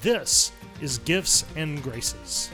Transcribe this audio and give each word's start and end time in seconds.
This 0.00 0.52
is 0.80 0.98
Gifts 0.98 1.44
and 1.56 1.82
Graces. 1.82 2.50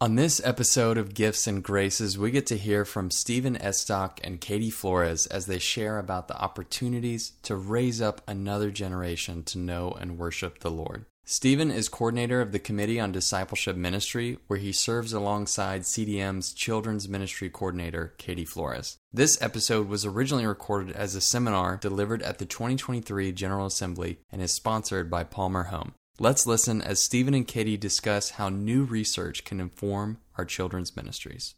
On 0.00 0.14
this 0.14 0.40
episode 0.42 0.96
of 0.96 1.12
Gifts 1.12 1.46
and 1.46 1.62
Graces, 1.62 2.18
we 2.18 2.30
get 2.30 2.46
to 2.46 2.56
hear 2.56 2.86
from 2.86 3.10
Stephen 3.10 3.56
Estock 3.58 4.18
and 4.24 4.40
Katie 4.40 4.70
Flores 4.70 5.26
as 5.26 5.44
they 5.44 5.58
share 5.58 5.98
about 5.98 6.28
the 6.28 6.36
opportunities 6.40 7.32
to 7.42 7.54
raise 7.54 8.00
up 8.00 8.22
another 8.26 8.70
generation 8.70 9.44
to 9.44 9.58
know 9.58 9.90
and 9.92 10.18
worship 10.18 10.60
the 10.60 10.70
Lord. 10.70 11.04
Stephen 11.24 11.70
is 11.70 11.88
coordinator 11.88 12.40
of 12.40 12.50
the 12.50 12.58
Committee 12.58 12.98
on 12.98 13.12
Discipleship 13.12 13.76
Ministry, 13.76 14.38
where 14.48 14.58
he 14.58 14.72
serves 14.72 15.12
alongside 15.12 15.82
CDM's 15.82 16.52
Children's 16.52 17.08
Ministry 17.08 17.48
Coordinator, 17.48 18.14
Katie 18.18 18.44
Flores. 18.44 18.98
This 19.12 19.40
episode 19.40 19.88
was 19.88 20.04
originally 20.04 20.46
recorded 20.46 20.96
as 20.96 21.14
a 21.14 21.20
seminar 21.20 21.76
delivered 21.76 22.22
at 22.22 22.38
the 22.38 22.44
2023 22.44 23.30
General 23.32 23.66
Assembly 23.66 24.18
and 24.32 24.42
is 24.42 24.52
sponsored 24.52 25.08
by 25.08 25.22
Palmer 25.22 25.64
Home. 25.64 25.94
Let's 26.18 26.46
listen 26.46 26.82
as 26.82 27.02
Stephen 27.02 27.34
and 27.34 27.46
Katie 27.46 27.76
discuss 27.76 28.30
how 28.30 28.48
new 28.48 28.82
research 28.82 29.44
can 29.44 29.60
inform 29.60 30.18
our 30.36 30.44
children's 30.44 30.96
ministries 30.96 31.54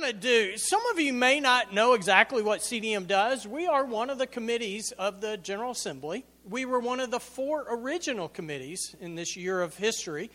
going 0.00 0.12
to 0.12 0.18
do, 0.18 0.56
some 0.56 0.84
of 0.90 0.98
you 0.98 1.12
may 1.12 1.38
not 1.38 1.72
know 1.72 1.94
exactly 1.94 2.42
what 2.42 2.60
CDM 2.60 3.06
does. 3.06 3.46
We 3.46 3.68
are 3.68 3.84
one 3.84 4.10
of 4.10 4.18
the 4.18 4.26
committees 4.26 4.90
of 4.92 5.20
the 5.20 5.36
General 5.36 5.70
Assembly. 5.70 6.24
We 6.48 6.64
were 6.64 6.80
one 6.80 6.98
of 6.98 7.12
the 7.12 7.20
four 7.20 7.64
original 7.70 8.28
committees 8.28 8.96
in 9.00 9.14
this 9.14 9.36
year 9.36 9.62
of 9.62 9.76
history. 9.76 10.32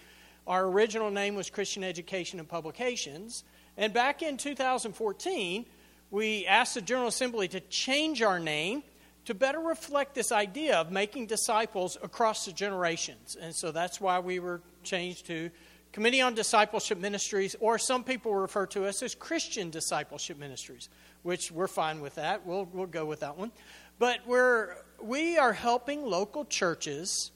Our 0.47 0.65
original 0.65 1.11
name 1.11 1.35
was 1.35 1.49
Christian 1.49 1.83
Education 1.83 2.39
and 2.39 2.47
Publications. 2.47 3.43
And 3.75 3.91
back 3.93 4.21
in 4.21 4.37
2014, 4.37 5.65
we 6.09 6.45
asked 6.45 6.75
the 6.75 6.81
General 6.81 7.09
Assembly 7.09 7.49
to 7.49 7.59
change 7.59 8.21
our 8.21 8.39
name 8.39 8.81
to 9.25 9.33
better 9.33 9.59
reflect 9.59 10.15
this 10.15 10.31
idea 10.31 10.77
of 10.77 10.89
making 10.89 11.27
disciples 11.27 11.97
across 12.01 12.45
the 12.45 12.53
generations. 12.53 13.35
And 13.39 13.53
so 13.53 13.73
that's 13.73 13.99
why 13.99 14.19
we 14.19 14.39
were 14.39 14.61
changed 14.83 15.27
to 15.27 15.51
Committee 15.91 16.21
on 16.21 16.35
Discipleship 16.35 16.99
Ministries, 16.99 17.55
or 17.59 17.79
some 17.79 18.03
people 18.03 18.33
refer 18.33 18.67
to 18.67 18.85
us 18.85 19.01
as 19.01 19.15
Christian 19.15 19.69
Discipleship 19.71 20.37
Ministries, 20.37 20.87
which 21.23 21.51
we're 21.51 21.67
fine 21.67 21.99
with 21.99 22.15
that. 22.15 22.45
We'll, 22.45 22.65
we'll 22.71 22.85
go 22.85 23.05
with 23.05 23.21
that 23.21 23.37
one. 23.37 23.51
But 23.97 24.19
we're, 24.27 24.75
we 25.01 25.37
are 25.37 25.53
helping 25.53 26.05
local 26.05 26.45
churches 26.45 27.31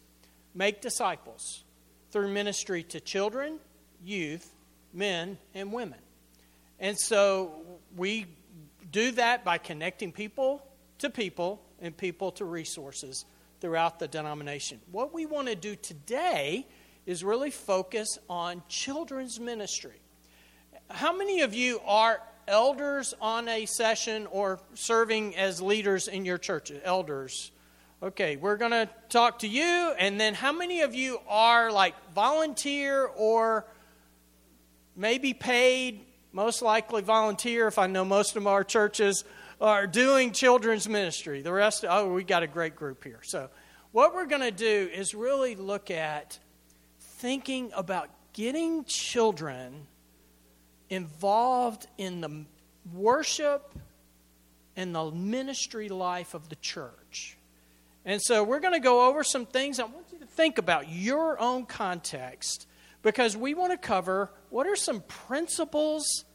make 0.54 0.82
disciples 0.82 1.64
through 2.12 2.30
ministry 2.30 2.84
to 2.84 3.00
children, 3.00 3.58
youth, 4.04 4.54
men, 4.94 5.40
and 5.56 5.74
women. 5.74 6.00
And 6.80 6.98
so 6.98 7.54
we 7.96 8.28
do 8.92 9.12
that 9.12 9.44
by 9.44 9.58
connecting 9.58 10.12
people 10.12 10.64
to 11.00 11.10
people 11.10 11.62
and 11.82 11.96
people 11.98 12.32
to 12.34 12.46
resources 12.46 13.26
throughout 13.60 13.98
the 13.98 14.08
denomination. 14.08 14.80
What 14.92 15.14
we 15.14 15.26
want 15.26 15.48
to 15.48 15.56
do 15.56 15.76
today 15.76 16.68
is 17.06 17.24
really 17.24 17.52
focus 17.52 18.18
on 18.30 18.64
children's 18.68 19.40
ministry. 19.40 20.02
How 20.90 21.16
many 21.16 21.42
of 21.42 21.54
you 21.54 21.80
are 21.86 22.22
elders 22.48 23.14
on 23.22 23.48
a 23.48 23.66
session 23.66 24.28
or 24.28 24.60
serving 24.74 25.36
as 25.36 25.62
leaders 25.62 26.08
in 26.08 26.26
your 26.26 26.38
church? 26.38 26.72
Elders. 26.84 27.52
Okay, 28.02 28.36
we're 28.36 28.58
going 28.58 28.72
to 28.72 28.90
talk 29.10 29.40
to 29.40 29.48
you. 29.48 29.94
And 29.98 30.20
then 30.20 30.34
how 30.34 30.52
many 30.52 30.82
of 30.82 30.94
you 30.94 31.20
are 31.28 31.72
like 31.72 31.96
volunteer 32.14 33.06
or 33.06 33.66
maybe 34.96 35.34
paid? 35.34 36.06
Most 36.32 36.62
likely 36.62 37.02
volunteer, 37.02 37.68
if 37.68 37.78
I 37.78 37.88
know 37.88 38.04
most 38.04 38.36
of 38.36 38.48
our 38.48 38.64
churches 38.64 39.24
are 39.62 39.88
doing 39.88 40.32
children's 40.32 40.90
ministry. 40.90 41.42
The 41.42 41.54
rest, 41.54 41.86
oh, 41.88 42.12
we 42.12 42.24
got 42.24 42.44
a 42.44 42.48
great 42.48 42.76
group 42.76 43.04
here. 43.04 43.22
So, 43.24 43.50
what 43.92 44.14
we're 44.14 44.26
going 44.26 44.42
to 44.42 44.52
do 44.52 44.90
is 44.92 45.14
really 45.14 45.56
look 45.56 45.92
at 45.92 46.40
thinking 47.24 47.72
about 47.74 48.10
getting 48.34 48.84
children 48.84 49.88
involved 50.90 51.88
in 51.98 52.20
the 52.20 52.44
worship 52.94 53.74
and 54.76 54.94
the 54.94 55.10
ministry 55.10 55.88
life 55.88 56.34
of 56.34 56.50
the 56.50 56.58
church. 56.58 57.38
And 58.04 58.22
so 58.22 58.44
we're 58.44 58.60
going 58.60 58.74
to 58.74 58.82
go 58.82 59.08
over 59.08 59.24
some 59.24 59.46
things. 59.46 59.80
I 59.80 59.86
want 59.86 60.08
you 60.12 60.20
to 60.20 60.26
think 60.26 60.58
about 60.58 60.90
your 60.90 61.40
own 61.40 61.66
context 61.66 62.68
because 63.04 63.38
we 63.38 63.54
want 63.54 63.72
to 63.72 63.78
cover 63.78 64.30
what 64.50 64.68
are 64.68 64.76
some 64.76 65.00
principles 65.00 66.26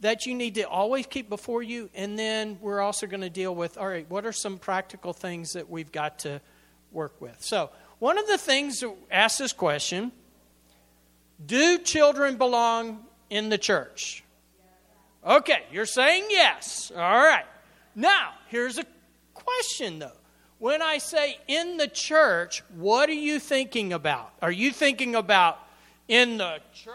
that 0.00 0.24
you 0.24 0.34
need 0.34 0.54
to 0.54 0.62
always 0.62 1.06
keep 1.06 1.28
before 1.28 1.62
you. 1.62 1.90
And 1.94 2.18
then 2.18 2.56
we're 2.62 2.80
also 2.80 3.06
going 3.06 3.20
to 3.20 3.28
deal 3.28 3.54
with 3.54 3.76
all 3.76 3.88
right, 3.88 4.08
what 4.08 4.24
are 4.24 4.32
some 4.32 4.56
practical 4.56 5.12
things 5.12 5.52
that 5.52 5.68
we've 5.68 5.92
got 5.92 6.20
to 6.20 6.40
work 6.92 7.20
with? 7.20 7.36
So, 7.44 7.68
one 7.98 8.18
of 8.18 8.26
the 8.26 8.38
things 8.38 8.80
to 8.80 8.94
ask 9.10 9.38
this 9.38 9.52
question 9.52 10.12
Do 11.44 11.78
children 11.78 12.36
belong 12.36 13.04
in 13.30 13.48
the 13.48 13.58
church? 13.58 14.24
Okay, 15.26 15.62
you're 15.72 15.86
saying 15.86 16.26
yes. 16.28 16.92
All 16.94 17.00
right. 17.00 17.46
Now, 17.94 18.32
here's 18.48 18.78
a 18.78 18.84
question 19.32 19.98
though. 19.98 20.12
When 20.58 20.82
I 20.82 20.98
say 20.98 21.38
in 21.48 21.76
the 21.76 21.88
church, 21.88 22.62
what 22.74 23.08
are 23.08 23.12
you 23.12 23.38
thinking 23.38 23.92
about? 23.92 24.32
Are 24.40 24.52
you 24.52 24.70
thinking 24.70 25.14
about 25.14 25.58
in 26.08 26.38
the 26.38 26.60
church, 26.72 26.94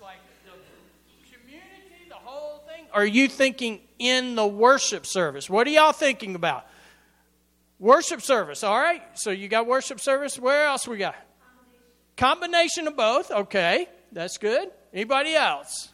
like 0.00 0.18
the 0.44 1.36
community, 1.36 2.08
the 2.08 2.14
whole 2.14 2.58
thing? 2.66 2.86
Are 2.92 3.06
you 3.06 3.28
thinking 3.28 3.80
in 3.98 4.34
the 4.34 4.46
worship 4.46 5.06
service? 5.06 5.50
What 5.50 5.66
are 5.66 5.70
y'all 5.70 5.92
thinking 5.92 6.34
about? 6.34 6.66
Worship 7.80 8.20
service, 8.20 8.62
all 8.62 8.78
right? 8.78 9.02
So 9.14 9.30
you 9.30 9.48
got 9.48 9.66
worship 9.66 10.00
service. 10.00 10.38
Where 10.38 10.66
else 10.66 10.86
we 10.86 10.98
got? 10.98 11.14
Combination, 12.16 12.84
Combination 12.84 12.88
of 12.88 12.96
both. 12.96 13.30
Okay, 13.30 13.88
that's 14.12 14.36
good. 14.36 14.68
Anybody 14.92 15.34
else? 15.34 15.88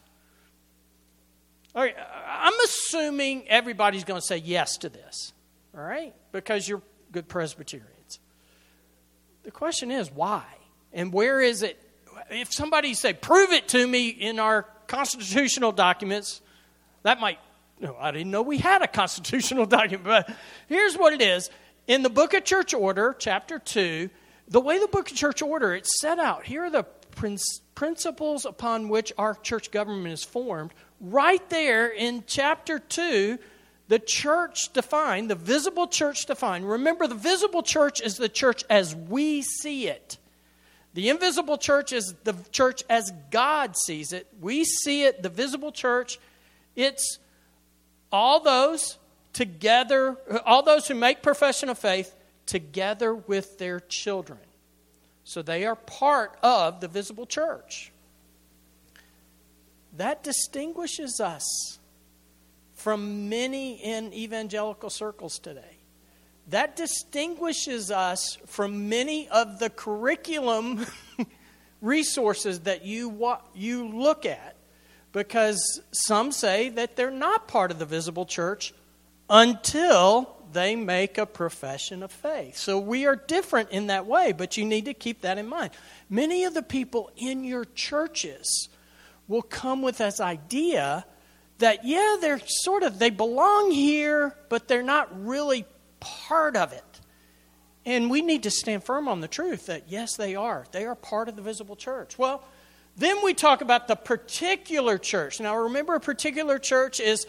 All 1.73 1.81
right, 1.81 1.95
I'm 2.27 2.53
assuming 2.65 3.47
everybody's 3.47 4.03
going 4.03 4.19
to 4.19 4.25
say 4.25 4.37
yes 4.37 4.77
to 4.79 4.89
this, 4.89 5.31
all 5.73 5.83
right? 5.83 6.13
Because 6.33 6.67
you're 6.67 6.81
good 7.11 7.29
Presbyterians. 7.29 8.19
The 9.43 9.51
question 9.51 9.89
is 9.89 10.11
why? 10.11 10.43
And 10.91 11.13
where 11.13 11.39
is 11.39 11.63
it? 11.63 11.81
If 12.29 12.51
somebody 12.51 12.95
say, 12.95 13.13
prove 13.13 13.51
it 13.51 13.69
to 13.69 13.87
me 13.87 14.09
in 14.09 14.39
our 14.39 14.63
constitutional 14.87 15.71
documents, 15.71 16.41
that 17.03 17.19
might, 17.21 17.39
no, 17.79 17.95
I 17.97 18.11
didn't 18.11 18.31
know 18.31 18.41
we 18.41 18.57
had 18.57 18.81
a 18.81 18.87
constitutional 18.87 19.65
document, 19.67 20.03
but 20.03 20.35
here's 20.67 20.97
what 20.97 21.13
it 21.13 21.21
is 21.21 21.49
in 21.87 22.03
the 22.03 22.09
book 22.09 22.33
of 22.33 22.43
church 22.43 22.73
order, 22.73 23.15
chapter 23.17 23.59
2, 23.59 24.09
the 24.49 24.61
way 24.61 24.79
the 24.79 24.87
book 24.87 25.09
of 25.09 25.17
church 25.17 25.41
order, 25.41 25.73
it's 25.73 25.99
set 25.99 26.19
out. 26.19 26.45
Here 26.45 26.65
are 26.65 26.69
the 26.69 26.85
principles 27.75 28.45
upon 28.45 28.89
which 28.89 29.11
our 29.17 29.33
church 29.35 29.71
government 29.71 30.13
is 30.13 30.23
formed. 30.23 30.71
Right 31.01 31.47
there 31.49 31.87
in 31.87 32.23
chapter 32.27 32.79
2, 32.79 33.39
the 33.87 33.99
church 33.99 34.73
defined, 34.73 35.29
the 35.29 35.35
visible 35.35 35.87
church 35.87 36.25
defined. 36.25 36.69
Remember, 36.69 37.07
the 37.07 37.15
visible 37.15 37.63
church 37.63 38.01
is 38.01 38.17
the 38.17 38.29
church 38.29 38.63
as 38.69 38.93
we 38.93 39.41
see 39.41 39.87
it. 39.87 40.17
The 40.93 41.09
invisible 41.09 41.57
church 41.57 41.93
is 41.93 42.13
the 42.23 42.35
church 42.51 42.83
as 42.89 43.11
God 43.31 43.75
sees 43.77 44.13
it. 44.13 44.27
We 44.41 44.65
see 44.65 45.03
it, 45.03 45.23
the 45.23 45.29
visible 45.29 45.71
church. 45.71 46.19
It's 46.75 47.19
all 48.11 48.39
those 48.39 48.97
together, 49.37 50.17
all 50.47 50.63
those 50.63 50.87
who 50.87 50.95
make 50.95 51.21
profession 51.21 51.69
of 51.69 51.77
faith 51.77 52.15
together 52.47 53.13
with 53.13 53.59
their 53.59 53.79
children. 53.79 54.39
So 55.25 55.43
they 55.43 55.63
are 55.65 55.75
part 55.75 56.35
of 56.41 56.81
the 56.81 56.87
visible 56.87 57.27
church. 57.27 57.91
That 59.95 60.23
distinguishes 60.23 61.19
us 61.19 61.77
from 62.73 63.29
many 63.29 63.75
in 63.75 64.11
evangelical 64.11 64.89
circles 64.89 65.37
today. 65.37 65.77
That 66.47 66.75
distinguishes 66.75 67.91
us 67.91 68.39
from 68.47 68.89
many 68.89 69.29
of 69.29 69.59
the 69.59 69.69
curriculum 69.69 70.83
resources 71.81 72.61
that 72.61 72.83
you, 72.83 73.37
you 73.53 73.87
look 73.87 74.25
at 74.25 74.55
because 75.11 75.79
some 75.91 76.31
say 76.31 76.69
that 76.69 76.95
they're 76.95 77.11
not 77.11 77.47
part 77.47 77.69
of 77.69 77.77
the 77.77 77.85
visible 77.85 78.25
church 78.25 78.73
until 79.29 80.35
they 80.53 80.75
make 80.75 81.17
a 81.17 81.25
profession 81.25 82.01
of 82.01 82.11
faith. 82.11 82.57
So 82.57 82.79
we 82.79 83.05
are 83.05 83.15
different 83.15 83.71
in 83.71 83.87
that 83.87 84.05
way, 84.05 84.31
but 84.31 84.57
you 84.57 84.65
need 84.65 84.85
to 84.85 84.93
keep 84.93 85.21
that 85.21 85.37
in 85.37 85.47
mind. 85.47 85.71
Many 86.09 86.45
of 86.45 86.53
the 86.53 86.63
people 86.63 87.11
in 87.17 87.43
your 87.43 87.65
churches 87.65 88.69
will 89.27 89.41
come 89.41 89.81
with 89.81 89.97
this 89.97 90.19
idea 90.19 91.05
that, 91.57 91.85
yeah, 91.85 92.15
they're 92.21 92.39
sort 92.45 92.83
of, 92.83 92.99
they 92.99 93.09
belong 93.09 93.71
here, 93.71 94.35
but 94.49 94.67
they're 94.67 94.83
not 94.83 95.25
really 95.25 95.65
part 95.99 96.55
of 96.55 96.71
it. 96.71 96.83
And 97.85 98.09
we 98.09 98.21
need 98.21 98.43
to 98.43 98.51
stand 98.51 98.83
firm 98.83 99.07
on 99.07 99.21
the 99.21 99.27
truth 99.27 99.67
that, 99.67 99.83
yes, 99.87 100.15
they 100.15 100.35
are. 100.35 100.65
They 100.71 100.85
are 100.85 100.95
part 100.95 101.29
of 101.29 101.35
the 101.35 101.41
visible 101.41 101.75
church. 101.75 102.17
Well, 102.17 102.43
then 102.95 103.23
we 103.23 103.33
talk 103.33 103.61
about 103.61 103.87
the 103.87 103.95
particular 103.95 104.97
church. 104.97 105.39
Now, 105.39 105.55
remember, 105.55 105.95
a 105.95 105.99
particular 105.99 106.57
church 106.59 106.99
is 106.99 107.27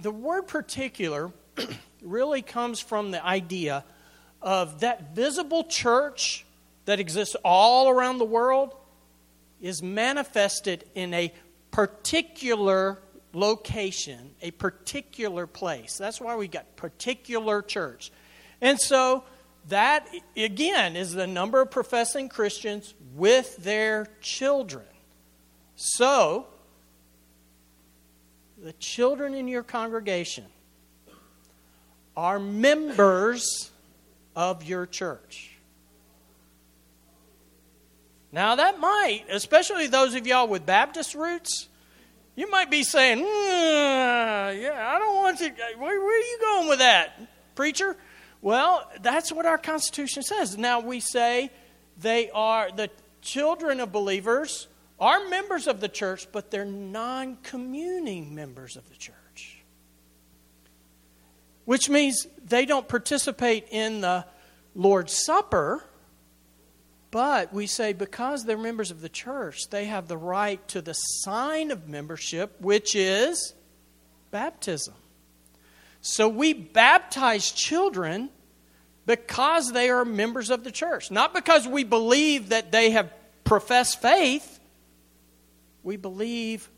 the 0.00 0.10
word 0.10 0.42
particular 0.42 1.32
really 2.02 2.42
comes 2.42 2.80
from 2.80 3.10
the 3.10 3.24
idea 3.24 3.84
of 4.42 4.80
that 4.80 5.14
visible 5.14 5.64
church 5.64 6.44
that 6.84 7.00
exists 7.00 7.36
all 7.44 7.88
around 7.88 8.18
the 8.18 8.24
world 8.24 8.74
is 9.60 9.82
manifested 9.82 10.84
in 10.94 11.12
a 11.14 11.32
particular 11.70 12.98
location, 13.32 14.30
a 14.40 14.50
particular 14.52 15.46
place. 15.46 15.98
That's 15.98 16.20
why 16.20 16.36
we 16.36 16.48
got 16.48 16.76
particular 16.76 17.62
church. 17.62 18.10
And 18.60 18.80
so 18.80 19.24
that, 19.68 20.08
again, 20.36 20.96
is 20.96 21.12
the 21.12 21.26
number 21.26 21.60
of 21.60 21.70
professing 21.70 22.28
Christians 22.28 22.94
with 23.14 23.56
their 23.58 24.06
children. 24.20 24.86
So, 25.74 26.46
the 28.66 28.72
children 28.72 29.32
in 29.32 29.46
your 29.46 29.62
congregation 29.62 30.44
are 32.16 32.40
members 32.40 33.70
of 34.34 34.64
your 34.64 34.86
church. 34.86 35.56
Now, 38.32 38.56
that 38.56 38.80
might, 38.80 39.22
especially 39.30 39.86
those 39.86 40.16
of 40.16 40.26
y'all 40.26 40.48
with 40.48 40.66
Baptist 40.66 41.14
roots, 41.14 41.68
you 42.34 42.50
might 42.50 42.68
be 42.68 42.82
saying, 42.82 43.18
mm, 43.18 43.24
Yeah, 44.60 44.92
I 44.92 44.98
don't 44.98 45.14
want 45.14 45.38
to. 45.38 45.48
Where, 45.78 46.00
where 46.00 46.18
are 46.18 46.24
you 46.24 46.38
going 46.40 46.68
with 46.68 46.80
that, 46.80 47.20
preacher? 47.54 47.96
Well, 48.42 48.90
that's 49.00 49.30
what 49.30 49.46
our 49.46 49.58
Constitution 49.58 50.24
says. 50.24 50.58
Now, 50.58 50.80
we 50.80 50.98
say 50.98 51.52
they 52.00 52.30
are 52.30 52.72
the 52.72 52.90
children 53.22 53.78
of 53.78 53.92
believers 53.92 54.66
are 54.98 55.28
members 55.28 55.66
of 55.66 55.80
the 55.80 55.88
church, 55.88 56.26
but 56.32 56.50
they're 56.50 56.64
non 56.64 57.36
communing 57.42 58.34
members 58.34 58.76
of 58.76 58.88
the 58.88 58.96
church. 58.96 59.62
Which 61.64 61.88
means 61.88 62.26
they 62.44 62.64
don't 62.64 62.88
participate 62.88 63.66
in 63.70 64.00
the 64.00 64.24
Lord's 64.74 65.24
Supper 65.24 65.84
but 67.16 67.50
we 67.50 67.66
say 67.66 67.94
because 67.94 68.44
they're 68.44 68.58
members 68.58 68.90
of 68.90 69.00
the 69.00 69.08
church, 69.08 69.70
they 69.70 69.86
have 69.86 70.06
the 70.06 70.18
right 70.18 70.66
to 70.68 70.82
the 70.82 70.92
sign 70.92 71.70
of 71.70 71.88
membership, 71.88 72.60
which 72.60 72.94
is 72.94 73.54
baptism. 74.30 74.92
So 76.02 76.28
we 76.28 76.52
baptize 76.52 77.52
children 77.52 78.28
because 79.06 79.72
they 79.72 79.88
are 79.88 80.04
members 80.04 80.50
of 80.50 80.62
the 80.62 80.70
church, 80.70 81.10
not 81.10 81.32
because 81.32 81.66
we 81.66 81.84
believe 81.84 82.50
that 82.50 82.70
they 82.70 82.90
have 82.90 83.10
professed 83.44 84.02
faith. 84.02 84.60
We 85.86 85.96
believe 85.96 86.68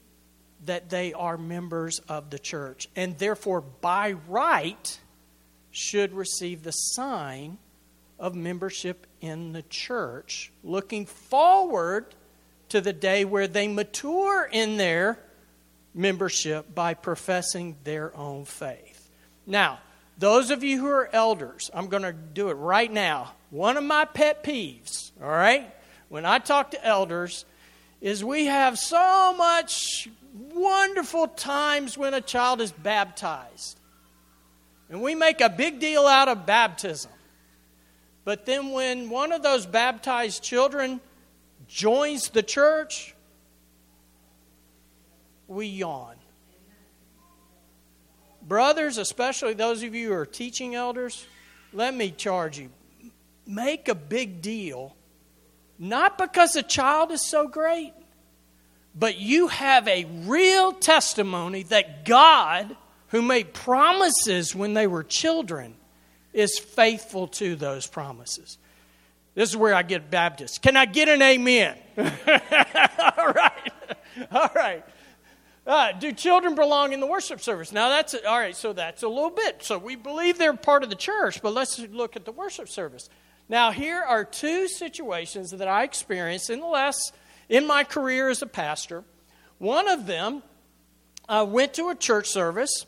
that 0.67 0.91
they 0.91 1.15
are 1.15 1.39
members 1.39 1.99
of 2.11 2.29
the 2.29 2.39
church 2.39 2.89
and 2.95 3.17
therefore, 3.17 3.63
by 3.63 4.13
right, 4.29 5.01
should 5.71 6.13
receive 6.13 6.63
the 6.63 6.73
sign 6.73 7.57
of 8.19 8.35
membership 8.35 9.07
in 9.23 9.55
the 9.55 9.63
church, 9.63 10.53
looking 10.63 11.07
forward 11.07 12.15
to 12.69 12.83
the 12.83 12.93
day 12.93 13.25
where 13.25 13.49
they 13.49 13.67
mature 13.67 14.47
in 14.53 14.77
their 14.77 15.19
membership 15.95 16.75
by 16.75 16.93
professing 16.93 17.77
their 17.85 18.15
own 18.15 18.45
faith. 18.45 19.09
Now, 19.47 19.79
those 20.19 20.51
of 20.51 20.63
you 20.63 20.81
who 20.81 20.89
are 20.89 21.09
elders, 21.15 21.71
I'm 21.73 21.87
going 21.87 22.03
to 22.03 22.13
do 22.13 22.51
it 22.51 22.57
right 22.57 22.93
now. 22.93 23.33
One 23.49 23.79
of 23.79 23.85
my 23.85 24.05
pet 24.05 24.45
peeves, 24.45 25.13
all 25.23 25.31
right, 25.31 25.75
when 26.11 26.27
I 26.27 26.41
talk 26.41 26.73
to 26.73 26.85
elders, 26.85 27.47
is 28.01 28.25
we 28.25 28.47
have 28.47 28.79
so 28.79 29.35
much 29.37 30.09
wonderful 30.55 31.29
times 31.29 31.99
when 31.99 32.15
a 32.15 32.21
child 32.21 32.61
is 32.61 32.73
baptized. 32.73 33.79
And 34.89 35.03
we 35.03 35.15
make 35.15 35.41
a 35.41 35.49
big 35.49 35.81
deal 35.81 36.07
out 36.07 36.29
of 36.29 36.47
baptism. 36.47 37.11
But 38.25 38.47
then 38.47 38.71
when 38.71 39.11
one 39.11 39.33
of 39.33 39.43
those 39.43 39.67
baptized 39.67 40.43
children 40.43 41.01
joins 41.67 42.31
the 42.31 42.43
church, 42.43 43.15
we 45.47 45.67
yawn. 45.67 46.17
Brothers, 48.43 48.97
especially 48.97 49.55
those 49.55 49.83
of 49.83 49.95
you 49.95 50.09
who 50.09 50.15
are 50.15 50.27
teaching 50.27 50.75
elders, 50.75 51.27
let 51.73 51.95
me 51.95 52.11
charge 52.11 52.59
you. 52.59 52.71
Make 53.47 53.89
a 53.89 53.95
big 53.95 54.41
deal, 54.41 54.95
not 55.79 56.19
because 56.19 56.57
a 56.57 56.63
child 56.63 57.13
is 57.13 57.27
so 57.27 57.47
great, 57.49 57.93
but 58.95 59.19
you 59.19 59.49
have 59.49 59.87
a 59.87 60.05
real 60.25 60.73
testimony 60.73 61.63
that 61.65 62.05
God, 62.05 62.77
who 63.09 63.23
made 63.23 63.55
promises 63.55 64.55
when 64.55 64.75
they 64.75 64.87
were 64.87 65.05
children, 65.05 65.75
is 66.33 66.59
faithful 66.59 67.29
to 67.29 67.55
those 67.57 67.87
promises. 67.87 68.59
This 69.35 69.51
is 69.51 69.57
where 69.57 69.75
I 69.75 69.83
get 69.83 70.11
Baptist. 70.11 70.63
Can 70.63 70.77
I 70.77 70.85
get 70.85 71.09
an 71.09 71.23
amen? 71.23 71.77
all 71.97 73.29
right. 73.29 73.73
All 74.33 74.51
right. 74.55 74.85
Uh, 75.65 75.93
do 75.93 76.11
children 76.13 76.55
belong 76.55 76.93
in 76.93 76.99
the 76.99 77.07
worship 77.07 77.41
service? 77.41 77.71
Now 77.71 77.89
that's 77.91 78.15
all 78.15 78.39
right. 78.39 78.57
So 78.57 78.73
that's 78.73 79.03
a 79.03 79.09
little 79.09 79.31
bit. 79.31 79.63
So 79.63 79.79
we 79.79 79.97
believe 79.97 80.39
they're 80.39 80.55
part 80.55 80.83
of 80.83 80.89
the 80.89 80.97
church, 80.97 81.41
but 81.43 81.53
let's 81.53 81.79
look 81.79 82.17
at 82.17 82.25
the 82.25 82.33
worship 82.33 82.69
service. 82.69 83.09
Now 83.49 83.71
here 83.71 84.03
are 84.03 84.25
two 84.25 84.69
situations 84.69 85.53
that 85.53 85.67
I 85.67 85.85
experienced 85.85 86.51
in 86.51 86.61
the 86.61 86.67
last 86.67 87.15
in 87.49 87.67
my 87.67 87.83
career 87.83 88.29
as 88.29 88.43
a 88.43 88.47
pastor. 88.47 89.05
One 89.57 89.89
of 89.89 90.07
them, 90.07 90.43
I 91.29 91.43
went 91.43 91.75
to 91.75 91.89
a 91.89 91.95
church 91.95 92.29
service 92.29 92.85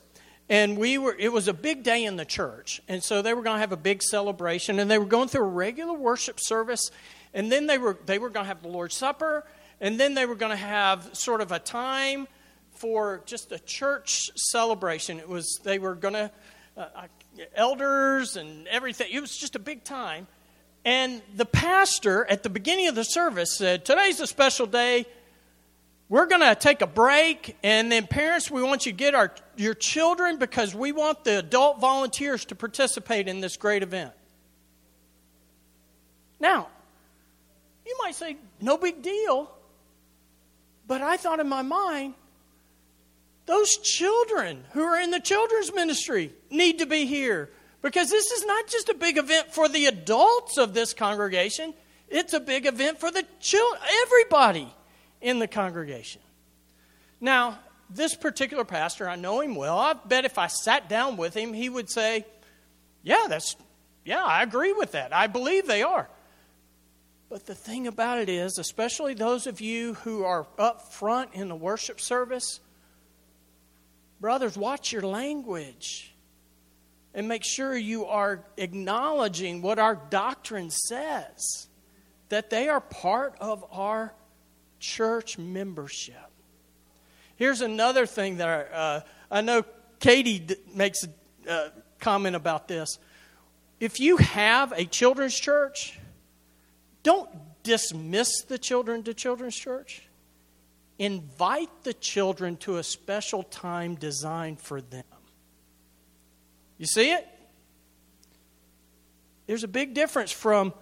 and 0.50 0.76
we 0.76 0.98
were 0.98 1.16
it 1.18 1.32
was 1.32 1.48
a 1.48 1.54
big 1.54 1.82
day 1.82 2.04
in 2.04 2.16
the 2.16 2.26
church. 2.26 2.82
And 2.88 3.02
so 3.02 3.22
they 3.22 3.32
were 3.32 3.42
going 3.42 3.56
to 3.56 3.60
have 3.60 3.72
a 3.72 3.76
big 3.76 4.02
celebration 4.02 4.78
and 4.78 4.90
they 4.90 4.98
were 4.98 5.06
going 5.06 5.28
through 5.28 5.44
a 5.44 5.48
regular 5.48 5.94
worship 5.94 6.38
service 6.38 6.90
and 7.32 7.50
then 7.50 7.66
they 7.66 7.78
were 7.78 7.96
they 8.04 8.18
were 8.18 8.28
going 8.28 8.44
to 8.44 8.48
have 8.48 8.60
the 8.60 8.68
lord's 8.68 8.94
supper 8.94 9.46
and 9.80 9.98
then 9.98 10.12
they 10.12 10.26
were 10.26 10.34
going 10.34 10.50
to 10.50 10.56
have 10.56 11.08
sort 11.16 11.40
of 11.40 11.52
a 11.52 11.58
time 11.58 12.28
for 12.74 13.22
just 13.24 13.50
a 13.50 13.58
church 13.58 14.30
celebration. 14.36 15.18
It 15.18 15.28
was 15.28 15.58
they 15.64 15.78
were 15.78 15.94
going 15.94 16.14
to 16.14 16.30
uh, 16.76 16.86
uh, 16.94 17.06
elders 17.54 18.36
and 18.36 18.68
everything. 18.68 19.08
It 19.10 19.20
was 19.20 19.34
just 19.38 19.56
a 19.56 19.58
big 19.58 19.84
time 19.84 20.26
and 20.84 21.22
the 21.34 21.44
pastor 21.44 22.24
at 22.24 22.42
the 22.42 22.48
beginning 22.48 22.88
of 22.88 22.94
the 22.94 23.04
service 23.04 23.56
said 23.56 23.84
today's 23.84 24.20
a 24.20 24.26
special 24.26 24.66
day. 24.66 25.06
We're 26.08 26.26
going 26.26 26.40
to 26.40 26.56
take 26.56 26.82
a 26.82 26.88
break, 26.88 27.56
and 27.62 27.92
then 27.92 28.08
parents, 28.08 28.50
we 28.50 28.64
want 28.64 28.84
you 28.84 28.90
to 28.90 28.98
get 28.98 29.14
our, 29.14 29.32
your 29.56 29.74
children 29.74 30.38
because 30.38 30.74
we 30.74 30.90
want 30.90 31.22
the 31.22 31.38
adult 31.38 31.80
volunteers 31.80 32.44
to 32.46 32.56
participate 32.56 33.28
in 33.28 33.40
this 33.40 33.56
great 33.56 33.84
event. 33.84 34.12
Now, 36.40 36.66
you 37.86 37.96
might 38.02 38.16
say, 38.16 38.38
no 38.60 38.76
big 38.76 39.02
deal, 39.02 39.52
but 40.88 41.00
I 41.00 41.16
thought 41.16 41.38
in 41.38 41.48
my 41.48 41.62
mind, 41.62 42.14
those 43.46 43.70
children 43.76 44.64
who 44.72 44.82
are 44.82 45.00
in 45.00 45.12
the 45.12 45.20
children's 45.20 45.72
ministry 45.72 46.32
need 46.50 46.80
to 46.80 46.86
be 46.86 47.06
here 47.06 47.50
because 47.82 48.10
this 48.10 48.30
is 48.30 48.44
not 48.44 48.66
just 48.68 48.88
a 48.88 48.94
big 48.94 49.18
event 49.18 49.52
for 49.52 49.68
the 49.68 49.86
adults 49.86 50.58
of 50.58 50.74
this 50.74 50.92
congregation, 50.94 51.74
It's 52.10 52.32
a 52.32 52.40
big 52.40 52.66
event 52.66 52.98
for 52.98 53.12
the 53.12 53.24
children, 53.38 53.80
everybody 54.02 54.74
in 55.20 55.38
the 55.38 55.46
congregation. 55.46 56.20
Now, 57.20 57.60
this 57.88 58.16
particular 58.16 58.64
pastor, 58.64 59.08
I 59.08 59.14
know 59.16 59.40
him 59.40 59.54
well. 59.54 59.78
I 59.78 59.92
bet 59.92 60.24
if 60.24 60.36
I 60.36 60.48
sat 60.48 60.88
down 60.88 61.16
with 61.16 61.34
him, 61.34 61.52
he 61.52 61.68
would 61.68 61.88
say, 61.88 62.26
"Yeah, 63.02 63.26
that's 63.28 63.54
yeah, 64.04 64.24
I 64.24 64.42
agree 64.42 64.72
with 64.72 64.92
that. 64.92 65.12
I 65.12 65.28
believe 65.28 65.66
they 65.66 65.82
are." 65.82 66.08
But 67.28 67.46
the 67.46 67.54
thing 67.54 67.86
about 67.86 68.18
it 68.18 68.28
is, 68.28 68.58
especially 68.58 69.14
those 69.14 69.46
of 69.46 69.60
you 69.60 69.94
who 69.94 70.24
are 70.24 70.48
up 70.58 70.92
front 70.92 71.34
in 71.34 71.48
the 71.48 71.54
worship 71.54 72.00
service, 72.00 72.58
brothers, 74.20 74.58
watch 74.58 74.90
your 74.90 75.02
language 75.02 76.09
and 77.14 77.28
make 77.28 77.44
sure 77.44 77.76
you 77.76 78.06
are 78.06 78.44
acknowledging 78.56 79.62
what 79.62 79.78
our 79.78 79.96
doctrine 80.10 80.70
says 80.70 81.68
that 82.28 82.50
they 82.50 82.68
are 82.68 82.80
part 82.80 83.34
of 83.40 83.64
our 83.72 84.14
church 84.78 85.36
membership. 85.36 86.14
Here's 87.36 87.60
another 87.60 88.06
thing 88.06 88.36
that 88.36 88.48
I, 88.48 88.76
uh, 88.76 89.00
I 89.30 89.40
know 89.40 89.64
Katie 89.98 90.46
makes 90.74 91.04
a 91.04 91.52
uh, 91.52 91.68
comment 91.98 92.36
about 92.36 92.68
this. 92.68 92.98
If 93.80 93.98
you 93.98 94.18
have 94.18 94.72
a 94.72 94.84
children's 94.84 95.34
church, 95.34 95.98
don't 97.02 97.28
dismiss 97.62 98.42
the 98.42 98.58
children 98.58 99.02
to 99.04 99.14
children's 99.14 99.56
church. 99.56 100.06
Invite 100.98 101.70
the 101.82 101.94
children 101.94 102.56
to 102.58 102.76
a 102.76 102.82
special 102.82 103.42
time 103.42 103.94
designed 103.94 104.60
for 104.60 104.82
them. 104.82 105.04
You 106.80 106.86
see 106.86 107.12
it? 107.12 107.28
There's 109.46 109.64
a 109.64 109.68
big 109.68 109.92
difference 109.92 110.32
from 110.32 110.72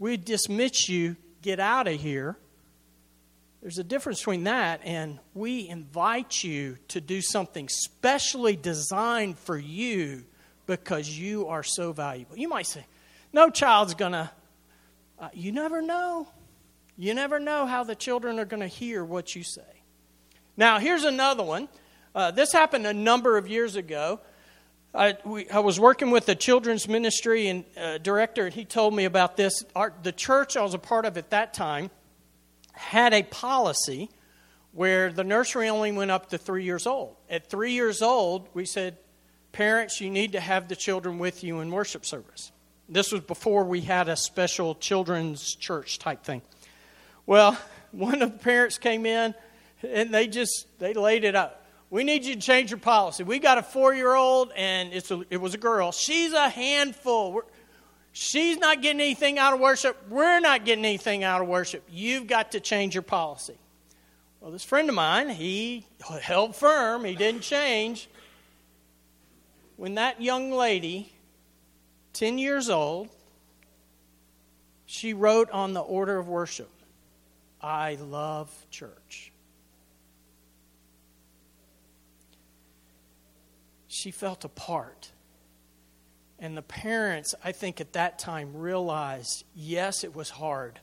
we 0.00 0.16
dismiss 0.16 0.88
you, 0.88 1.14
get 1.40 1.60
out 1.60 1.86
of 1.86 2.00
here. 2.00 2.36
There's 3.62 3.78
a 3.78 3.84
difference 3.84 4.18
between 4.18 4.42
that 4.44 4.80
and 4.84 5.20
we 5.34 5.68
invite 5.68 6.42
you 6.42 6.78
to 6.88 7.00
do 7.00 7.22
something 7.22 7.68
specially 7.68 8.56
designed 8.56 9.38
for 9.38 9.56
you 9.56 10.24
because 10.66 11.08
you 11.08 11.46
are 11.46 11.62
so 11.62 11.92
valuable. 11.92 12.36
You 12.36 12.48
might 12.48 12.66
say, 12.66 12.84
no 13.32 13.48
child's 13.48 13.94
going 13.94 14.12
to 14.12 14.28
uh, 15.20 15.28
you 15.32 15.52
never 15.52 15.80
know. 15.80 16.26
You 16.96 17.14
never 17.14 17.38
know 17.38 17.66
how 17.66 17.84
the 17.84 17.94
children 17.94 18.40
are 18.40 18.44
going 18.44 18.62
to 18.62 18.66
hear 18.66 19.04
what 19.04 19.36
you 19.36 19.44
say. 19.44 19.62
Now, 20.56 20.80
here's 20.80 21.04
another 21.04 21.44
one. 21.44 21.68
Uh, 22.16 22.32
this 22.32 22.52
happened 22.52 22.84
a 22.84 22.92
number 22.92 23.36
of 23.36 23.46
years 23.46 23.76
ago. 23.76 24.18
I, 24.94 25.16
we, 25.24 25.48
I 25.50 25.58
was 25.58 25.78
working 25.78 26.10
with 26.10 26.28
a 26.28 26.34
children's 26.34 26.88
ministry 26.88 27.48
and 27.48 27.64
uh, 27.76 27.98
director, 27.98 28.46
and 28.46 28.54
he 28.54 28.64
told 28.64 28.94
me 28.94 29.04
about 29.04 29.36
this. 29.36 29.62
Our, 29.74 29.92
the 30.02 30.12
church 30.12 30.56
I 30.56 30.62
was 30.62 30.74
a 30.74 30.78
part 30.78 31.04
of 31.04 31.18
at 31.18 31.30
that 31.30 31.52
time 31.52 31.90
had 32.72 33.12
a 33.12 33.22
policy 33.22 34.10
where 34.72 35.10
the 35.10 35.24
nursery 35.24 35.68
only 35.68 35.92
went 35.92 36.10
up 36.10 36.30
to 36.30 36.38
three 36.38 36.64
years 36.64 36.86
old. 36.86 37.16
At 37.30 37.48
three 37.48 37.72
years 37.72 38.02
old, 38.02 38.48
we 38.54 38.64
said, 38.66 38.98
Parents, 39.52 40.02
you 40.02 40.10
need 40.10 40.32
to 40.32 40.40
have 40.40 40.68
the 40.68 40.76
children 40.76 41.18
with 41.18 41.42
you 41.42 41.60
in 41.60 41.70
worship 41.70 42.04
service. 42.04 42.52
This 42.88 43.10
was 43.10 43.22
before 43.22 43.64
we 43.64 43.80
had 43.80 44.08
a 44.08 44.16
special 44.16 44.74
children's 44.74 45.54
church 45.54 45.98
type 45.98 46.24
thing. 46.24 46.42
Well, 47.24 47.58
one 47.90 48.20
of 48.20 48.32
the 48.32 48.38
parents 48.38 48.78
came 48.78 49.06
in 49.06 49.34
and 49.82 50.12
they 50.12 50.26
just 50.26 50.66
they 50.78 50.94
laid 50.94 51.24
it 51.24 51.34
out. 51.34 51.56
We 51.88 52.02
need 52.02 52.24
you 52.24 52.34
to 52.34 52.40
change 52.40 52.70
your 52.70 52.80
policy. 52.80 53.22
We 53.22 53.38
got 53.38 53.58
a 53.58 53.62
four-year-old 53.62 54.52
and 54.56 54.92
it's 54.92 55.10
a, 55.10 55.22
it 55.30 55.36
was 55.36 55.54
a 55.54 55.58
girl. 55.58 55.92
She's 55.92 56.32
a 56.32 56.48
handful. 56.48 57.32
We're, 57.32 57.42
she's 58.12 58.58
not 58.58 58.82
getting 58.82 59.00
anything 59.00 59.38
out 59.38 59.54
of 59.54 59.60
worship. 59.60 59.96
We're 60.08 60.40
not 60.40 60.64
getting 60.64 60.84
anything 60.84 61.22
out 61.22 61.42
of 61.42 61.48
worship. 61.48 61.84
You've 61.90 62.26
got 62.26 62.52
to 62.52 62.60
change 62.60 62.94
your 62.94 63.02
policy. 63.02 63.56
Well, 64.40 64.50
this 64.50 64.64
friend 64.64 64.88
of 64.88 64.94
mine, 64.94 65.28
he 65.30 65.86
held 66.22 66.56
firm. 66.56 67.04
He 67.04 67.14
didn't 67.14 67.42
change. 67.42 68.08
When 69.76 69.94
that 69.94 70.20
young 70.20 70.50
lady 70.50 71.12
10 72.14 72.38
years 72.38 72.68
old, 72.68 73.08
she 74.86 75.14
wrote 75.14 75.50
on 75.50 75.74
the 75.74 75.80
order 75.80 76.16
of 76.18 76.28
worship, 76.28 76.70
I 77.60 77.96
love 77.96 78.50
church. 78.70 79.32
She 84.06 84.12
felt 84.12 84.44
apart. 84.44 85.10
And 86.38 86.56
the 86.56 86.62
parents, 86.62 87.34
I 87.42 87.50
think 87.50 87.80
at 87.80 87.94
that 87.94 88.20
time, 88.20 88.56
realized 88.56 89.42
yes, 89.52 90.04
it 90.04 90.14
was 90.14 90.30
hard, 90.30 90.78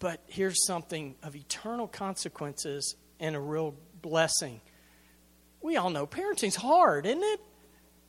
but 0.00 0.20
here's 0.26 0.66
something 0.66 1.14
of 1.22 1.34
eternal 1.34 1.88
consequences 1.88 2.94
and 3.18 3.34
a 3.34 3.40
real 3.40 3.74
blessing. 4.02 4.60
We 5.62 5.78
all 5.78 5.88
know 5.88 6.06
parenting's 6.06 6.56
hard, 6.56 7.06
isn't 7.06 7.22
it? 7.22 7.40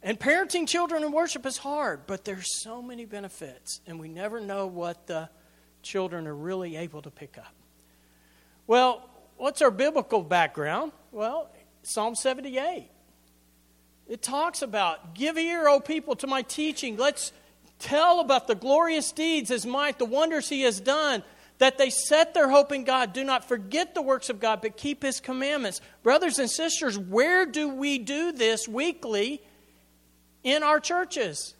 And 0.04 0.20
parenting 0.20 0.68
children 0.68 1.02
in 1.02 1.14
worship 1.14 1.46
is 1.46 1.58
hard, 1.58 2.06
but 2.06 2.26
there's 2.26 2.64
so 2.64 2.82
many 2.82 3.06
benefits, 3.06 3.80
and 3.88 3.98
we 3.98 4.10
never 4.10 4.42
know 4.42 4.68
what 4.68 5.08
the 5.08 5.30
children 5.84 6.28
are 6.28 6.36
really 6.36 6.76
able 6.76 7.02
to 7.04 7.12
pick 7.12 7.38
up. 7.38 7.56
Well, 8.68 9.10
what's 9.38 9.62
our 9.62 9.72
biblical 9.72 10.22
background? 10.22 10.92
Well, 11.14 11.50
Psalm 11.84 12.16
78. 12.16 12.90
It 14.08 14.22
talks 14.22 14.62
about, 14.62 15.16
Give 15.16 15.38
ear, 15.38 15.68
O 15.68 15.80
people, 15.80 16.16
to 16.18 16.28
my 16.28 16.42
teaching. 16.42 16.98
Let's 16.98 17.32
tell 17.80 18.20
about 18.20 18.48
the 18.48 18.56
glorious 18.56 19.12
deeds, 19.12 19.50
his 19.50 19.66
might, 19.66 19.98
the 19.98 20.06
wonders 20.06 20.48
he 20.50 20.62
has 20.62 20.80
done, 20.80 21.24
that 21.58 21.78
they 21.78 21.90
set 21.90 22.34
their 22.34 22.50
hope 22.50 22.72
in 22.72 22.84
God. 22.84 23.14
Do 23.14 23.24
not 23.24 23.48
forget 23.48 23.96
the 23.96 24.02
works 24.02 24.30
of 24.30 24.40
God, 24.40 24.62
but 24.62 24.78
keep 24.78 25.04
his 25.04 25.20
commandments. 25.20 25.82
Brothers 26.04 26.40
and 26.40 26.50
sisters, 26.50 26.98
where 26.98 27.46
do 27.46 27.70
we 27.70 27.98
do 27.98 28.32
this 28.32 28.68
weekly? 28.68 29.42
in 30.46 30.64
our 30.64 30.80
churches. 30.80 31.56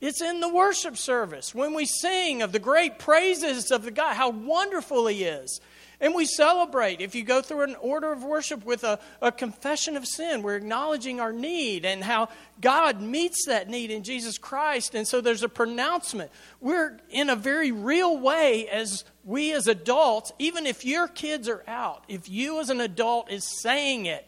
It's 0.00 0.22
in 0.22 0.40
the 0.40 0.48
worship 0.48 0.96
service 0.96 1.54
when 1.54 1.74
we 1.74 1.84
sing 1.84 2.42
of 2.42 2.52
the 2.52 2.58
great 2.58 2.98
praises 2.98 3.70
of 3.70 3.84
the 3.84 3.90
God, 3.90 4.16
how 4.16 4.30
wonderful 4.30 5.06
He 5.06 5.24
is. 5.24 5.60
And 6.00 6.14
we 6.14 6.24
celebrate. 6.24 7.02
If 7.02 7.14
you 7.14 7.22
go 7.22 7.42
through 7.42 7.62
an 7.62 7.76
order 7.76 8.10
of 8.10 8.24
worship 8.24 8.64
with 8.64 8.84
a, 8.84 8.98
a 9.20 9.30
confession 9.30 9.98
of 9.98 10.06
sin, 10.06 10.42
we're 10.42 10.56
acknowledging 10.56 11.20
our 11.20 11.32
need 11.32 11.84
and 11.84 12.02
how 12.02 12.30
God 12.60 13.02
meets 13.02 13.44
that 13.46 13.68
need 13.68 13.90
in 13.90 14.02
Jesus 14.02 14.38
Christ. 14.38 14.94
And 14.94 15.06
so 15.06 15.20
there's 15.20 15.42
a 15.42 15.48
pronouncement. 15.48 16.30
We're 16.58 16.98
in 17.10 17.28
a 17.28 17.36
very 17.36 17.70
real 17.70 18.18
way 18.18 18.66
as 18.68 19.04
we 19.24 19.52
as 19.52 19.66
adults, 19.66 20.32
even 20.38 20.64
if 20.64 20.86
your 20.86 21.06
kids 21.06 21.48
are 21.48 21.62
out, 21.68 22.04
if 22.08 22.30
you 22.30 22.60
as 22.60 22.70
an 22.70 22.80
adult 22.80 23.30
is 23.30 23.44
saying 23.60 24.06
it, 24.06 24.26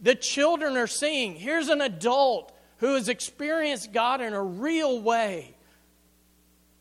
the 0.00 0.14
children 0.14 0.76
are 0.76 0.86
seeing, 0.86 1.34
here's 1.34 1.68
an 1.68 1.80
adult 1.80 2.52
who 2.78 2.94
has 2.94 3.08
experienced 3.08 3.92
God 3.92 4.20
in 4.20 4.34
a 4.34 4.42
real 4.42 5.00
way. 5.00 5.56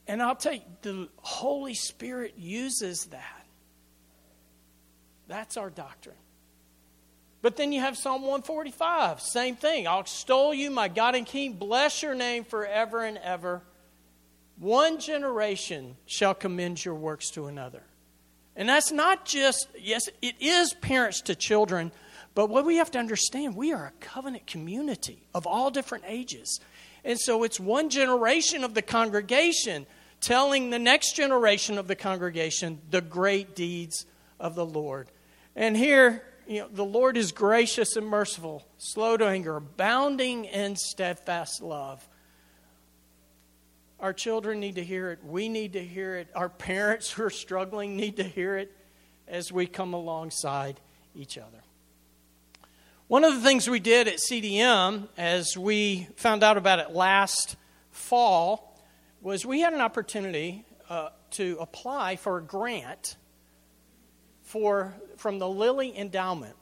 And 0.05 0.21
I'll 0.21 0.35
tell 0.35 0.53
you, 0.53 0.61
the 0.81 1.07
Holy 1.15 1.75
Spirit 1.75 2.33
uses 2.37 3.05
that. 3.05 3.42
That's 5.27 5.57
our 5.57 5.69
doctrine. 5.69 6.15
But 7.41 7.57
then 7.57 7.73
you 7.73 7.81
have 7.81 7.97
Psalm 7.97 8.21
145, 8.21 9.19
same 9.19 9.57
thing. 9.57 9.85
I'll 9.85 9.99
extol 9.99 10.53
you, 10.53 10.71
my 10.71 10.87
God 10.87 11.13
and 11.13 11.25
King, 11.25 11.53
bless 11.53 12.01
your 12.01 12.15
name 12.15 12.45
forever 12.45 13.03
and 13.03 13.17
ever. 13.17 13.61
One 14.57 14.99
generation 14.99 15.97
shall 16.05 16.33
commend 16.33 16.83
your 16.85 16.95
works 16.95 17.29
to 17.31 17.47
another. 17.47 17.83
And 18.55 18.69
that's 18.69 18.91
not 18.91 19.25
just, 19.25 19.67
yes, 19.77 20.07
it 20.21 20.35
is 20.39 20.73
parents 20.75 21.21
to 21.21 21.35
children, 21.35 21.91
but 22.35 22.49
what 22.49 22.65
we 22.65 22.77
have 22.77 22.91
to 22.91 22.99
understand, 22.99 23.55
we 23.55 23.73
are 23.73 23.87
a 23.87 23.91
covenant 23.99 24.47
community 24.47 25.27
of 25.33 25.45
all 25.45 25.69
different 25.69 26.05
ages. 26.07 26.61
And 27.03 27.19
so 27.19 27.43
it's 27.43 27.59
one 27.59 27.89
generation 27.89 28.63
of 28.63 28.73
the 28.73 28.81
congregation 28.81 29.85
telling 30.21 30.69
the 30.69 30.79
next 30.79 31.15
generation 31.15 31.77
of 31.77 31.87
the 31.87 31.95
congregation 31.95 32.79
the 32.89 33.01
great 33.01 33.55
deeds 33.55 34.05
of 34.43 34.55
the 34.55 34.65
Lord. 34.65 35.07
And 35.55 35.75
here, 35.75 36.21
you 36.45 36.59
know, 36.59 36.67
the 36.69 36.83
Lord 36.83 37.15
is 37.15 37.31
gracious 37.31 37.95
and 37.95 38.05
merciful, 38.05 38.67
slow 38.77 39.15
to 39.15 39.25
anger, 39.25 39.55
abounding 39.55 40.43
in 40.45 40.75
steadfast 40.75 41.61
love. 41.61 42.07
Our 44.01 44.11
children 44.11 44.59
need 44.59 44.75
to 44.75 44.83
hear 44.83 45.11
it. 45.11 45.23
We 45.23 45.47
need 45.47 45.73
to 45.73 45.83
hear 45.83 46.17
it. 46.17 46.27
Our 46.35 46.49
parents 46.49 47.09
who 47.09 47.23
are 47.23 47.29
struggling 47.29 47.95
need 47.95 48.17
to 48.17 48.23
hear 48.23 48.57
it 48.57 48.75
as 49.29 49.49
we 49.49 49.65
come 49.65 49.93
alongside 49.93 50.81
each 51.15 51.37
other. 51.37 51.63
One 53.07 53.23
of 53.23 53.33
the 53.33 53.41
things 53.41 53.69
we 53.69 53.79
did 53.79 54.09
at 54.09 54.15
CDM, 54.29 55.07
as 55.17 55.57
we 55.57 56.09
found 56.17 56.43
out 56.43 56.57
about 56.57 56.79
it 56.79 56.91
last 56.91 57.55
fall, 57.91 58.77
was 59.21 59.45
we 59.45 59.61
had 59.61 59.71
an 59.71 59.79
opportunity 59.79 60.65
uh, 60.89 61.09
to 61.31 61.55
apply 61.61 62.17
for 62.17 62.39
a 62.39 62.41
grant 62.41 63.15
for, 64.53 64.93
from 65.17 65.39
the 65.39 65.49
Lilly 65.49 65.97
Endowment. 65.97 66.55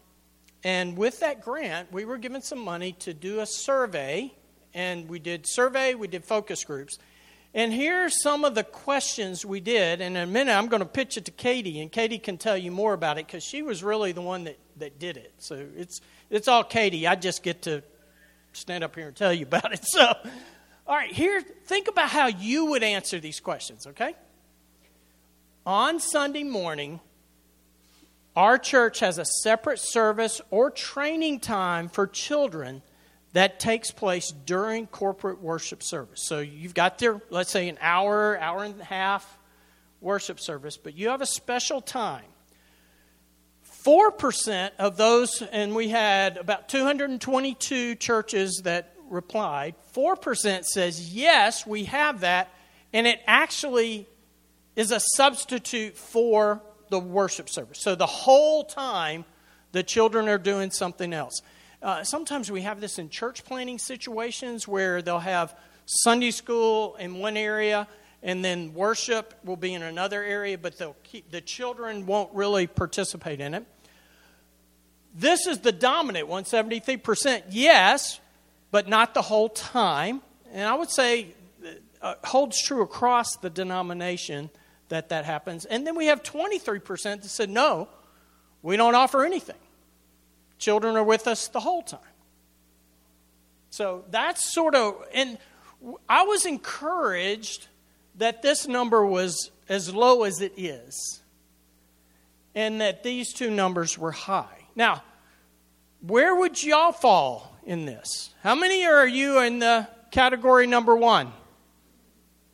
And 0.64 0.98
with 0.98 1.20
that 1.20 1.42
grant, 1.42 1.92
we 1.92 2.06
were 2.06 2.18
given 2.18 2.42
some 2.42 2.60
money 2.60 2.94
to 3.00 3.14
do 3.14 3.42
a 3.42 3.46
survey, 3.46 4.34
and 4.74 5.10
we 5.10 5.20
did 5.20 5.46
survey, 5.46 5.94
we 5.94 6.08
did 6.08 6.24
focus 6.24 6.64
groups. 6.64 6.98
And 7.54 7.74
here 7.74 8.06
are 8.06 8.10
some 8.10 8.46
of 8.46 8.56
the 8.56 8.64
questions 8.64 9.46
we 9.46 9.60
did. 9.60 10.00
And 10.00 10.16
in 10.16 10.24
a 10.24 10.26
minute, 10.26 10.54
I'm 10.54 10.68
going 10.68 10.80
to 10.80 10.88
pitch 10.88 11.18
it 11.18 11.26
to 11.26 11.32
Katie, 11.32 11.82
and 11.82 11.92
Katie 11.92 12.18
can 12.18 12.38
tell 12.38 12.56
you 12.56 12.72
more 12.72 12.94
about 12.94 13.18
it 13.18 13.28
because 13.28 13.44
she 13.44 13.62
was 13.62 13.84
really 13.84 14.14
the 14.14 14.22
one 14.22 14.46
that, 14.46 14.58
that 14.78 14.98
did 14.98 15.18
it. 15.18 15.34
So 15.40 15.68
it's, 15.76 16.00
it's 16.30 16.48
all 16.48 16.64
Katie. 16.64 17.08
I 17.08 17.16
just 17.16 17.44
get 17.44 17.64
to 17.64 17.84
stand 18.54 18.86
up 18.86 18.96
here 18.96 19.08
and 19.08 19.16
tell 19.18 19.34
you 19.34 19.44
about 19.46 19.74
it. 19.74 19.86
So, 19.90 20.14
all 20.88 20.96
right, 20.96 21.12
here, 21.12 21.42
think 21.66 21.90
about 21.90 22.08
how 22.08 22.28
you 22.28 22.68
would 22.68 22.84
answer 22.84 23.20
these 23.20 23.42
questions, 23.42 23.86
okay? 23.86 24.16
On 25.66 26.00
Sunday 26.00 26.44
morning, 26.44 27.02
our 28.36 28.58
church 28.58 29.00
has 29.00 29.18
a 29.18 29.26
separate 29.26 29.80
service 29.80 30.42
or 30.50 30.72
training 30.72 31.40
time 31.40 31.90
for 31.90 32.08
children 32.08 32.82
that 33.34 33.60
takes 33.60 33.92
place 33.92 34.32
during 34.46 34.88
corporate 34.88 35.42
worship 35.42 35.84
service. 35.84 36.24
So 36.24 36.40
you've 36.40 36.74
got 36.74 36.98
there, 37.00 37.22
let's 37.30 37.52
say, 37.52 37.70
an 37.70 37.78
hour, 37.82 38.38
hour 38.40 38.64
and 38.64 38.80
a 38.80 38.84
half 38.84 39.38
worship 40.00 40.40
service, 40.40 40.78
but 40.78 40.96
you 40.96 41.10
have 41.10 41.22
a 41.22 41.26
special 41.26 41.82
time. 41.82 42.26
4% 43.86 44.72
of 44.78 44.98
those, 44.98 45.42
and 45.42 45.76
we 45.76 45.90
had 45.90 46.38
about 46.38 46.70
222 46.70 47.96
churches 47.96 48.62
that 48.64 48.96
replied, 49.10 49.76
4% 49.96 50.64
says, 50.66 51.14
yes, 51.14 51.66
we 51.66 51.86
have 51.86 52.22
that, 52.22 52.54
and 52.94 53.08
it 53.08 53.20
actually 53.26 54.08
is 54.76 54.92
a 54.92 55.02
substitute 55.16 55.98
for 55.98 56.62
the 56.92 57.00
worship 57.00 57.50
service. 57.50 57.80
So 57.82 57.96
the 57.96 58.06
whole 58.06 58.64
time, 58.64 59.26
the 59.72 59.82
children 59.82 60.28
are 60.30 60.38
doing 60.38 60.70
something 60.70 61.14
else. 61.14 61.42
Uh, 61.82 62.04
sometimes 62.04 62.52
we 62.52 62.62
have 62.62 62.80
this 62.80 63.00
in 63.00 63.10
church 63.10 63.44
planning 63.44 63.80
situations 63.80 64.68
where 64.68 65.02
they'll 65.02 65.18
have 65.18 65.56
Sunday 65.86 66.30
school 66.30 66.96
in 66.98 67.18
one 67.18 67.38
area 67.38 67.88
and 68.22 68.46
then 68.46 68.76
worship 68.76 69.34
will 69.44 69.56
be 69.56 69.74
in 69.74 69.82
another 69.82 70.22
area, 70.22 70.58
but 70.58 70.78
they'll 70.78 70.96
keep, 71.04 71.32
the 71.32 71.42
children 71.42 72.06
won't 72.06 72.32
really 72.36 72.68
participate 72.68 73.42
in 73.42 73.56
it. 73.56 73.66
This 75.16 75.48
is 75.48 75.60
the 75.60 75.72
dominant 75.72 76.28
one, 76.28 76.44
73%. 76.44 77.44
Yes, 77.50 78.20
but 78.70 78.88
not 78.88 79.14
the 79.16 79.24
whole 79.24 79.50
time. 79.50 80.22
And 80.54 80.68
I 80.68 80.76
would 80.76 80.92
say 80.92 81.34
uh, 82.02 82.16
holds 82.24 82.62
true 82.62 82.84
across 82.84 83.38
the 83.38 83.50
denomination 83.50 84.50
that 84.92 85.10
that 85.10 85.26
happens. 85.26 85.66
And 85.66 85.86
then 85.86 85.96
we 85.96 86.06
have 86.06 86.22
23% 86.22 87.04
that 87.04 87.24
said, 87.26 87.50
no, 87.50 87.90
we 88.62 88.78
don't 88.78 88.94
offer 88.96 89.26
anything. 89.26 89.58
Children 90.60 90.96
are 90.96 91.04
with 91.04 91.28
us 91.28 91.48
the 91.48 91.60
whole 91.60 91.82
time. 91.82 92.00
So 93.72 94.06
that's 94.12 94.54
sort 94.54 94.76
of, 94.76 95.04
and 95.14 95.38
I 96.08 96.24
was 96.24 96.46
encouraged 96.46 97.68
that 98.18 98.42
this 98.42 98.68
number 98.68 99.06
was 99.06 99.50
as 99.68 99.94
low 99.94 100.24
as 100.24 100.42
it 100.42 100.54
is, 100.58 101.22
and 102.54 102.82
that 102.82 103.02
these 103.02 103.34
two 103.34 103.50
numbers 103.50 103.98
were 103.98 104.12
high. 104.12 104.68
Now, 104.76 105.02
where 106.02 106.36
would 106.36 106.62
y'all 106.62 106.92
fall 106.92 107.56
in 107.64 107.86
this? 107.86 108.32
How 108.44 108.56
many 108.56 108.86
are 108.86 109.08
you 109.08 109.40
in 109.40 109.60
the 109.60 109.88
category 110.12 110.68
number 110.68 110.96
one? 110.96 111.32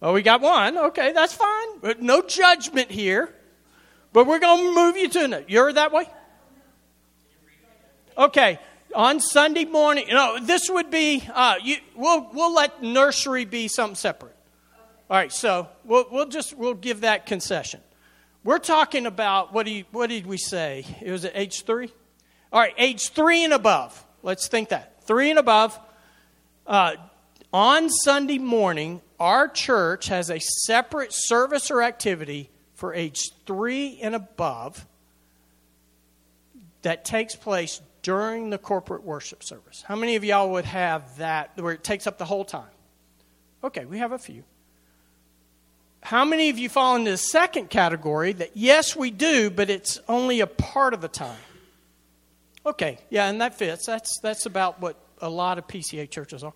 Oh, 0.02 0.14
we 0.14 0.22
got 0.22 0.42
one. 0.42 0.78
Okay, 0.78 1.12
that's 1.12 1.34
fine. 1.34 1.68
No 2.00 2.22
judgment 2.22 2.92
here. 2.92 3.34
But 4.14 4.26
we're 4.26 4.40
going 4.40 4.66
to 4.66 4.76
move 4.76 4.98
you 4.98 5.10
to 5.10 5.46
You're 5.48 5.74
that 5.74 5.92
way? 5.92 6.08
Okay, 8.18 8.58
on 8.96 9.20
Sunday 9.20 9.66
morning, 9.66 10.08
you 10.08 10.16
know, 10.16 10.40
this 10.42 10.70
would 10.70 10.90
be, 10.90 11.22
uh, 11.32 11.56
you, 11.64 11.78
we'll, 11.96 12.30
we'll 12.34 12.54
let 12.54 12.82
nursery 12.82 13.46
be 13.46 13.68
something 13.68 13.96
separate. 13.96 14.36
All 15.10 15.18
right, 15.18 15.32
so 15.32 15.68
we'll, 15.86 16.06
we'll 16.12 16.26
just, 16.28 16.58
we'll 16.58 16.74
give 16.74 17.02
that 17.02 17.28
concession. 17.28 17.80
We're 18.44 18.58
talking 18.58 19.06
about, 19.06 19.54
what, 19.54 19.68
do 19.68 19.72
you, 19.72 19.86
what 19.92 20.10
did 20.10 20.26
we 20.26 20.38
say? 20.38 20.84
It 21.00 21.12
was 21.12 21.26
at 21.26 21.34
age 21.36 21.64
three? 21.64 21.92
All 22.52 22.60
right, 22.60 22.74
age 22.78 23.10
three 23.10 23.44
and 23.44 23.54
above. 23.54 24.04
Let's 24.24 24.48
think 24.48 24.70
that. 24.70 25.04
Three 25.04 25.30
and 25.30 25.38
above. 25.38 25.80
Uh, 26.66 26.96
on 27.54 27.90
Sunday 27.90 28.40
morning, 28.40 29.02
our 29.20 29.48
church 29.48 30.08
has 30.08 30.30
a 30.30 30.40
separate 30.40 31.12
service 31.12 31.72
or 31.72 31.82
activity 31.82 32.50
for 32.76 32.94
age 32.94 33.32
three 33.46 34.00
and 34.02 34.14
above 34.14 34.86
that 36.84 37.04
takes 37.04 37.36
place 37.36 37.82
during 38.04 38.50
the 38.50 38.58
corporate 38.58 39.04
worship 39.04 39.44
service. 39.44 39.84
How 39.86 39.96
many 39.96 40.16
of 40.16 40.24
y'all 40.24 40.52
would 40.52 40.66
have 40.66 41.18
that 41.18 41.52
where 41.58 41.74
it 41.74 41.84
takes 41.84 42.08
up 42.08 42.18
the 42.18 42.26
whole 42.26 42.46
time? 42.46 42.70
Okay, 43.64 43.86
we 43.86 43.98
have 43.98 44.12
a 44.12 44.20
few. 44.20 44.44
How 46.02 46.24
many 46.24 46.50
of 46.50 46.60
you 46.60 46.70
fall 46.70 46.96
into 46.96 47.12
the 47.12 47.18
second 47.18 47.70
category 47.70 48.32
that 48.34 48.52
yes, 48.54 48.96
we 48.96 49.12
do, 49.12 49.50
but 49.50 49.70
it's 49.70 50.00
only 50.08 50.40
a 50.40 50.48
part 50.48 50.94
of 50.94 51.02
the 51.02 51.08
time? 51.08 51.40
Okay, 52.66 53.00
yeah, 53.10 53.28
and 53.28 53.42
that 53.42 53.58
fits. 53.58 53.86
That's 53.86 54.20
that's 54.22 54.46
about 54.46 54.80
what 54.80 54.98
a 55.22 55.30
lot 55.30 55.58
of 55.58 55.68
PCA 55.68 56.10
churches 56.10 56.44
are. 56.44 56.54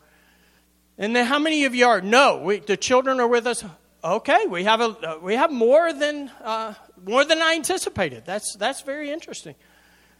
And 1.01 1.15
then 1.15 1.25
how 1.25 1.39
many 1.39 1.65
of 1.65 1.73
you 1.73 1.87
are 1.87 1.99
no? 1.99 2.37
We, 2.37 2.59
the 2.59 2.77
children 2.77 3.19
are 3.19 3.27
with 3.27 3.47
us. 3.47 3.65
Okay, 4.03 4.45
we 4.45 4.65
have 4.65 4.81
a 4.81 4.85
uh, 4.85 5.17
we 5.19 5.35
have 5.35 5.51
more 5.51 5.91
than 5.91 6.29
uh, 6.43 6.75
more 7.03 7.25
than 7.25 7.41
I 7.41 7.55
anticipated. 7.55 8.23
That's 8.23 8.55
that's 8.55 8.81
very 8.81 9.09
interesting. 9.09 9.55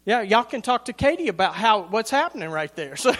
Yeah, 0.05 0.23
y'all 0.23 0.43
can 0.43 0.63
talk 0.63 0.85
to 0.85 0.93
Katie 0.93 1.27
about 1.27 1.53
how 1.53 1.83
what's 1.83 2.09
happening 2.09 2.49
right 2.49 2.75
there. 2.75 2.95
So, 2.97 3.13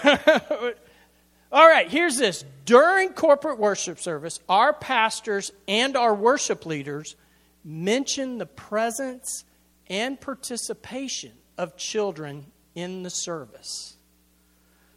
all 1.52 1.68
right, 1.68 1.88
here's 1.88 2.18
this. 2.18 2.46
During 2.66 3.10
corporate 3.10 3.60
worship 3.60 4.00
service, 4.00 4.40
our 4.50 4.74
pastors 4.74 5.52
and 5.68 5.96
our 5.96 6.16
worship 6.16 6.66
leaders 6.66 7.16
mention 7.64 8.40
the 8.40 8.46
presence 8.48 9.44
and 9.88 10.20
participation 10.20 11.34
of 11.60 11.78
children 11.78 12.48
in 12.74 13.04
the 13.04 13.10
service. 13.12 13.98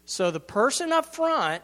So 0.06 0.30
the 0.30 0.40
person 0.40 0.92
up 0.92 1.14
front 1.14 1.62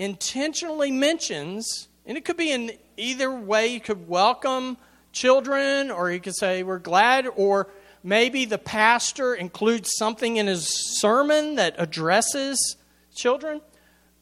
intentionally 0.00 0.90
mentions, 0.90 1.88
and 2.06 2.16
it 2.16 2.24
could 2.24 2.38
be 2.38 2.50
in 2.50 2.72
either 2.96 3.30
way, 3.30 3.68
you 3.68 3.80
could 3.80 4.08
welcome 4.08 4.78
children, 5.12 5.90
or 5.90 6.10
you 6.10 6.18
could 6.18 6.34
say, 6.34 6.62
We're 6.62 6.78
glad, 6.78 7.28
or 7.36 7.68
maybe 8.02 8.46
the 8.46 8.58
pastor 8.58 9.34
includes 9.34 9.90
something 9.96 10.38
in 10.38 10.46
his 10.46 10.66
sermon 10.98 11.56
that 11.56 11.74
addresses 11.76 12.76
children. 13.14 13.60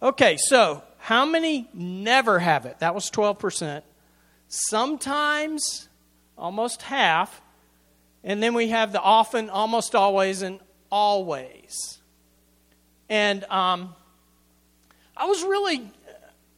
Okay, 0.03 0.37
so 0.37 0.83
how 0.99 1.25
many 1.25 1.69
never 1.73 2.41
have 2.41 2.67
it? 2.67 2.81
That 2.81 2.95
was 2.95 3.09
12%. 3.11 3.83
Sometimes, 4.49 5.89
almost 6.37 6.83
half. 6.83 7.41
And 8.25 8.43
then 8.43 8.55
we 8.55 8.69
have 8.69 8.93
the 8.93 9.01
often, 9.01 9.49
almost 9.49 9.95
always, 9.95 10.43
and 10.43 10.59
always. 10.91 11.99
And 13.09 13.45
um, 13.45 13.95
I 15.19 15.27
was 15.27 15.43
really, 15.43 15.91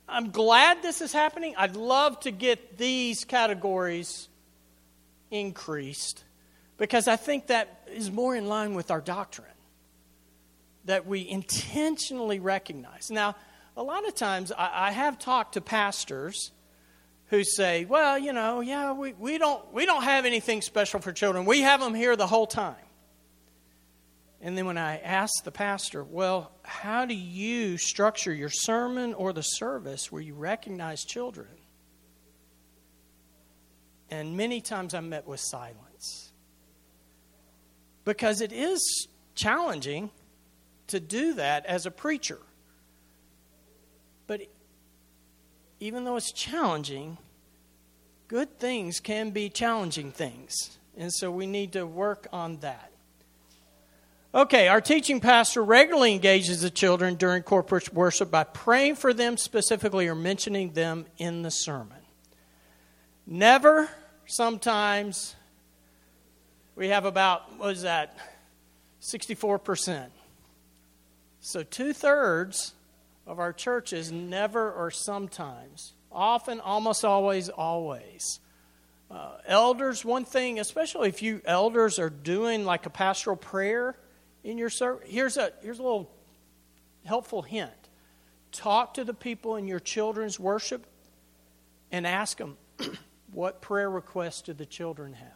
I'm 0.07 0.31
glad 0.31 0.83
this 0.83 1.01
is 1.01 1.13
happening. 1.13 1.55
I'd 1.57 1.77
love 1.77 2.21
to 2.21 2.31
get 2.31 2.77
these 2.77 3.25
categories 3.25 4.29
increased 5.31 6.25
because 6.77 7.09
I 7.09 7.17
think 7.17 7.47
that 7.47 7.89
is 7.91 8.11
more 8.11 8.37
in 8.37 8.49
line 8.49 8.75
with 8.75 8.91
our 8.91 9.01
doctrine 9.01 9.47
that 10.85 11.07
we 11.07 11.27
intentionally 11.27 12.39
recognize. 12.39 13.11
Now, 13.11 13.35
a 13.77 13.83
lot 13.83 14.07
of 14.07 14.15
times 14.15 14.53
I, 14.53 14.89
I 14.89 14.91
have 14.93 15.19
talked 15.19 15.55
to 15.55 15.63
pastors 15.63 16.53
who 17.27 17.45
say, 17.45 17.87
well, 17.87 18.19
you 18.19 18.33
know, 18.33 18.61
yeah, 18.61 18.93
we, 18.93 19.13
we, 19.15 19.39
don't, 19.39 19.73
we 19.73 19.87
don't 19.87 20.03
have 20.03 20.27
anything 20.27 20.61
special 20.61 21.01
for 21.01 21.13
children. 21.13 21.47
We 21.47 21.61
have 21.63 21.81
them 21.81 21.95
here 21.95 22.17
the 22.17 22.27
whole 22.27 22.47
time. 22.47 22.75
And 24.43 24.57
then 24.57 24.65
when 24.65 24.79
I 24.79 24.99
ask 24.99 25.45
the 25.45 25.53
pastor, 25.53 26.03
well, 26.03 26.53
how 26.63 27.05
do 27.05 27.15
you 27.15 27.77
structure 27.77 28.33
your 28.33 28.49
sermon 28.49 29.13
or 29.13 29.33
the 29.33 29.43
service 29.43 30.11
where 30.11 30.23
you 30.23 30.35
recognize 30.35 31.05
children? 31.05 31.49
And 34.11 34.37
many 34.37 34.61
times 34.61 34.95
I'm 34.95 35.09
met 35.11 35.27
with 35.27 35.41
silence 35.41 36.33
because 38.05 38.41
it 38.41 38.53
is 38.53 39.09
challenging 39.35 40.11
to 40.89 40.99
do 40.99 41.35
that 41.35 41.67
as 41.67 41.87
a 41.87 41.91
preacher. 41.91 42.39
But 44.27 44.41
even 45.81 46.05
though 46.05 46.17
it's 46.17 46.33
challenging, 46.33 47.19
good 48.27 48.59
things 48.59 49.01
can 49.01 49.31
be 49.31 49.49
challenging 49.49 50.13
things. 50.13 50.79
And 50.97 51.13
so 51.13 51.31
we 51.31 51.47
need 51.47 51.73
to 51.73 51.87
work 51.87 52.27
on 52.33 52.59
that. 52.61 52.91
Okay, 54.33 54.69
our 54.69 54.81
teaching 54.81 55.19
pastor 55.21 55.63
regularly 55.63 56.13
engages 56.13 56.63
the 56.63 56.71
children 56.71 57.17
during 57.17 57.43
corporate 57.43 57.93
worship 57.93 58.31
by 58.31 58.45
praying 58.45 58.95
for 58.95 59.13
them 59.13 59.37
specifically 59.37 60.07
or 60.07 60.15
mentioning 60.15 60.73
them 60.73 61.07
in 61.19 61.43
the 61.43 61.51
sermon. 61.51 61.99
Never, 63.27 63.89
sometimes, 64.27 65.35
we 66.77 66.89
have 66.89 67.05
about, 67.05 67.59
what 67.59 67.73
is 67.73 67.83
that, 67.83 68.17
64%. 69.03 70.07
So 71.41 71.63
two 71.65 71.93
thirds 71.93 72.75
of 73.27 73.41
our 73.41 73.53
churches 73.53 74.13
never 74.13 74.71
or 74.71 74.91
sometimes 74.91 75.95
Often, 76.13 76.61
almost 76.61 77.05
always, 77.05 77.49
always. 77.49 78.41
Uh, 79.11 79.33
elders, 79.47 80.05
one 80.05 80.25
thing, 80.25 80.59
especially 80.59 81.09
if 81.09 81.23
you 81.23 81.41
elders 81.45 81.99
are 81.99 82.11
doing 82.11 82.65
like 82.65 82.87
a 82.87 82.91
pastoral 82.91 83.37
prayer 83.37 83.97
in 84.43 84.59
your 84.59 84.71
service, 84.71 85.09
here's 85.09 85.37
a, 85.37 85.53
here's 85.63 85.79
a 85.79 85.83
little 85.83 86.11
helpful 87.05 87.43
hint. 87.43 87.71
Talk 88.53 88.95
to 88.95 89.05
the 89.05 89.15
people 89.15 89.57
in 89.57 89.67
your 89.67 89.81
children's 89.81 90.41
worship 90.41 90.87
and 91.93 92.07
ask 92.07 92.39
them, 92.39 92.57
what 93.33 93.61
prayer 93.61 93.91
requests 93.91 94.43
do 94.43 94.53
the 94.53 94.67
children 94.67 95.13
have? 95.15 95.29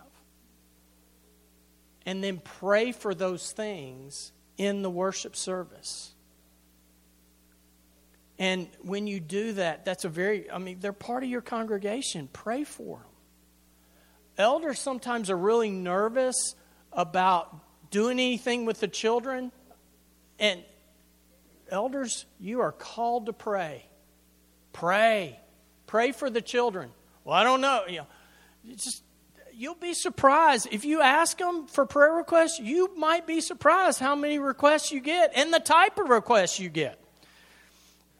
And 2.07 2.23
then 2.23 2.39
pray 2.39 2.93
for 2.93 3.15
those 3.15 3.53
things 3.53 4.33
in 4.59 4.83
the 4.83 4.91
worship 4.91 5.37
service. 5.37 6.13
And 8.39 8.69
when 8.83 9.07
you 9.07 9.21
do 9.21 9.53
that, 9.55 9.85
that's 9.85 10.05
a 10.05 10.09
very, 10.09 10.51
I 10.51 10.59
mean, 10.59 10.79
they're 10.81 10.93
part 10.93 11.23
of 11.23 11.31
your 11.31 11.41
congregation. 11.41 12.29
Pray 12.33 12.65
for 12.65 12.99
them. 12.99 13.07
Elders 14.37 14.81
sometimes 14.81 15.31
are 15.31 15.37
really 15.37 15.71
nervous 15.71 16.57
about 16.93 17.57
doing 17.95 18.19
anything 18.19 18.65
with 18.65 18.81
the 18.81 18.89
children. 18.89 19.53
And 20.41 20.65
elders, 21.71 22.27
you 22.41 22.61
are 22.61 22.73
called 22.73 23.27
to 23.27 23.33
pray. 23.33 23.87
Pray. 24.73 25.39
Pray 25.87 26.11
for 26.11 26.29
the 26.29 26.43
children. 26.43 26.91
Well, 27.23 27.37
I 27.37 27.45
don't 27.45 27.61
know. 27.61 27.85
You 27.87 27.99
know, 27.99 28.07
just 28.75 29.05
you'll 29.53 29.77
be 29.77 29.95
surprised 29.95 30.67
if 30.73 30.85
you 30.85 31.03
ask 31.03 31.39
them 31.39 31.69
for 31.69 31.87
prayer 31.87 32.15
requests. 32.15 32.59
You 32.59 32.97
might 32.97 33.29
be 33.29 33.41
surprised 33.41 34.01
how 34.01 34.17
many 34.17 34.41
requests 34.41 34.91
you 34.91 34.99
get 34.99 35.31
and 35.37 35.55
the 35.55 35.61
type 35.61 35.97
of 35.97 36.09
requests 36.09 36.59
you 36.59 36.71
get. 36.71 36.99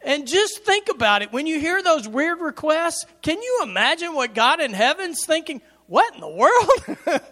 And 0.05 0.29
just 0.29 0.65
think 0.65 0.89
about 0.89 1.23
it. 1.23 1.33
When 1.33 1.49
you 1.49 1.59
hear 1.59 1.83
those 1.83 2.07
weird 2.07 2.41
requests, 2.41 3.07
can 3.23 3.43
you 3.43 3.61
imagine 3.65 4.15
what 4.15 4.35
God 4.35 4.61
in 4.61 4.73
heaven's 4.73 5.27
thinking? 5.27 5.63
What 5.89 6.15
in 6.15 6.21
the 6.21 6.29
world? 6.29 7.23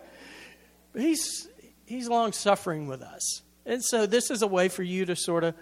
he's 0.97 1.47
he's 1.93 2.09
long 2.09 2.33
suffering 2.33 2.87
with 2.87 3.03
us, 3.03 3.43
and 3.67 3.83
so 3.85 4.07
this 4.07 4.31
is 4.31 4.43
a 4.43 4.47
way 4.47 4.69
for 4.69 4.83
you 4.83 5.05
to 5.07 5.17
sort 5.17 5.45
of 5.45 5.55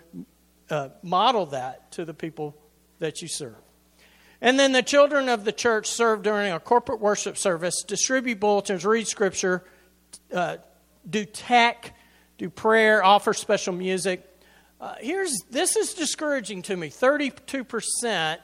uh, 0.70 0.88
model 1.02 1.46
that 1.46 1.92
to 1.92 2.04
the 2.04 2.14
people 2.14 2.56
that 3.00 3.20
you 3.20 3.28
serve. 3.28 3.56
And 4.40 4.58
then 4.58 4.72
the 4.72 4.82
children 4.82 5.28
of 5.28 5.44
the 5.44 5.52
church 5.52 5.86
serve 5.86 6.22
during 6.22 6.52
a 6.52 6.60
corporate 6.60 7.00
worship 7.00 7.36
service, 7.36 7.82
distribute 7.82 8.40
bulletins, 8.40 8.86
read 8.86 9.06
scripture, 9.06 9.64
uh, 10.32 10.56
do 11.08 11.24
tech, 11.24 11.94
do 12.38 12.48
prayer, 12.48 13.04
offer 13.04 13.34
special 13.34 13.74
music. 13.74 14.26
Uh, 14.80 14.94
here's 15.00 15.36
this 15.50 15.76
is 15.76 15.92
discouraging 15.92 16.62
to 16.62 16.76
me 16.76 16.88
32%. 16.88 18.38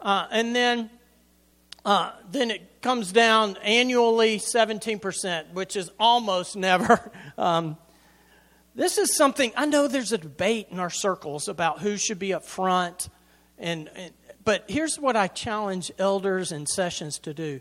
Uh, 0.00 0.26
and 0.30 0.54
then, 0.54 0.90
uh, 1.86 2.10
then 2.30 2.50
it 2.50 2.82
comes 2.82 3.12
down 3.12 3.56
annually 3.62 4.40
17%, 4.40 5.52
which 5.52 5.76
is 5.76 5.90
almost 5.98 6.56
never. 6.56 7.12
Um, 7.38 7.76
this 8.74 8.96
is 8.96 9.14
something 9.14 9.52
I 9.56 9.66
know 9.66 9.88
there's 9.88 10.12
a 10.12 10.16
debate 10.16 10.68
in 10.70 10.78
our 10.78 10.88
circles 10.88 11.48
about 11.48 11.80
who 11.80 11.98
should 11.98 12.18
be 12.18 12.32
up 12.32 12.46
front 12.46 13.10
and, 13.58 13.90
and 13.94 14.12
but 14.42 14.64
here's 14.68 14.98
what 14.98 15.16
I 15.16 15.26
challenge 15.26 15.90
elders 15.98 16.50
and 16.50 16.66
sessions 16.66 17.18
to 17.20 17.34
do 17.34 17.60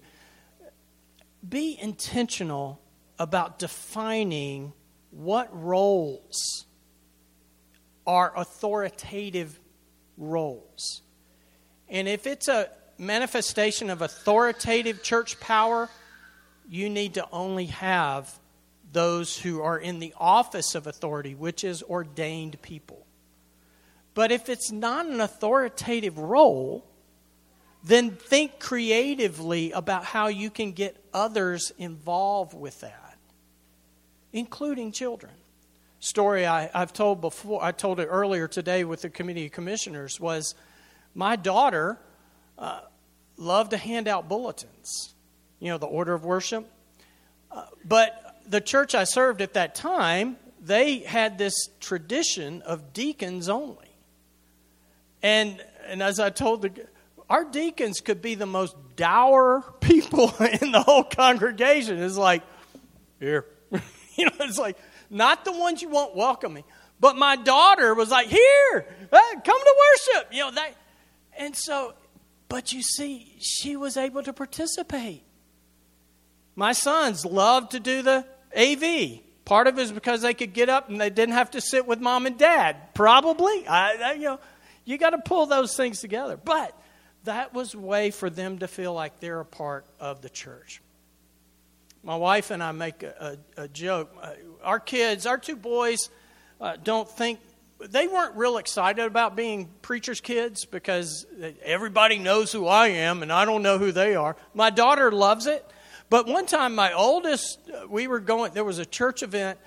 be 1.48 1.78
intentional 1.82 2.82
about 3.20 3.60
defining 3.60 4.72
what 5.12 5.50
roles 5.52 6.66
are 8.08 8.32
authoritative 8.38 9.60
roles. 10.16 11.02
And 11.90 12.08
if 12.08 12.28
it's 12.28 12.48
a 12.48 12.70
manifestation 12.98 13.90
of 13.90 14.02
authoritative 14.02 15.04
church 15.04 15.40
power, 15.40 15.90
you 16.70 16.90
need 16.90 17.16
to 17.16 17.28
only 17.32 17.68
have 17.68 18.40
those 18.92 19.38
who 19.38 19.62
are 19.62 19.78
in 19.78 20.00
the 20.00 20.14
office 20.18 20.76
of 20.76 20.88
authority, 20.88 21.36
which 21.36 21.64
is 21.64 21.84
ordained 21.84 22.62
people. 22.62 23.06
But 24.14 24.32
if 24.32 24.48
it's 24.48 24.72
not 24.72 25.06
an 25.06 25.20
authoritative 25.20 26.18
role, 26.18 26.86
then 27.84 28.12
think 28.12 28.60
creatively 28.60 29.72
about 29.72 30.06
how 30.06 30.28
you 30.28 30.50
can 30.50 30.72
get 30.72 30.96
others 31.14 31.72
involved 31.78 32.54
with 32.54 32.80
that, 32.82 33.18
including 34.34 34.92
children. 34.92 35.34
Story 36.00 36.46
I, 36.46 36.70
have 36.74 36.94
told 36.94 37.22
before, 37.22 37.64
I 37.64 37.72
told 37.72 38.00
it 38.00 38.06
earlier 38.06 38.48
today 38.48 38.86
with 38.86 39.02
the 39.02 39.10
committee 39.10 39.48
of 39.48 39.52
commissioners 39.52 40.20
was 40.20 40.56
my 41.14 41.36
daughter 41.36 42.00
loved 43.38 43.72
to 43.72 43.78
hand 43.78 44.08
out 44.08 44.30
bulletins, 44.30 45.14
you 45.60 45.70
know, 45.70 45.78
the 45.78 45.86
order 45.86 46.14
of 46.14 46.24
worship. 46.24 46.70
Uh, 47.52 47.66
but 47.84 48.38
the 48.48 48.62
church 48.62 48.96
I 48.96 49.04
served 49.04 49.42
at 49.42 49.54
that 49.54 49.76
time, 49.76 50.38
they 50.62 51.00
had 51.00 51.38
this 51.38 51.54
tradition 51.80 52.62
of 52.62 52.94
deacons 52.94 53.50
only. 53.50 53.90
And, 55.22 55.64
and 55.88 56.04
as 56.04 56.20
I 56.20 56.30
told 56.30 56.62
the, 56.62 56.88
our 57.30 57.46
deacons 57.46 58.00
could 58.00 58.22
be 58.22 58.36
the 58.36 58.46
most 58.46 58.76
dour 58.96 59.64
people 59.80 60.34
in 60.62 60.72
the 60.72 60.82
whole 60.82 61.04
congregation. 61.04 62.02
It's 62.02 62.18
like, 62.18 62.44
here. 63.20 63.46
you 64.16 64.26
know, 64.26 64.32
it's 64.42 64.60
like, 64.60 64.78
not 65.10 65.46
the 65.46 65.52
ones 65.52 65.82
you 65.82 65.90
want 65.90 66.16
welcoming. 66.16 66.64
But 67.00 67.18
my 67.18 67.36
daughter 67.36 67.94
was 67.94 68.10
like, 68.10 68.28
here, 68.28 68.86
come 69.12 69.42
to 69.44 69.76
worship. 70.14 70.28
You 70.32 70.40
know, 70.42 70.52
that. 70.52 70.76
And 71.38 71.56
so, 71.56 71.94
but 72.56 72.72
you 72.72 72.82
see, 72.82 73.36
she 73.38 73.76
was 73.76 73.98
able 73.98 74.24
to 74.24 74.32
participate. 74.32 75.24
My 76.56 76.72
sons 76.72 77.26
loved 77.26 77.72
to 77.72 77.82
do 77.82 78.02
the 78.02 78.26
AV. 78.58 79.20
Part 79.44 79.68
of 79.68 79.78
it 79.78 79.82
is 79.82 79.92
because 79.92 80.22
they 80.22 80.34
could 80.34 80.54
get 80.54 80.70
up 80.70 80.88
and 80.88 81.02
they 81.02 81.10
didn't 81.10 81.36
have 81.36 81.52
to 81.52 81.60
sit 81.60 81.86
with 81.86 82.00
mom 82.00 82.26
and 82.26 82.38
dad. 82.38 82.78
Probably. 82.94 83.68
I, 83.68 83.98
I 84.02 84.14
you 84.14 84.22
know, 84.22 84.40
you 84.86 84.98
got 84.98 85.10
to 85.10 85.18
pull 85.18 85.48
those 85.48 85.76
things 85.76 86.00
together. 86.00 86.38
But 86.38 86.74
that 87.26 87.54
was 87.54 87.74
a 87.74 87.78
way 87.78 88.10
for 88.10 88.30
them 88.30 88.60
to 88.60 88.70
feel 88.70 88.94
like 88.94 89.20
they're 89.20 89.42
a 89.42 89.46
part 89.46 89.86
of 90.00 90.22
the 90.22 90.30
church. 90.30 90.82
My 92.04 92.16
wife 92.16 92.52
and 92.52 92.64
I 92.64 92.72
make 92.72 93.04
a, 93.04 93.38
a, 93.58 93.64
a 93.64 93.68
joke. 93.68 94.16
Uh, 94.22 94.32
our 94.64 94.80
kids, 94.80 95.26
our 95.26 95.38
two 95.38 95.58
boys, 95.58 96.10
uh, 96.62 96.78
don't 96.82 97.10
think 97.10 97.42
they 97.80 98.08
weren't 98.08 98.36
real 98.36 98.58
excited 98.58 99.06
about 99.06 99.36
being 99.36 99.70
preachers' 99.82 100.22
kids 100.22 100.66
because 100.66 101.26
everybody 101.64 102.18
knows 102.18 102.52
who 102.52 102.68
I 102.68 102.88
am 102.88 103.22
and 103.22 103.32
I 103.32 103.46
don't 103.46 103.64
know 103.64 103.78
who 103.78 103.92
they 103.92 104.16
are. 104.16 104.36
My 104.54 104.70
daughter 104.70 105.12
loves 105.12 105.46
it. 105.48 105.66
But 106.10 106.28
one 106.28 106.46
time, 106.46 106.76
my 106.76 106.94
oldest, 106.94 107.60
uh, 107.70 107.88
we 107.90 108.08
were 108.08 108.20
going, 108.20 108.54
there 108.54 108.64
was 108.64 108.78
a 108.80 108.86
church 108.86 109.24
event 109.24 109.58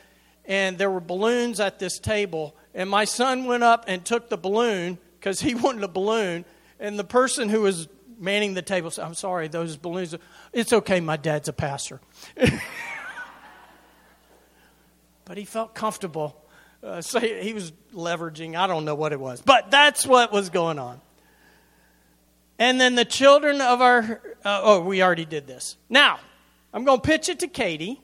and 0.45 0.79
there 0.79 0.91
were 0.91 1.01
balloons 1.01 1.61
at 1.61 1.79
this 1.79 1.99
table. 1.99 2.57
And 2.75 2.89
my 2.89 3.05
son 3.05 3.45
went 3.45 3.65
up 3.65 3.85
and 3.89 4.05
took 4.05 4.29
the 4.29 4.39
balloon 4.39 4.99
because 5.19 5.41
he 5.41 5.55
wanted 5.57 5.83
a 5.83 5.89
balloon. 5.89 6.45
And 6.81 6.99
the 6.99 7.05
person 7.05 7.49
who 7.49 7.63
was 7.63 7.89
manning 8.19 8.55
the 8.55 8.63
table 8.63 8.91
said, 8.91 9.05
I'm 9.05 9.15
sorry, 9.15 9.49
those 9.49 9.77
balloons, 9.77 10.15
it's 10.53 10.73
okay, 10.73 11.01
my 11.01 11.17
dad's 11.17 11.49
a 11.49 11.53
pastor. 11.53 12.01
but 15.25 15.37
he 15.37 15.45
felt 15.45 15.75
comfortable. 15.75 16.41
Uh, 16.83 17.01
so 17.01 17.19
he 17.19 17.53
was 17.53 17.73
leveraging, 17.93 18.57
I 18.57 18.67
don't 18.67 18.85
know 18.85 18.95
what 18.95 19.13
it 19.13 19.19
was, 19.19 19.41
but 19.43 19.71
that's 19.71 20.07
what 20.07 20.33
was 20.33 20.51
going 20.51 20.79
on. 20.79 21.01
And 22.59 22.81
then 22.81 22.95
the 22.95 23.05
children 23.05 23.61
of 23.61 23.81
our, 23.81 24.21
uh, 24.45 24.61
oh, 24.63 24.81
we 24.83 25.03
already 25.03 25.25
did 25.25 25.47
this. 25.47 25.77
Now, 25.89 26.19
I'm 26.73 26.85
going 26.85 27.01
to 27.01 27.07
pitch 27.07 27.29
it 27.29 27.41
to 27.41 27.49
Katie. 27.49 28.01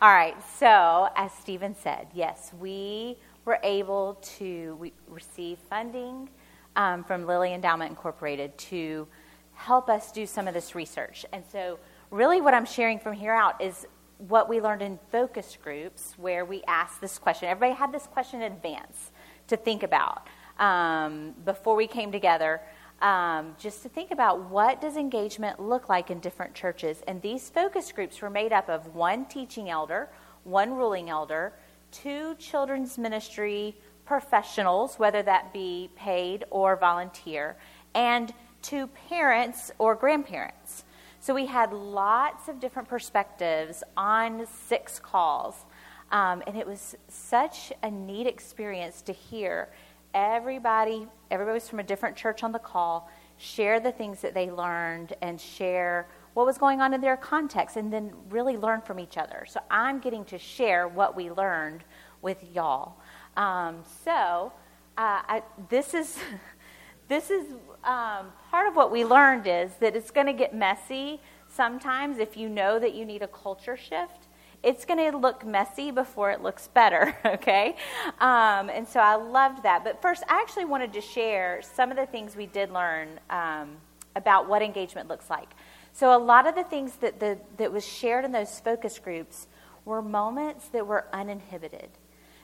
All 0.00 0.10
right, 0.12 0.36
so 0.58 1.08
as 1.16 1.32
Stephen 1.32 1.74
said, 1.74 2.08
yes, 2.14 2.52
we 2.58 3.16
were 3.44 3.58
able 3.62 4.18
to 4.38 4.90
receive 5.08 5.58
funding 5.70 6.28
um, 6.76 7.04
from 7.04 7.26
Lilly 7.26 7.52
Endowment 7.52 7.90
Incorporated 7.90 8.56
to 8.58 9.06
help 9.54 9.88
us 9.88 10.12
do 10.12 10.26
some 10.26 10.48
of 10.48 10.54
this 10.54 10.74
research. 10.74 11.24
And 11.32 11.44
so, 11.50 11.78
really, 12.10 12.40
what 12.40 12.54
I'm 12.54 12.66
sharing 12.66 12.98
from 12.98 13.14
here 13.14 13.32
out 13.32 13.62
is 13.62 13.86
what 14.28 14.48
we 14.48 14.60
learned 14.60 14.82
in 14.82 14.98
focus 15.10 15.56
groups 15.62 16.14
where 16.16 16.44
we 16.44 16.62
asked 16.66 17.00
this 17.00 17.18
question. 17.18 17.48
Everybody 17.48 17.78
had 17.78 17.92
this 17.92 18.06
question 18.06 18.42
in 18.42 18.52
advance 18.52 19.10
to 19.48 19.56
think 19.56 19.82
about 19.82 20.26
um, 20.58 21.34
before 21.44 21.76
we 21.76 21.86
came 21.86 22.10
together. 22.12 22.60
Um, 23.02 23.56
just 23.58 23.82
to 23.82 23.88
think 23.88 24.12
about 24.12 24.48
what 24.48 24.80
does 24.80 24.96
engagement 24.96 25.60
look 25.60 25.88
like 25.88 26.10
in 26.10 26.20
different 26.20 26.54
churches 26.54 27.02
and 27.08 27.20
these 27.20 27.50
focus 27.50 27.90
groups 27.90 28.22
were 28.22 28.30
made 28.30 28.52
up 28.52 28.68
of 28.68 28.94
one 28.94 29.26
teaching 29.26 29.68
elder 29.68 30.08
one 30.44 30.72
ruling 30.72 31.10
elder 31.10 31.52
two 31.90 32.34
children's 32.36 32.98
ministry 32.98 33.76
professionals, 34.04 34.98
whether 34.98 35.22
that 35.22 35.52
be 35.52 35.90
paid 35.96 36.44
or 36.50 36.76
volunteer, 36.76 37.56
and 37.94 38.34
two 38.62 38.86
parents 39.08 39.70
or 39.78 39.94
grandparents. 39.94 40.83
So 41.24 41.32
we 41.32 41.46
had 41.46 41.72
lots 41.72 42.48
of 42.48 42.60
different 42.60 42.86
perspectives 42.86 43.82
on 43.96 44.46
six 44.68 44.98
calls. 44.98 45.64
Um, 46.12 46.42
and 46.46 46.54
it 46.54 46.66
was 46.66 46.96
such 47.08 47.72
a 47.82 47.90
neat 47.90 48.26
experience 48.26 49.00
to 49.00 49.14
hear 49.14 49.70
everybody, 50.12 51.06
everybody 51.30 51.54
was 51.54 51.66
from 51.66 51.78
a 51.78 51.82
different 51.82 52.14
church 52.14 52.42
on 52.42 52.52
the 52.52 52.58
call, 52.58 53.10
share 53.38 53.80
the 53.80 53.90
things 53.90 54.20
that 54.20 54.34
they 54.34 54.50
learned 54.50 55.14
and 55.22 55.40
share 55.40 56.08
what 56.34 56.44
was 56.44 56.58
going 56.58 56.82
on 56.82 56.92
in 56.92 57.00
their 57.00 57.16
context 57.16 57.78
and 57.78 57.90
then 57.90 58.12
really 58.28 58.58
learn 58.58 58.82
from 58.82 59.00
each 59.00 59.16
other. 59.16 59.46
So 59.48 59.60
I'm 59.70 60.00
getting 60.00 60.26
to 60.26 60.36
share 60.36 60.88
what 60.88 61.16
we 61.16 61.30
learned 61.30 61.84
with 62.20 62.44
y'all. 62.52 62.96
Um, 63.38 63.82
so 64.04 64.52
uh, 64.98 65.22
I, 65.26 65.42
this 65.70 65.94
is 65.94 66.18
this 67.08 67.30
is 67.30 67.46
um, 67.84 68.32
part 68.50 68.68
of 68.68 68.76
what 68.76 68.90
we 68.90 69.04
learned 69.04 69.46
is 69.46 69.72
that 69.80 69.94
it's 69.94 70.10
going 70.10 70.26
to 70.26 70.32
get 70.32 70.54
messy 70.54 71.20
sometimes 71.48 72.18
if 72.18 72.36
you 72.36 72.48
know 72.48 72.78
that 72.78 72.94
you 72.94 73.04
need 73.04 73.22
a 73.22 73.28
culture 73.28 73.76
shift 73.76 74.28
it's 74.64 74.86
going 74.86 75.12
to 75.12 75.16
look 75.16 75.44
messy 75.44 75.90
before 75.90 76.30
it 76.30 76.42
looks 76.42 76.68
better, 76.68 77.14
okay? 77.24 77.76
Um, 78.18 78.70
and 78.70 78.88
so 78.88 78.98
I 78.98 79.14
loved 79.14 79.62
that. 79.62 79.84
But 79.84 80.00
first, 80.00 80.24
I 80.28 80.40
actually 80.40 80.64
wanted 80.64 80.92
to 80.94 81.00
share 81.02 81.60
some 81.62 81.90
of 81.90 81.96
the 81.98 82.06
things 82.06 82.34
we 82.34 82.46
did 82.46 82.70
learn 82.70 83.20
um, 83.28 83.76
about 84.16 84.48
what 84.48 84.62
engagement 84.62 85.06
looks 85.06 85.28
like. 85.28 85.50
So 85.92 86.16
a 86.16 86.18
lot 86.18 86.46
of 86.46 86.54
the 86.54 86.64
things 86.64 86.96
that, 86.96 87.20
the, 87.20 87.38
that 87.58 87.70
was 87.70 87.86
shared 87.86 88.24
in 88.24 88.32
those 88.32 88.58
focus 88.58 88.98
groups 88.98 89.46
were 89.84 90.00
moments 90.00 90.68
that 90.68 90.86
were 90.86 91.06
uninhibited. 91.12 91.90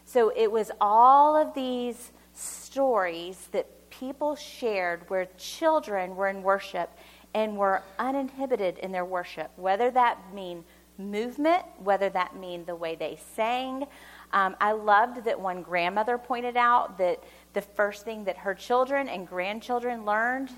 So 0.05 0.31
it 0.37 0.53
was 0.53 0.71
all 0.81 1.37
of 1.37 1.55
these 1.55 2.13
stories 2.35 3.49
that 3.53 3.67
people 3.91 4.37
shared 4.37 5.09
where 5.09 5.27
children 5.37 6.17
were 6.17 6.29
in 6.29 6.43
worship 6.43 6.91
and 7.35 7.57
were 7.57 7.83
uninhibited 7.99 8.79
in 8.79 8.93
their 8.93 9.05
worship, 9.05 9.51
whether 9.57 9.91
that 9.91 10.19
mean 10.35 10.65
movement, 10.99 11.65
whether 11.83 12.09
that 12.11 12.37
mean 12.37 12.65
the 12.65 12.75
way 12.75 12.95
they 12.95 13.19
sang. 13.35 13.87
Um, 14.33 14.57
I 14.61 14.73
loved 14.73 15.25
that 15.25 15.41
one 15.41 15.63
grandmother 15.63 16.19
pointed 16.19 16.57
out 16.57 16.99
that 16.99 17.23
the 17.53 17.63
first 17.63 18.05
thing 18.05 18.25
that 18.25 18.37
her 18.39 18.55
children 18.55 19.09
and 19.09 19.27
grandchildren 19.27 20.05
learned 20.05 20.51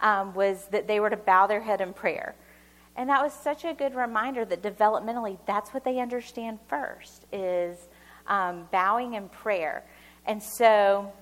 um, 0.00 0.34
was 0.34 0.66
that 0.66 0.86
they 0.86 1.00
were 1.00 1.10
to 1.10 1.16
bow 1.16 1.46
their 1.46 1.60
head 1.60 1.80
in 1.80 1.92
prayer. 1.92 2.34
And 2.96 3.08
that 3.10 3.22
was 3.22 3.32
such 3.32 3.64
a 3.64 3.74
good 3.74 3.94
reminder 3.94 4.44
that 4.44 4.62
developmentally, 4.62 5.38
that's 5.46 5.70
what 5.70 5.84
they 5.84 6.00
understand 6.00 6.58
first 6.68 7.26
is 7.32 7.76
um, 8.26 8.68
bowing 8.72 9.14
in 9.14 9.28
prayer. 9.28 9.84
And 10.26 10.42
so 10.42 11.12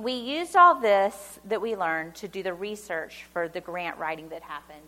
we 0.00 0.12
used 0.12 0.56
all 0.56 0.80
this 0.80 1.38
that 1.44 1.60
we 1.60 1.76
learned 1.76 2.14
to 2.16 2.28
do 2.28 2.42
the 2.42 2.54
research 2.54 3.26
for 3.32 3.48
the 3.48 3.60
grant 3.60 3.98
writing 3.98 4.28
that 4.30 4.42
happened. 4.42 4.80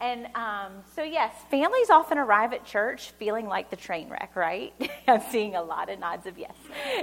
And 0.00 0.26
um, 0.34 0.82
so, 0.96 1.02
yes, 1.02 1.34
families 1.50 1.90
often 1.90 2.16
arrive 2.16 2.54
at 2.54 2.64
church 2.64 3.10
feeling 3.18 3.46
like 3.46 3.68
the 3.68 3.76
train 3.76 4.08
wreck, 4.08 4.34
right? 4.34 4.72
I'm 5.08 5.20
seeing 5.30 5.56
a 5.56 5.62
lot 5.62 5.90
of 5.90 5.98
nods 5.98 6.26
of 6.26 6.38
yes. 6.38 6.54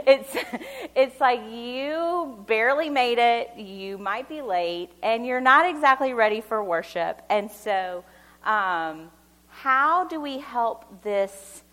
It's, 0.07 0.36
it's 0.95 1.21
like 1.21 1.41
you 1.49 2.43
barely 2.47 2.89
made 2.89 3.19
it, 3.19 3.55
you 3.55 3.99
might 3.99 4.27
be 4.27 4.41
late, 4.41 4.89
and 5.03 5.25
you're 5.27 5.41
not 5.41 5.69
exactly 5.69 6.13
ready 6.13 6.41
for 6.41 6.63
worship. 6.63 7.21
And 7.29 7.51
so, 7.51 8.03
um, 8.43 9.12
how 9.47 10.07
do 10.07 10.19
we 10.19 10.39
help 10.39 11.03
this 11.03 11.63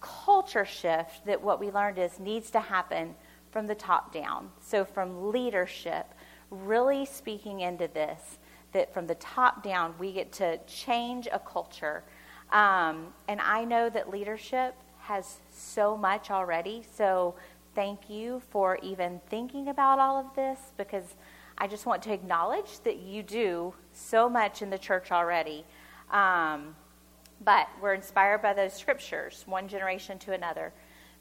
culture 0.00 0.64
shift 0.64 1.26
that 1.26 1.42
what 1.42 1.60
we 1.60 1.70
learned 1.70 1.98
is 1.98 2.18
needs 2.18 2.50
to 2.50 2.60
happen 2.60 3.14
from 3.54 3.66
the 3.66 3.74
top 3.74 4.12
down? 4.12 4.50
So, 4.60 4.84
from 4.84 5.30
leadership, 5.30 6.12
really 6.50 7.06
speaking 7.06 7.60
into 7.60 7.88
this 7.88 8.38
that 8.72 8.92
from 8.92 9.06
the 9.06 9.14
top 9.14 9.62
down, 9.62 9.94
we 9.98 10.12
get 10.12 10.32
to 10.32 10.58
change 10.66 11.26
a 11.32 11.38
culture. 11.38 12.02
Um, 12.50 13.14
and 13.28 13.40
I 13.40 13.64
know 13.64 13.88
that 13.88 14.10
leadership 14.10 14.74
has 14.98 15.38
so 15.50 15.96
much 15.96 16.30
already. 16.30 16.82
So 16.96 17.34
thank 17.74 18.10
you 18.10 18.42
for 18.50 18.78
even 18.82 19.20
thinking 19.28 19.68
about 19.68 19.98
all 19.98 20.18
of 20.18 20.34
this 20.34 20.58
because 20.76 21.14
I 21.56 21.66
just 21.66 21.86
want 21.86 22.02
to 22.02 22.12
acknowledge 22.12 22.80
that 22.80 22.98
you 22.98 23.22
do 23.22 23.74
so 23.92 24.28
much 24.28 24.60
in 24.60 24.70
the 24.70 24.78
church 24.78 25.12
already. 25.12 25.64
Um, 26.10 26.74
but 27.44 27.68
we're 27.80 27.94
inspired 27.94 28.42
by 28.42 28.54
those 28.54 28.72
scriptures, 28.72 29.44
one 29.46 29.68
generation 29.68 30.18
to 30.20 30.32
another. 30.32 30.72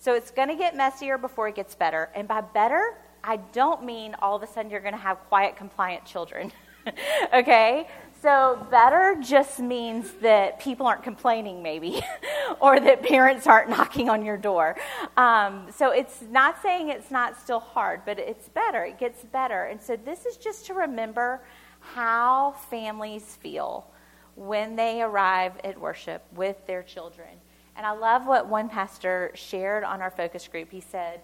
So 0.04 0.16
it's 0.16 0.32
going 0.32 0.50
to 0.50 0.56
get 0.56 0.76
messier 0.76 1.18
before 1.18 1.48
it 1.48 1.56
gets 1.56 1.76
better. 1.76 2.10
And 2.14 2.28
by 2.28 2.42
better, 2.42 2.98
I 3.24 3.38
don't 3.38 3.86
mean 3.86 4.18
all 4.22 4.36
of 4.36 4.44
a 4.44 4.48
sudden 4.48 4.70
you're 4.70 4.82
going 4.82 4.94
to 4.94 5.00
have 5.00 5.18
quiet, 5.30 5.56
compliant 5.56 6.04
children. 6.04 6.52
okay? 7.34 7.88
So, 8.22 8.68
better 8.70 9.16
just 9.22 9.60
means 9.60 10.12
that 10.22 10.60
people 10.60 10.88
aren't 10.88 11.04
complaining, 11.04 11.64
maybe, 11.64 12.02
or 12.60 12.82
that 12.82 13.02
parents 13.02 13.48
aren't 13.48 13.70
knocking 13.70 14.10
on 14.10 14.26
your 14.26 14.36
door. 14.36 14.76
Um, 15.16 15.68
so, 15.74 15.92
it's 15.92 16.22
not 16.30 16.62
saying 16.62 16.90
it's 16.90 17.10
not 17.10 17.40
still 17.40 17.62
hard, 17.62 18.02
but 18.06 18.20
it's 18.20 18.50
better. 18.50 18.84
It 18.84 19.00
gets 19.00 19.24
better. 19.24 19.68
And 19.68 19.82
so, 19.82 19.96
this 19.96 20.26
is 20.26 20.36
just 20.36 20.66
to 20.66 20.74
remember 20.74 21.46
how 21.80 22.56
families 22.70 23.38
feel 23.38 23.88
when 24.36 24.76
they 24.76 25.02
arrive 25.02 25.54
at 25.64 25.80
worship 25.80 26.26
with 26.34 26.58
their 26.68 26.84
children. 26.84 27.30
And 27.76 27.86
I 27.86 27.92
love 27.92 28.28
what 28.28 28.48
one 28.48 28.70
pastor 28.70 29.32
shared 29.34 29.84
on 29.84 30.02
our 30.02 30.12
focus 30.12 30.48
group. 30.48 30.72
He 30.72 30.82
said, 30.82 31.22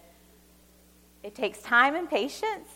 It 1.24 1.36
takes 1.36 1.62
time 1.62 1.96
and 1.96 2.10
patience 2.10 2.70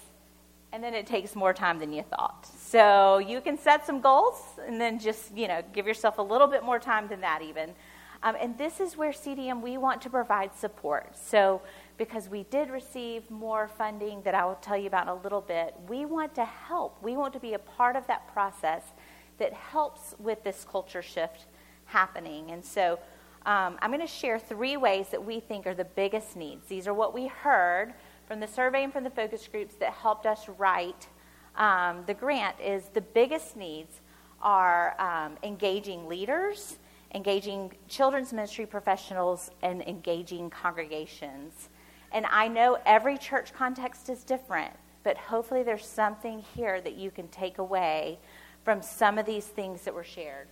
and 0.73 0.83
then 0.83 0.95
it 0.95 1.05
takes 1.05 1.35
more 1.35 1.53
time 1.53 1.77
than 1.77 1.93
you 1.93 2.01
thought. 2.01 2.47
So 2.57 3.19
you 3.19 3.41
can 3.41 3.59
set 3.59 3.85
some 3.85 4.01
goals 4.01 4.41
and 4.67 4.81
then 4.81 4.97
just, 4.97 5.37
you 5.37 5.47
know, 5.47 5.61
give 5.71 5.85
yourself 5.85 6.17
a 6.17 6.21
little 6.21 6.47
bit 6.47 6.63
more 6.63 6.79
time 6.79 7.07
than 7.07 7.21
that 7.21 7.43
even. 7.43 7.75
Um, 8.23 8.35
and 8.39 8.57
this 8.57 8.79
is 8.79 8.97
where 8.97 9.11
CDM, 9.11 9.61
we 9.61 9.77
want 9.77 10.01
to 10.01 10.09
provide 10.09 10.55
support. 10.55 11.15
So 11.15 11.61
because 11.97 12.27
we 12.27 12.43
did 12.45 12.71
receive 12.71 13.29
more 13.29 13.67
funding 13.67 14.23
that 14.23 14.33
I 14.33 14.45
will 14.45 14.55
tell 14.55 14.75
you 14.75 14.87
about 14.87 15.03
in 15.03 15.09
a 15.09 15.15
little 15.15 15.41
bit, 15.41 15.75
we 15.87 16.05
want 16.05 16.33
to 16.35 16.45
help. 16.45 16.97
We 17.03 17.17
want 17.17 17.33
to 17.33 17.39
be 17.39 17.53
a 17.53 17.59
part 17.59 17.95
of 17.95 18.07
that 18.07 18.33
process 18.33 18.81
that 19.37 19.53
helps 19.53 20.15
with 20.17 20.43
this 20.43 20.65
culture 20.67 21.03
shift 21.03 21.45
happening. 21.85 22.49
And 22.49 22.65
so 22.65 22.97
um, 23.45 23.77
I'm 23.81 23.91
going 23.91 24.01
to 24.01 24.07
share 24.07 24.39
three 24.39 24.77
ways 24.77 25.09
that 25.09 25.23
we 25.23 25.39
think 25.39 25.67
are 25.67 25.73
the 25.73 25.85
biggest 25.85 26.35
needs. 26.35 26.67
These 26.67 26.87
are 26.87 26.93
what 26.93 27.13
we 27.13 27.27
heard 27.27 27.93
from 28.27 28.39
the 28.39 28.47
survey 28.47 28.83
and 28.83 28.93
from 28.93 29.03
the 29.03 29.09
focus 29.09 29.47
groups 29.51 29.75
that 29.75 29.93
helped 29.93 30.25
us 30.25 30.47
write 30.57 31.07
um, 31.55 32.03
the 32.07 32.13
grant 32.13 32.59
is 32.59 32.85
the 32.89 33.01
biggest 33.01 33.55
needs 33.55 34.01
are 34.41 34.99
um, 34.99 35.37
engaging 35.43 36.07
leaders, 36.07 36.77
engaging 37.13 37.71
children's 37.87 38.33
ministry 38.33 38.65
professionals, 38.65 39.51
and 39.61 39.81
engaging 39.83 40.49
congregations. 40.49 41.69
And 42.11 42.25
I 42.29 42.47
know 42.47 42.77
every 42.85 43.17
church 43.17 43.53
context 43.53 44.09
is 44.09 44.23
different, 44.23 44.73
but 45.03 45.17
hopefully 45.17 45.63
there's 45.63 45.85
something 45.85 46.43
here 46.55 46.81
that 46.81 46.95
you 46.95 47.11
can 47.11 47.27
take 47.27 47.59
away 47.59 48.19
from 48.63 48.81
some 48.81 49.17
of 49.17 49.25
these 49.25 49.45
things 49.45 49.81
that 49.83 49.93
were 49.93 50.03
shared. 50.03 50.47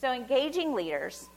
So, 0.00 0.12
engaging 0.12 0.74
leaders. 0.74 1.28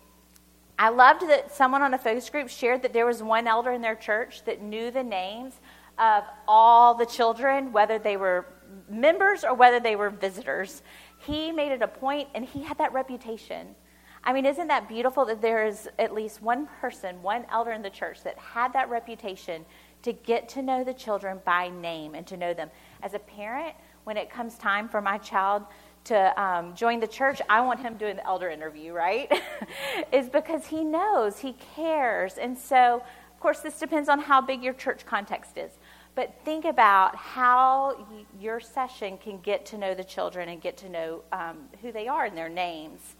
I 0.82 0.89
loved 0.89 1.30
that 1.30 1.56
someone 1.56 1.84
on 1.84 1.94
a 1.94 1.98
focus 2.00 2.28
group 2.32 2.50
shared 2.50 2.82
that 2.82 2.91
there 2.91 3.06
was 3.06 3.22
one 3.22 3.46
elder 3.46 3.72
in 3.72 3.84
their 3.84 3.94
church 3.94 4.44
that 4.46 4.63
knew 4.63 4.89
the 4.89 5.04
names 5.04 5.54
of 6.00 6.24
all 6.48 6.96
the 6.96 7.06
children, 7.06 7.72
whether 7.72 8.00
they 8.00 8.17
were 8.17 8.48
members 8.89 9.44
or 9.44 9.54
whether 9.54 9.80
they 9.80 9.96
were 9.96 10.10
visitors. 10.10 10.82
He 11.20 11.52
made 11.52 11.72
it 11.72 11.84
a 11.84 11.88
point, 11.88 12.30
and 12.34 12.44
he 12.44 12.63
had 12.63 12.80
that 12.80 12.94
reputation. 12.94 13.76
I 14.24 14.34
mean, 14.34 14.44
isn't 14.44 14.70
that 14.70 14.89
beautiful 14.89 15.24
that 15.26 15.39
there 15.39 15.67
is 15.67 15.88
at 16.00 16.15
least 16.15 16.41
one 16.41 16.67
person, 16.80 17.22
one 17.22 17.46
elder 17.52 17.74
in 17.74 17.84
the 17.84 17.91
church 17.91 18.24
that 18.24 18.39
had 18.39 18.74
that 18.74 18.89
reputation 18.89 19.63
to 20.02 20.13
get 20.13 20.50
to 20.50 20.63
know 20.63 20.84
the 20.84 20.96
children 20.96 21.41
by 21.46 21.70
name 21.70 22.15
and 22.15 22.26
to 22.26 22.38
know 22.38 22.56
them? 22.56 22.72
As 23.04 23.13
a 23.13 23.20
parent, 23.20 23.76
when 24.06 24.17
it 24.17 24.32
comes 24.32 24.58
time 24.58 24.89
for 24.89 25.00
my 25.00 25.20
child 25.20 25.63
to 26.06 26.42
um, 26.42 26.76
join 26.76 27.00
the 27.00 27.08
church, 27.08 27.42
I 27.50 27.62
want 27.62 27.80
him 27.80 27.96
doing 27.96 28.16
the 28.16 28.26
elder 28.26 28.50
interview, 28.50 28.94
right? 28.94 29.32
is 30.12 30.30
because 30.30 30.66
he 30.68 30.84
knows, 30.84 31.40
he 31.40 31.56
cares. 31.76 32.38
And 32.38 32.58
so, 32.58 33.04
of 33.34 33.40
course, 33.40 33.60
this 33.60 33.80
depends 33.80 34.10
on 34.10 34.20
how 34.20 34.42
big 34.42 34.64
your 34.64 34.74
church 34.74 35.06
context 35.06 35.58
is. 35.58 35.72
But 36.14 36.34
think 36.44 36.66
about 36.66 37.16
how 37.16 38.06
your 38.40 38.60
session 38.60 39.18
can 39.18 39.40
get 39.40 39.66
to 39.68 39.78
know 39.78 39.94
the 39.94 40.04
children 40.04 40.50
and 40.50 40.62
get 40.62 40.76
to 40.78 40.90
know 40.90 41.22
um, 41.32 41.70
who 41.82 41.92
they 41.92 42.08
are 42.08 42.26
and 42.26 42.38
their 42.38 42.50
names. 42.50 43.16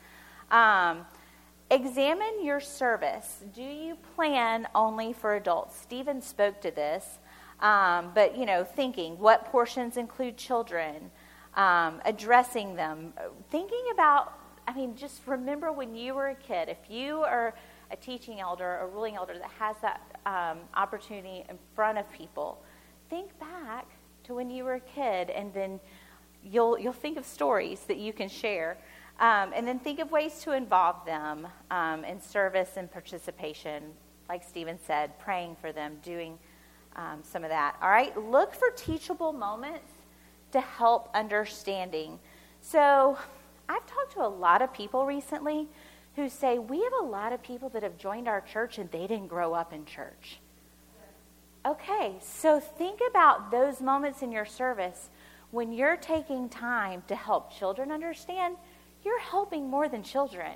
Um, 0.50 1.06
examine 1.70 2.44
your 2.44 2.60
service. 2.60 3.44
Do 3.56 3.64
you 3.64 3.96
plan 4.16 4.68
only 4.76 5.14
for 5.14 5.36
adults? 5.36 5.80
Stephen 5.80 6.22
spoke 6.22 6.60
to 6.62 6.72
this, 6.72 7.20
um, 7.62 8.12
but 8.14 8.38
you 8.38 8.46
know, 8.46 8.66
thinking 8.66 9.18
what 9.20 9.46
portions 9.46 9.96
include 9.96 10.36
children, 10.36 11.12
um, 11.56 12.02
addressing 12.06 12.76
them, 12.76 13.14
thinking 13.50 13.84
about. 13.94 14.38
I 14.68 14.74
mean, 14.74 14.96
just 14.96 15.22
remember 15.26 15.72
when 15.72 15.96
you 15.96 16.14
were 16.14 16.28
a 16.28 16.36
kid. 16.36 16.70
If 16.70 16.90
you 16.90 17.22
are 17.22 17.54
a 17.92 17.96
teaching 17.96 18.40
elder, 18.40 18.78
a 18.78 18.88
ruling 18.88 19.16
elder 19.16 19.34
that 19.34 19.52
has 19.60 19.76
that 19.82 20.02
um, 20.26 20.60
opportunity 20.76 21.44
in 21.50 21.58
front 21.76 21.98
of 21.98 22.10
people 22.12 22.64
think 23.10 23.38
back 23.40 23.86
to 24.24 24.34
when 24.34 24.50
you 24.50 24.64
were 24.64 24.76
a 24.76 24.80
kid, 24.80 25.30
and 25.30 25.54
then 25.54 25.80
you'll, 26.44 26.80
you'll 26.80 26.94
think 26.94 27.18
of 27.18 27.26
stories 27.26 27.82
that 27.82 27.98
you 27.98 28.14
can 28.14 28.30
share. 28.30 28.78
Um, 29.20 29.52
and 29.54 29.68
then 29.68 29.78
think 29.78 30.00
of 30.00 30.12
ways 30.12 30.40
to 30.44 30.54
involve 30.54 31.06
them 31.06 31.48
um, 31.70 32.06
in 32.06 32.22
service 32.22 32.72
and 32.78 32.92
participation. 32.92 33.84
Like 34.30 34.44
Stephen 34.44 34.80
said, 34.88 35.20
praying 35.20 35.58
for 35.60 35.72
them, 35.72 35.98
doing 36.02 36.40
um, 36.96 37.20
some 37.22 37.44
of 37.44 37.50
that. 37.50 37.76
All 37.82 37.90
right, 37.90 38.18
look 38.18 38.56
for 38.56 38.70
teachable 38.72 39.34
moments 39.34 39.92
to 40.52 40.62
help 40.62 41.10
understanding. 41.14 42.20
So, 42.62 43.18
I've 43.68 43.86
talked 43.86 44.14
to 44.14 44.22
a 44.22 44.28
lot 44.28 44.62
of 44.62 44.74
people 44.74 45.06
recently 45.06 45.68
who 46.16 46.30
say, 46.30 46.60
We 46.60 46.82
have 46.84 46.94
a 47.02 47.06
lot 47.06 47.34
of 47.34 47.42
people 47.42 47.70
that 47.70 47.84
have 47.84 47.98
joined 47.98 48.28
our 48.28 48.42
church 48.42 48.78
and 48.78 48.92
they 48.92 49.08
didn't 49.08 49.28
grow 49.28 49.54
up 49.54 49.74
in 49.74 49.86
church. 49.86 50.40
Okay, 51.66 52.16
so 52.20 52.60
think 52.60 53.00
about 53.10 53.52
those 53.52 53.82
moments 53.82 54.22
in 54.22 54.32
your 54.32 54.46
service 54.46 55.10
when 55.52 55.74
you're 55.74 55.98
taking 55.98 56.50
time 56.50 57.04
to 57.08 57.16
help 57.16 57.54
children 57.54 57.92
understand, 57.92 58.56
you're 59.04 59.20
helping 59.20 59.70
more 59.70 59.88
than 59.90 60.02
children. 60.02 60.54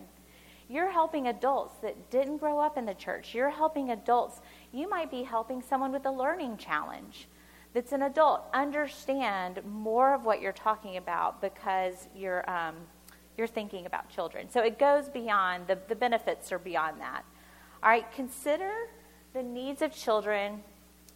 You're 0.67 0.89
helping 0.89 1.27
adults 1.27 1.75
that 1.81 2.10
didn't 2.10 2.38
grow 2.38 2.60
up 2.60 2.77
in 2.77 2.86
the 2.86 2.93
church. 2.93 3.36
You're 3.36 3.49
helping 3.49 3.91
adults. 3.91 4.39
You 4.71 4.89
might 4.89 5.12
be 5.12 5.23
helping 5.23 5.62
someone 5.62 5.91
with 5.91 6.05
a 6.05 6.12
learning 6.12 6.58
challenge 6.58 7.27
that's 7.76 7.92
an 7.92 8.04
adult 8.04 8.46
understand 8.54 9.60
more 9.66 10.16
of 10.16 10.24
what 10.24 10.42
you're 10.42 10.54
talking 10.54 10.96
about 10.96 11.42
because 11.42 12.08
you're, 12.16 12.50
um, 12.50 12.76
you're 13.38 13.48
thinking 13.48 13.86
about 13.86 14.10
children. 14.10 14.50
So 14.50 14.62
it 14.62 14.80
goes 14.80 15.10
beyond, 15.10 15.68
the, 15.68 15.78
the 15.90 15.96
benefits 15.96 16.54
are 16.54 16.58
beyond 16.58 17.02
that. 17.02 17.26
All 17.84 17.90
right, 17.90 18.10
consider 18.14 18.72
the 19.34 19.44
needs 19.44 19.82
of 19.82 19.94
children 19.94 20.64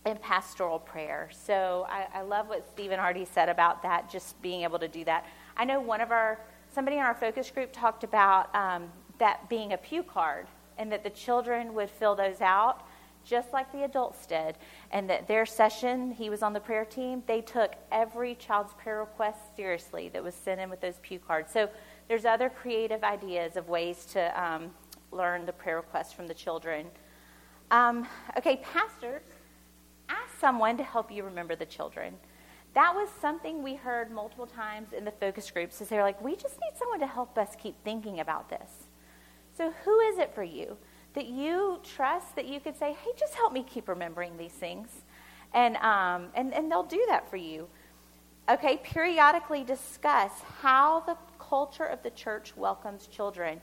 in 0.06 0.17
pastoral 0.17 0.80
prayer. 0.80 1.30
So 1.32 1.88
I, 1.89 2.08
I 2.13 2.22
love 2.24 2.50
what 2.50 2.67
Stephen 2.74 3.00
already 3.00 3.24
said 3.24 3.48
about 3.48 3.82
that, 3.84 4.12
just 4.12 4.39
being 4.41 4.63
able 4.63 4.80
to 4.80 4.89
do 4.89 5.06
that. 5.06 5.26
I 5.56 5.63
know 5.63 5.80
one 5.80 6.02
of 6.02 6.12
our, 6.12 6.41
somebody 6.74 6.98
in 6.98 7.04
our 7.04 7.15
focus 7.15 7.50
group 7.50 7.69
talked 7.72 8.04
about 8.04 8.54
um, 8.54 8.89
that 9.17 9.50
being 9.50 9.72
a 9.72 9.78
pew 9.78 10.04
card 10.04 10.45
and 10.78 10.91
that 10.91 11.06
the 11.06 11.10
children 11.10 11.74
would 11.74 11.89
fill 11.89 12.15
those 12.15 12.41
out 12.41 12.86
just 13.23 13.53
like 13.53 13.71
the 13.71 13.84
adults 13.84 14.25
did. 14.25 14.58
And 14.91 15.10
that 15.10 15.27
their 15.27 15.45
session, 15.45 16.12
he 16.12 16.29
was 16.29 16.41
on 16.41 16.53
the 16.53 16.60
prayer 16.60 16.86
team, 16.86 17.23
they 17.27 17.41
took 17.41 17.73
every 17.91 18.36
child's 18.36 18.73
prayer 18.73 18.99
request 18.99 19.39
seriously 19.55 20.10
that 20.10 20.23
was 20.23 20.34
sent 20.34 20.60
in 20.60 20.69
with 20.69 20.82
those 20.82 20.99
pew 21.01 21.19
cards. 21.19 21.51
So 21.51 21.69
there's 22.08 22.25
other 22.25 22.49
creative 22.49 23.03
ideas 23.03 23.55
of 23.55 23.69
ways 23.69 24.05
to 24.13 24.43
um, 24.43 24.71
learn 25.12 25.45
the 25.45 25.53
prayer 25.53 25.77
requests 25.77 26.13
from 26.13 26.27
the 26.27 26.34
children. 26.34 26.88
Um, 27.71 28.08
okay, 28.38 28.58
pastors, 28.58 29.21
ask 30.10 30.39
someone 30.39 30.77
to 30.77 30.84
help 30.84 31.12
you 31.12 31.23
remember 31.23 31.55
the 31.55 31.65
children. 31.65 32.15
That 32.73 32.93
was 32.93 33.10
something 33.21 33.63
we 33.63 33.75
heard 33.75 34.12
multiple 34.12 34.45
times 34.47 34.93
in 34.93 35.05
the 35.05 35.12
focus 35.12 35.49
groups. 35.49 35.82
Is 35.82 35.89
they're 35.89 36.03
like, 36.03 36.21
we 36.21 36.36
just 36.36 36.55
need 36.60 36.77
someone 36.77 36.99
to 36.99 37.08
help 37.08 37.38
us 37.38 37.55
keep 37.58 37.75
thinking 37.84 38.19
about 38.19 38.49
this. 38.49 38.88
So 39.58 39.73
who 39.84 39.99
is 39.99 40.19
it 40.19 40.34
for 40.34 40.43
you? 40.43 40.77
That 41.13 41.28
you 41.28 41.80
trust 41.84 42.36
that 42.36 42.45
you 42.45 42.60
could 42.60 42.78
say, 42.78 42.95
hey, 43.04 43.12
just 43.17 43.34
help 43.36 43.54
me 43.54 43.63
keep 43.63 43.88
remembering 43.88 44.38
these 44.38 44.52
things. 44.52 44.89
And, 45.54 45.76
um, 45.78 46.28
and, 46.36 46.54
and 46.54 46.72
they'll 46.72 46.84
do 46.84 47.04
that 47.08 47.30
for 47.30 47.38
you. 47.38 47.67
Okay, 48.50 48.78
periodically 48.84 49.63
discuss 49.63 50.32
how 50.62 51.02
the 51.02 51.17
culture 51.39 51.86
of 51.86 52.02
the 52.04 52.12
church 52.12 52.56
welcomes 52.56 53.08
children. 53.08 53.62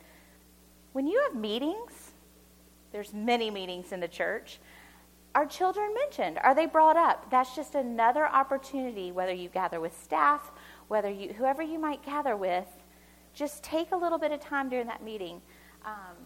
When 0.92 1.06
you 1.06 1.20
have 1.22 1.34
meetings, 1.34 2.12
there's 2.92 3.12
many 3.12 3.50
meetings 3.50 3.92
in 3.92 4.00
the 4.00 4.08
church. 4.08 4.58
Are 5.34 5.44
children 5.44 5.92
mentioned? 5.92 6.38
Are 6.42 6.54
they 6.54 6.66
brought 6.66 6.96
up? 6.96 7.30
That's 7.30 7.54
just 7.54 7.74
another 7.74 8.26
opportunity, 8.26 9.12
whether 9.12 9.32
you 9.32 9.48
gather 9.48 9.80
with 9.80 10.00
staff, 10.02 10.50
whether 10.88 11.10
you, 11.10 11.32
whoever 11.34 11.62
you 11.62 11.78
might 11.78 12.02
gather 12.04 12.36
with, 12.36 12.66
just 13.34 13.62
take 13.62 13.92
a 13.92 13.96
little 13.96 14.18
bit 14.18 14.32
of 14.32 14.40
time 14.40 14.68
during 14.68 14.86
that 14.86 15.02
meeting. 15.02 15.42
Um, 15.84 16.16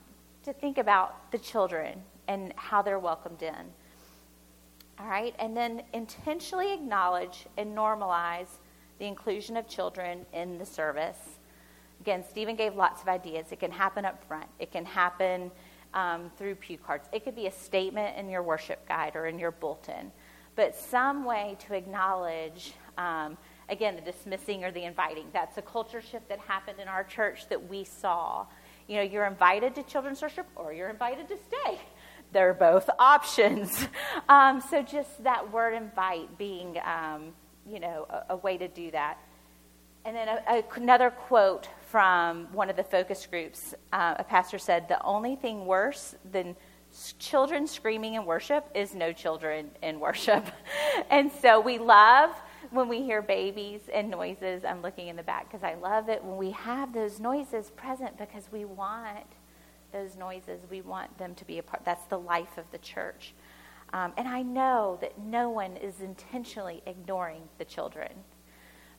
to 0.52 0.58
think 0.58 0.78
about 0.78 1.30
the 1.30 1.38
children 1.38 2.02
and 2.26 2.52
how 2.56 2.82
they're 2.82 2.98
welcomed 2.98 3.40
in. 3.42 3.54
All 4.98 5.06
right, 5.06 5.34
and 5.38 5.56
then 5.56 5.82
intentionally 5.92 6.74
acknowledge 6.74 7.46
and 7.56 7.76
normalize 7.76 8.48
the 8.98 9.06
inclusion 9.06 9.56
of 9.56 9.68
children 9.68 10.26
in 10.32 10.58
the 10.58 10.66
service. 10.66 11.38
Again, 12.00 12.24
Stephen 12.28 12.56
gave 12.56 12.74
lots 12.74 13.00
of 13.00 13.08
ideas. 13.08 13.46
It 13.52 13.60
can 13.60 13.70
happen 13.70 14.04
up 14.04 14.24
front, 14.24 14.46
it 14.58 14.72
can 14.72 14.84
happen 14.84 15.52
um, 15.94 16.32
through 16.36 16.56
pew 16.56 16.78
cards, 16.78 17.08
it 17.12 17.22
could 17.24 17.36
be 17.36 17.46
a 17.46 17.52
statement 17.52 18.16
in 18.18 18.28
your 18.28 18.42
worship 18.42 18.86
guide 18.88 19.14
or 19.14 19.26
in 19.26 19.38
your 19.38 19.52
bulletin, 19.52 20.10
but 20.56 20.74
some 20.74 21.24
way 21.24 21.56
to 21.66 21.74
acknowledge. 21.74 22.74
Um, 22.98 23.38
again, 23.68 23.94
the 23.94 24.02
dismissing 24.02 24.64
or 24.64 24.72
the 24.72 24.82
inviting. 24.82 25.26
That's 25.32 25.56
a 25.56 25.62
culture 25.62 26.02
shift 26.02 26.28
that 26.28 26.40
happened 26.40 26.80
in 26.80 26.88
our 26.88 27.04
church 27.04 27.48
that 27.48 27.70
we 27.70 27.84
saw 27.84 28.46
you 28.90 28.96
know, 28.96 29.02
you're 29.02 29.26
invited 29.26 29.76
to 29.76 29.84
children's 29.84 30.20
worship 30.20 30.46
or 30.56 30.72
you're 30.72 30.90
invited 30.90 31.28
to 31.28 31.36
stay. 31.36 31.78
They're 32.32 32.54
both 32.54 32.90
options. 32.98 33.86
Um, 34.28 34.60
so 34.60 34.82
just 34.82 35.22
that 35.22 35.52
word 35.52 35.74
invite 35.74 36.36
being, 36.36 36.76
um, 36.84 37.32
you 37.64 37.78
know, 37.78 38.08
a, 38.10 38.34
a, 38.34 38.36
way 38.36 38.58
to 38.58 38.66
do 38.66 38.90
that. 38.90 39.18
And 40.04 40.16
then 40.16 40.26
a, 40.26 40.42
a, 40.48 40.64
another 40.74 41.10
quote 41.10 41.68
from 41.88 42.48
one 42.52 42.68
of 42.68 42.74
the 42.74 42.82
focus 42.82 43.24
groups. 43.26 43.74
Uh, 43.92 44.14
a 44.18 44.24
pastor 44.24 44.58
said, 44.58 44.88
"The 44.88 45.00
only 45.04 45.36
thing 45.36 45.66
worse 45.66 46.16
than 46.32 46.56
children 47.18 47.68
screaming 47.68 48.14
in 48.14 48.24
worship 48.24 48.66
is 48.74 48.94
no 48.94 49.12
children 49.12 49.70
in 49.82 50.00
worship." 50.00 50.44
and 51.10 51.30
so 51.30 51.60
we 51.60 51.78
love 51.78 52.30
when 52.70 52.88
we 52.88 53.02
hear 53.02 53.20
babies 53.22 53.80
and 53.92 54.10
noises, 54.10 54.64
I'm 54.64 54.82
looking 54.82 55.08
in 55.08 55.16
the 55.16 55.22
back 55.22 55.50
because 55.50 55.64
I 55.64 55.74
love 55.74 56.08
it 56.08 56.22
when 56.22 56.36
we 56.36 56.52
have 56.52 56.92
those 56.92 57.18
noises 57.18 57.70
present 57.70 58.16
because 58.16 58.44
we 58.52 58.64
want 58.64 59.26
those 59.92 60.16
noises. 60.16 60.60
We 60.70 60.80
want 60.80 61.16
them 61.18 61.34
to 61.34 61.44
be 61.44 61.58
a 61.58 61.62
part. 61.62 61.84
That's 61.84 62.04
the 62.06 62.18
life 62.18 62.58
of 62.58 62.70
the 62.70 62.78
church. 62.78 63.34
Um, 63.92 64.12
and 64.16 64.28
I 64.28 64.42
know 64.42 64.98
that 65.00 65.18
no 65.18 65.50
one 65.50 65.76
is 65.76 66.00
intentionally 66.00 66.82
ignoring 66.86 67.42
the 67.58 67.64
children, 67.64 68.10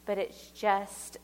but 0.05 0.17
it's 0.17 0.51
just 0.51 1.17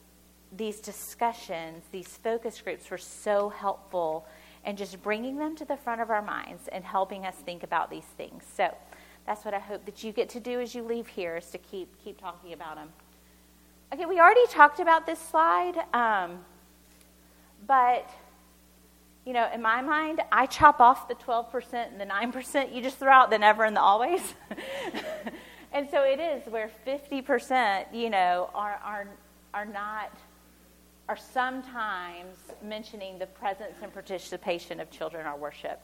these 0.56 0.80
discussions, 0.80 1.84
these 1.92 2.08
focus 2.08 2.62
groups 2.62 2.90
were 2.90 2.98
so 2.98 3.50
helpful 3.50 4.26
and 4.64 4.78
just 4.78 5.02
bringing 5.02 5.38
them 5.38 5.56
to 5.58 5.66
the 5.66 5.76
front 5.76 6.00
of 6.00 6.10
our 6.10 6.22
minds 6.22 6.70
and 6.70 6.84
helping 6.86 7.26
us 7.26 7.36
think 7.36 7.64
about 7.64 7.90
these 7.90 8.06
things. 8.18 8.44
So, 8.56 8.74
that's 9.28 9.44
what 9.44 9.54
I 9.54 9.60
hope 9.60 9.86
that 9.86 10.04
you 10.04 10.14
get 10.14 10.30
to 10.30 10.40
do 10.40 10.62
as 10.62 10.74
you 10.74 10.82
leave 10.82 11.06
here 11.06 11.36
is 11.36 11.48
to 11.52 11.58
keep 11.58 11.90
keep 12.04 12.20
talking 12.20 12.54
about 12.54 12.78
them. 12.78 12.90
Okay, 13.94 14.06
we 14.06 14.20
already 14.20 14.48
talked 14.48 14.80
about 14.80 15.06
this 15.06 15.20
slide, 15.20 15.76
um, 15.94 16.40
but 17.68 18.10
you 19.26 19.34
know, 19.34 19.50
in 19.54 19.62
my 19.62 19.82
mind, 19.82 20.22
I 20.32 20.46
chop 20.46 20.80
off 20.80 21.10
the 21.10 21.16
12% 21.16 21.74
and 21.74 22.00
the 22.00 22.06
9% 22.06 22.74
you 22.74 22.82
just 22.82 22.98
throw 22.98 23.12
out 23.12 23.30
the 23.30 23.38
never 23.38 23.66
and 23.66 23.76
the 23.76 23.82
always. 23.82 24.22
and 25.74 25.90
so 25.90 26.04
it 26.04 26.22
is 26.22 26.48
where 26.48 26.72
50%, 26.88 27.94
you 27.94 28.10
know, 28.10 28.50
are, 28.56 28.80
are, 28.82 29.08
are 29.54 29.66
not, 29.66 30.18
are 31.10 31.18
sometimes 31.18 32.38
mentioning 32.64 33.20
the 33.20 33.26
presence 33.26 33.74
and 33.82 33.94
participation 33.94 34.80
of 34.80 34.90
children 34.92 35.20
in 35.24 35.28
our 35.28 35.38
worship. 35.38 35.82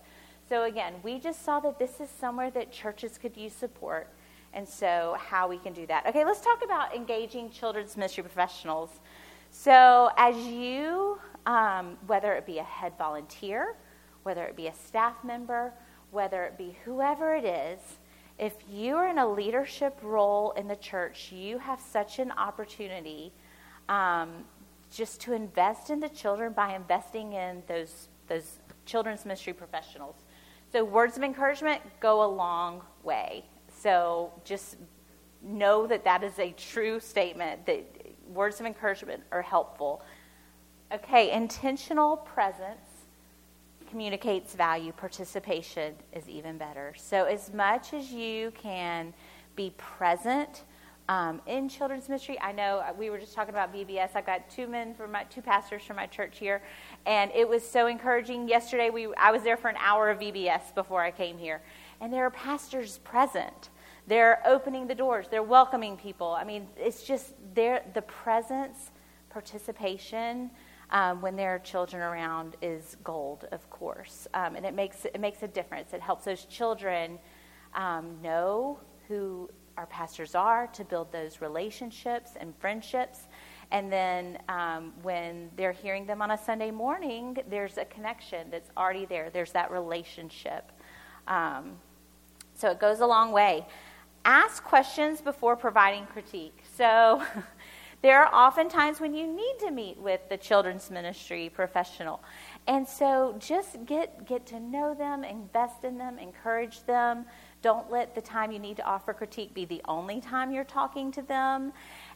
So, 0.49 0.63
again, 0.63 0.93
we 1.03 1.19
just 1.19 1.45
saw 1.45 1.59
that 1.61 1.79
this 1.79 1.99
is 1.99 2.09
somewhere 2.09 2.51
that 2.51 2.71
churches 2.71 3.17
could 3.17 3.37
use 3.37 3.53
support, 3.53 4.09
and 4.53 4.67
so 4.67 5.15
how 5.19 5.47
we 5.47 5.57
can 5.57 5.73
do 5.73 5.87
that. 5.87 6.05
Okay, 6.07 6.25
let's 6.25 6.41
talk 6.41 6.63
about 6.63 6.93
engaging 6.95 7.49
children's 7.49 7.95
ministry 7.95 8.23
professionals. 8.23 8.89
So, 9.51 10.09
as 10.17 10.35
you, 10.35 11.17
um, 11.45 11.97
whether 12.07 12.33
it 12.33 12.45
be 12.45 12.59
a 12.59 12.63
head 12.63 12.93
volunteer, 12.97 13.75
whether 14.23 14.43
it 14.45 14.55
be 14.55 14.67
a 14.67 14.73
staff 14.73 15.23
member, 15.23 15.73
whether 16.11 16.43
it 16.43 16.57
be 16.57 16.75
whoever 16.83 17.35
it 17.35 17.45
is, 17.45 17.79
if 18.37 18.53
you're 18.69 19.07
in 19.07 19.19
a 19.19 19.27
leadership 19.27 19.97
role 20.01 20.51
in 20.51 20.67
the 20.67 20.75
church, 20.75 21.31
you 21.31 21.57
have 21.59 21.79
such 21.79 22.19
an 22.19 22.31
opportunity 22.31 23.31
um, 23.89 24.43
just 24.91 25.21
to 25.21 25.33
invest 25.33 25.89
in 25.89 25.99
the 25.99 26.09
children 26.09 26.51
by 26.51 26.75
investing 26.75 27.33
in 27.33 27.63
those, 27.67 28.09
those 28.27 28.57
children's 28.85 29.25
ministry 29.25 29.53
professionals. 29.53 30.15
So, 30.73 30.83
words 30.83 31.17
of 31.17 31.23
encouragement 31.23 31.83
go 31.99 32.23
a 32.23 32.25
long 32.25 32.81
way. 33.03 33.45
So, 33.79 34.31
just 34.43 34.77
know 35.43 35.85
that 35.85 36.03
that 36.03 36.23
is 36.23 36.39
a 36.39 36.51
true 36.53 36.99
statement, 36.99 37.63
that 37.67 37.85
words 38.27 38.59
of 38.59 38.65
encouragement 38.65 39.21
are 39.31 39.43
helpful. 39.43 40.03
Okay, 40.91 41.31
intentional 41.31 42.17
presence 42.17 43.05
communicates 43.87 44.55
value, 44.55 44.91
participation 44.93 45.93
is 46.11 46.27
even 46.27 46.57
better. 46.57 46.95
So, 46.97 47.25
as 47.25 47.53
much 47.53 47.93
as 47.93 48.11
you 48.11 48.49
can 48.57 49.13
be 49.55 49.75
present, 49.77 50.63
um, 51.09 51.41
in 51.47 51.67
children's 51.67 52.07
ministry. 52.07 52.39
I 52.39 52.51
know 52.51 52.79
uh, 52.79 52.93
we 52.97 53.09
were 53.09 53.17
just 53.17 53.33
talking 53.33 53.53
about 53.53 53.73
VBS. 53.73 54.11
I've 54.15 54.25
got 54.25 54.49
two 54.49 54.67
men 54.67 54.93
from 54.93 55.11
my 55.11 55.23
two 55.25 55.41
pastors 55.41 55.83
from 55.83 55.97
my 55.97 56.07
church 56.07 56.39
here, 56.39 56.61
and 57.05 57.31
it 57.35 57.47
was 57.47 57.67
so 57.67 57.87
encouraging. 57.87 58.47
Yesterday, 58.47 58.89
we 58.89 59.13
I 59.15 59.31
was 59.31 59.43
there 59.43 59.57
for 59.57 59.69
an 59.69 59.75
hour 59.79 60.09
of 60.09 60.19
VBS 60.19 60.73
before 60.73 61.01
I 61.01 61.11
came 61.11 61.37
here, 61.37 61.61
and 61.99 62.11
there 62.11 62.25
are 62.25 62.31
pastors 62.31 62.99
present. 62.99 63.69
They're 64.07 64.41
opening 64.45 64.87
the 64.87 64.95
doors. 64.95 65.27
They're 65.29 65.43
welcoming 65.43 65.97
people. 65.97 66.31
I 66.31 66.43
mean, 66.43 66.67
it's 66.77 67.03
just 67.03 67.33
there. 67.53 67.83
The 67.93 68.01
presence, 68.03 68.91
participation. 69.29 70.51
Um, 70.89 71.21
when 71.21 71.35
there 71.35 71.55
are 71.55 71.59
children 71.59 72.03
around 72.03 72.55
is 72.61 72.97
gold, 73.03 73.47
of 73.51 73.67
course, 73.71 74.27
um, 74.35 74.55
and 74.55 74.63
it 74.63 74.75
makes 74.75 75.05
it 75.05 75.19
makes 75.19 75.41
a 75.41 75.47
difference. 75.47 75.91
It 75.91 76.01
helps 76.01 76.25
those 76.25 76.45
children 76.45 77.17
um, 77.73 78.21
know 78.21 78.79
who 79.07 79.49
our 79.77 79.85
pastors 79.87 80.35
are 80.35 80.67
to 80.67 80.83
build 80.83 81.11
those 81.11 81.41
relationships 81.41 82.31
and 82.39 82.53
friendships. 82.57 83.27
And 83.71 83.91
then 83.91 84.37
um, 84.49 84.93
when 85.01 85.49
they're 85.55 85.71
hearing 85.71 86.05
them 86.05 86.21
on 86.21 86.31
a 86.31 86.37
Sunday 86.37 86.69
morning, 86.69 87.37
there's 87.49 87.77
a 87.77 87.85
connection 87.85 88.49
that's 88.51 88.69
already 88.77 89.05
there. 89.05 89.29
There's 89.31 89.51
that 89.53 89.71
relationship. 89.71 90.71
Um, 91.27 91.77
so 92.55 92.69
it 92.69 92.79
goes 92.79 92.99
a 92.99 93.07
long 93.07 93.31
way. 93.31 93.65
Ask 94.25 94.63
questions 94.63 95.21
before 95.21 95.55
providing 95.55 96.05
critique. 96.05 96.63
So 96.77 97.23
there 98.03 98.23
are 98.23 98.29
often 98.31 98.69
times 98.69 98.99
when 98.99 99.13
you 99.13 99.25
need 99.25 99.55
to 99.61 99.71
meet 99.71 99.97
with 99.97 100.21
the 100.29 100.37
children's 100.37 100.91
ministry 100.91 101.49
professional. 101.49 102.21
And 102.67 102.87
so 102.87 103.35
just 103.39 103.85
get, 103.85 104.25
get 104.27 104.45
to 104.47 104.59
know 104.59 104.93
them, 104.93 105.23
invest 105.23 105.83
in 105.83 105.97
them, 105.97 106.19
encourage 106.19 106.83
them. 106.83 107.25
Don't 107.63 107.89
let 107.89 108.13
the 108.13 108.21
time 108.21 108.51
you 108.51 108.59
need 108.59 108.75
to 108.77 108.85
offer 108.85 109.13
critique 109.13 109.53
be 109.53 109.63
the 109.63 109.81
only 109.87 110.19
time 110.19 110.51
you're 110.51 110.65
talking 110.65 111.11
to 111.13 111.21
them 111.21 111.71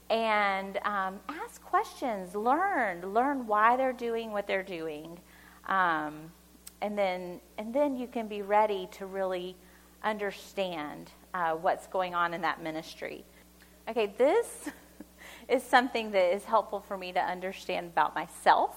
and 0.09 0.77
um, 0.83 1.19
ask 1.29 1.63
questions, 1.63 2.35
learn, 2.35 3.13
learn 3.13 3.47
why 3.47 3.77
they're 3.77 3.93
doing 3.93 4.31
what 4.31 4.45
they're 4.45 4.61
doing, 4.61 5.17
um, 5.67 6.31
and 6.81 6.97
then 6.97 7.39
and 7.57 7.73
then 7.73 7.97
you 7.97 8.07
can 8.07 8.27
be 8.27 8.41
ready 8.41 8.87
to 8.91 9.05
really 9.05 9.55
understand 10.03 11.11
uh, 11.33 11.53
what's 11.53 11.87
going 11.87 12.13
on 12.13 12.33
in 12.33 12.41
that 12.41 12.61
ministry. 12.61 13.25
Okay, 13.89 14.13
this 14.17 14.69
is 15.49 15.63
something 15.63 16.11
that 16.11 16.35
is 16.35 16.43
helpful 16.43 16.79
for 16.79 16.97
me 16.97 17.11
to 17.13 17.21
understand 17.21 17.87
about 17.87 18.13
myself. 18.13 18.75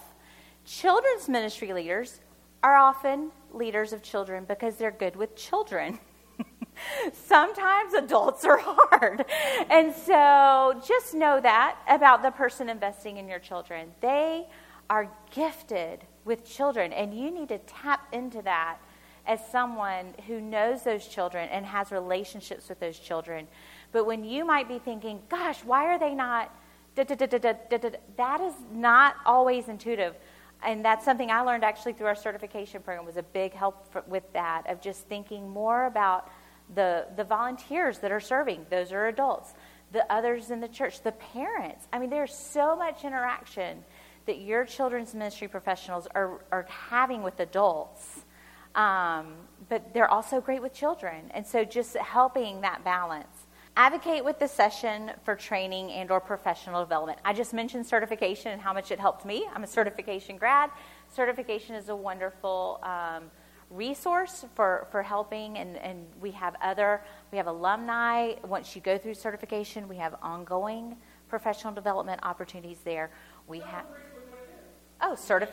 Children's 0.65 1.29
ministry 1.29 1.73
leaders 1.73 2.21
are 2.63 2.77
often 2.77 3.33
leaders 3.53 3.93
of 3.93 4.03
children 4.03 4.45
because 4.47 4.77
they're 4.77 4.91
good 4.91 5.17
with 5.17 5.35
children. 5.35 5.99
sometimes 7.13 7.95
adults 7.95 8.45
are 8.45 8.59
hard. 8.63 9.25
And 9.71 9.95
so 9.95 10.81
just 10.87 11.15
know 11.15 11.41
that 11.41 11.77
about 11.89 12.23
the 12.23 12.31
person 12.31 12.69
investing 12.69 13.17
in 13.17 13.29
your 13.29 13.39
children. 13.39 13.93
They 14.01 14.47
are 14.89 15.11
gifted 15.31 16.05
with 16.25 16.45
children, 16.45 16.93
and 16.93 17.15
you 17.15 17.31
need 17.31 17.49
to 17.49 17.59
tap 17.59 18.07
into 18.13 18.43
that 18.43 18.79
as 19.27 19.41
someone 19.51 20.15
who 20.27 20.41
knows 20.41 20.83
those 20.83 21.07
children 21.07 21.49
and 21.51 21.65
has 21.65 21.93
relationships 21.93 22.69
with 22.69 22.81
those 22.81 22.99
children. 22.99 23.47
But 23.93 24.07
when 24.07 24.25
you 24.25 24.45
might 24.45 24.69
be 24.69 24.79
thinking, 24.79 25.21
gosh, 25.29 25.65
why 25.65 25.87
are 25.87 25.99
they 25.99 26.15
not? 26.15 26.55
That 26.97 27.11
is 28.41 28.55
not 28.73 29.17
always 29.25 29.69
intuitive. 29.69 30.17
And 30.63 30.85
that's 30.85 31.05
something 31.05 31.31
I 31.31 31.41
learned 31.41 31.65
actually 31.65 31.95
through 31.95 32.09
our 32.09 32.15
certification 32.15 32.83
program 32.83 33.07
was 33.07 33.17
a 33.17 33.23
big 33.23 33.53
help 33.55 33.91
for, 33.91 34.03
with 34.07 34.31
that 34.33 34.69
of 34.69 34.81
just 34.81 35.07
thinking 35.07 35.49
more 35.49 35.87
about 35.87 36.29
the, 36.75 37.07
the 37.17 37.25
volunteers 37.25 37.99
that 37.99 38.13
are 38.13 38.21
serving, 38.21 38.67
those 38.71 38.93
are 38.93 39.09
adults, 39.09 39.55
the 39.93 40.11
others 40.13 40.51
in 40.51 40.61
the 40.61 40.69
church, 40.69 41.03
the 41.03 41.13
parents. 41.13 41.87
I 41.93 41.99
mean, 41.99 42.11
there's 42.11 42.35
so 42.35 42.77
much 42.77 43.05
interaction 43.05 43.85
that 44.27 44.41
your 44.41 44.65
children's 44.65 45.15
ministry 45.15 45.49
professionals 45.49 46.07
are, 46.15 46.45
are 46.53 46.67
having 46.69 47.23
with 47.23 47.41
adults. 47.41 48.25
Um, 48.75 49.35
but 49.69 49.93
they're 49.93 50.11
also 50.11 50.41
great 50.41 50.63
with 50.63 50.73
children. 50.73 51.31
And 51.33 51.45
so 51.45 51.65
just 51.65 51.97
helping 51.97 52.61
that 52.61 52.85
balance. 52.85 53.47
Advocate 53.77 54.25
with 54.25 54.39
the 54.39 54.47
session 54.49 55.13
for 55.25 55.35
training 55.35 55.91
and 55.93 56.11
or 56.11 56.21
professional 56.21 56.83
development. 56.83 57.19
I 57.25 57.33
just 57.33 57.55
mentioned 57.55 57.87
certification 57.87 58.53
and 58.53 58.61
how 58.61 58.73
much 58.73 58.91
it 58.91 59.01
helped 59.01 59.25
me. 59.25 59.47
I'm 59.55 59.65
a 59.65 59.67
certification 59.67 60.37
grad. 60.37 60.71
Certification 61.09 61.75
is 61.75 61.89
a 61.89 61.97
wonderful 61.97 62.81
um, 62.83 63.31
resource 63.71 64.45
for, 64.55 64.89
for 64.91 65.03
helping 65.03 65.57
and, 65.59 65.77
and 65.77 66.05
we 66.21 66.33
have 66.33 66.57
other 66.63 67.03
we 67.31 67.39
have 67.39 67.47
alumni. 67.47 68.35
Once 68.47 68.75
you 68.75 68.83
go 68.83 68.99
through 68.99 69.15
certification 69.15 69.89
we 69.89 69.97
have 69.97 70.17
ongoing 70.23 70.97
professional 71.29 71.73
development 71.73 72.21
opportunities 72.25 72.79
there. 72.85 73.11
We 73.47 73.61
have 73.61 73.85
oh 75.01 75.15
certif- 75.17 75.49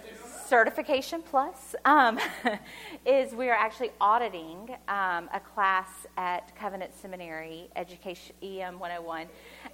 certification 0.48 1.22
plus 1.22 1.76
um, 1.84 2.18
is 3.06 3.34
we 3.34 3.50
are 3.50 3.56
actually 3.56 3.92
auditing 4.00 4.70
um, 4.88 5.30
a 5.34 5.42
class 5.54 5.90
at 6.16 6.56
covenant 6.56 6.92
seminary 7.02 7.70
education 7.76 8.34
em 8.42 8.80
101 8.80 9.28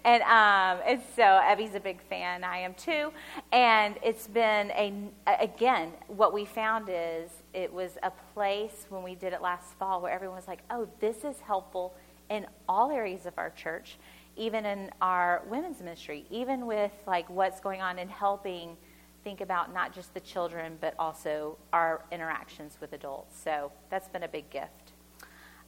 and, 0.03 0.23
um, 0.23 0.83
and 0.85 1.01
so 1.15 1.39
Evie's 1.43 1.75
a 1.75 1.79
big 1.79 2.01
fan 2.01 2.43
I 2.43 2.57
am 2.57 2.73
too. 2.73 3.11
And 3.51 3.97
it's 4.03 4.27
been 4.27 4.71
a 4.71 4.93
again 5.39 5.91
what 6.07 6.33
we 6.33 6.45
found 6.45 6.89
is 6.89 7.29
it 7.53 7.71
was 7.71 7.97
a 8.03 8.11
place 8.33 8.87
when 8.89 9.03
we 9.03 9.15
did 9.15 9.33
it 9.33 9.41
last 9.41 9.77
fall 9.77 10.01
where 10.01 10.11
everyone 10.11 10.35
was 10.35 10.47
like, 10.47 10.61
oh, 10.69 10.87
this 10.99 11.23
is 11.23 11.39
helpful 11.41 11.93
in 12.29 12.47
all 12.67 12.89
areas 12.91 13.25
of 13.25 13.37
our 13.37 13.51
church, 13.51 13.97
even 14.35 14.65
in 14.65 14.89
our 15.01 15.43
women's 15.47 15.79
ministry, 15.79 16.25
even 16.29 16.65
with 16.65 16.91
like 17.05 17.29
what's 17.29 17.59
going 17.59 17.81
on 17.81 17.99
in 17.99 18.09
helping 18.09 18.75
think 19.23 19.41
about 19.41 19.73
not 19.73 19.93
just 19.93 20.13
the 20.13 20.19
children, 20.19 20.77
but 20.81 20.93
also 20.99 21.57
our 21.71 22.03
interactions 22.11 22.77
with 22.81 22.93
adults. 22.93 23.39
So 23.41 23.71
that's 23.89 24.09
been 24.09 24.23
a 24.23 24.27
big 24.27 24.49
gift. 24.49 24.91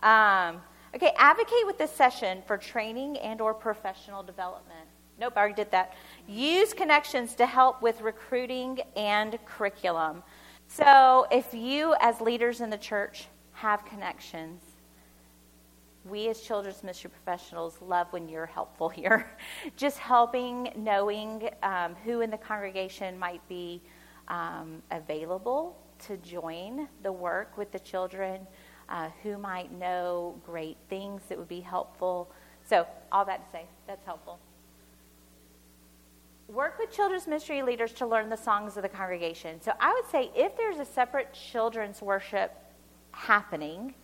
Um, 0.01 0.61
okay, 0.93 1.13
advocate 1.17 1.65
with 1.65 1.77
this 1.77 1.91
session 1.91 2.43
for 2.45 2.57
training 2.57 3.17
and 3.17 3.41
or 3.41 3.53
professional 3.53 4.23
development. 4.23 4.87
Nope, 5.19 5.33
I 5.35 5.39
already 5.39 5.55
did 5.55 5.71
that. 5.71 5.93
Use 6.27 6.73
connections 6.73 7.35
to 7.35 7.45
help 7.45 7.81
with 7.81 8.01
recruiting 8.01 8.79
and 8.95 9.39
curriculum. 9.45 10.23
So, 10.67 11.27
if 11.31 11.53
you, 11.53 11.95
as 12.01 12.19
leaders 12.19 12.59
in 12.59 12.69
the 12.69 12.77
church, 12.77 13.27
have 13.53 13.85
connections, 13.85 14.61
we 16.05 16.29
as 16.29 16.41
children's 16.41 16.83
ministry 16.83 17.09
professionals 17.09 17.79
love 17.81 18.07
when 18.11 18.29
you're 18.29 18.45
helpful 18.45 18.87
here. 18.87 19.31
Just 19.75 19.97
helping, 19.97 20.71
knowing 20.75 21.49
um, 21.63 21.95
who 22.05 22.21
in 22.21 22.29
the 22.29 22.37
congregation 22.37 23.17
might 23.17 23.45
be 23.49 23.81
um, 24.27 24.81
available 24.91 25.75
to 26.07 26.17
join 26.17 26.87
the 27.03 27.11
work 27.11 27.57
with 27.57 27.71
the 27.71 27.79
children, 27.79 28.45
uh, 28.89 29.09
who 29.23 29.37
might 29.37 29.71
know 29.71 30.39
great 30.45 30.77
things 30.89 31.23
that 31.27 31.37
would 31.37 31.47
be 31.47 31.61
helpful. 31.61 32.29
So, 32.63 32.85
all 33.11 33.25
that 33.25 33.45
to 33.45 33.51
say, 33.51 33.65
that's 33.87 34.05
helpful. 34.05 34.39
Work 36.47 36.77
with 36.77 36.91
children's 36.91 37.25
ministry 37.25 37.63
leaders 37.63 37.91
to 37.93 38.05
learn 38.05 38.29
the 38.29 38.37
songs 38.37 38.77
of 38.77 38.83
the 38.83 38.89
congregation. 38.89 39.59
So 39.61 39.71
I 39.79 39.91
would 39.91 40.09
say 40.11 40.29
if 40.35 40.55
there's 40.55 40.77
a 40.77 40.85
separate 40.85 41.33
children's 41.33 42.03
worship 42.03 42.53
happening, 43.11 43.95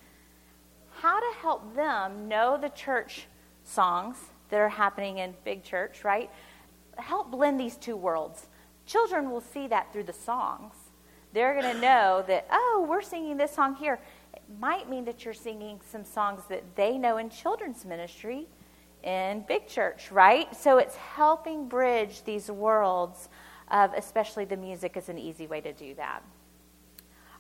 how 1.02 1.20
to 1.20 1.38
help 1.40 1.76
them 1.76 2.28
know 2.28 2.58
the 2.62 2.70
church 2.70 3.26
songs 3.64 4.18
that 4.50 4.60
are 4.60 4.70
happening 4.70 5.18
in 5.18 5.34
big 5.44 5.64
church, 5.64 6.04
right? 6.04 6.30
Help 6.98 7.32
blend 7.32 7.60
these 7.60 7.76
two 7.76 7.96
worlds. 7.96 8.48
Children 8.86 9.32
will 9.32 9.42
see 9.42 9.68
that 9.68 9.92
through 9.92 10.04
the 10.04 10.14
songs. 10.14 10.76
They're 11.34 11.60
going 11.60 11.74
to 11.76 11.82
know 11.82 12.24
that, 12.28 12.46
oh, 12.52 12.86
we're 12.88 13.02
singing 13.02 13.38
this 13.38 13.52
song 13.52 13.76
here. 13.76 14.00
It 14.34 14.44
might 14.60 14.90
mean 14.90 15.06
that 15.06 15.26
you're 15.26 15.34
singing 15.34 15.80
some 15.90 16.06
songs 16.06 16.44
that 16.50 16.76
they 16.76 17.00
know 17.00 17.18
in 17.18 17.32
children's 17.32 17.84
ministry 17.84 18.48
in 19.04 19.44
big 19.48 19.68
church, 19.68 20.12
right? 20.12 20.56
So 20.56 20.78
it's 20.78 20.96
helping 20.96 21.68
bridge 21.68 22.24
these 22.24 22.52
worlds 22.52 23.28
of 23.72 23.92
especially 23.96 24.46
the 24.46 24.58
music 24.58 24.98
is 24.98 25.10
an 25.10 25.18
easy 25.18 25.48
way 25.48 25.62
to 25.62 25.74
do 25.74 25.96
that. 25.96 26.22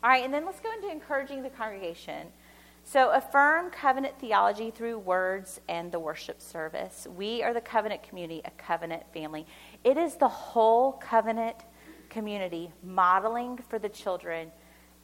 All 0.04 0.10
right, 0.10 0.26
and 0.26 0.34
then 0.34 0.46
let's 0.46 0.60
go 0.60 0.74
into 0.74 0.90
encouraging 0.90 1.44
the 1.44 1.50
congregation. 1.50 2.28
So, 2.84 3.12
affirm 3.12 3.70
covenant 3.70 4.20
theology 4.20 4.72
through 4.72 5.00
words 5.00 5.62
and 5.70 5.92
the 5.92 6.00
worship 6.00 6.42
service. 6.42 7.08
We 7.16 7.44
are 7.44 7.54
the 7.54 7.62
covenant 7.62 8.04
community, 8.04 8.42
a 8.44 8.52
covenant 8.52 9.04
family. 9.14 9.46
It 9.84 9.98
is 9.98 10.16
the 10.16 10.28
whole 10.28 10.94
covenant 10.94 11.58
community 12.10 12.72
modeling 12.84 13.60
for 13.70 13.80
the 13.80 13.88
children 13.88 14.52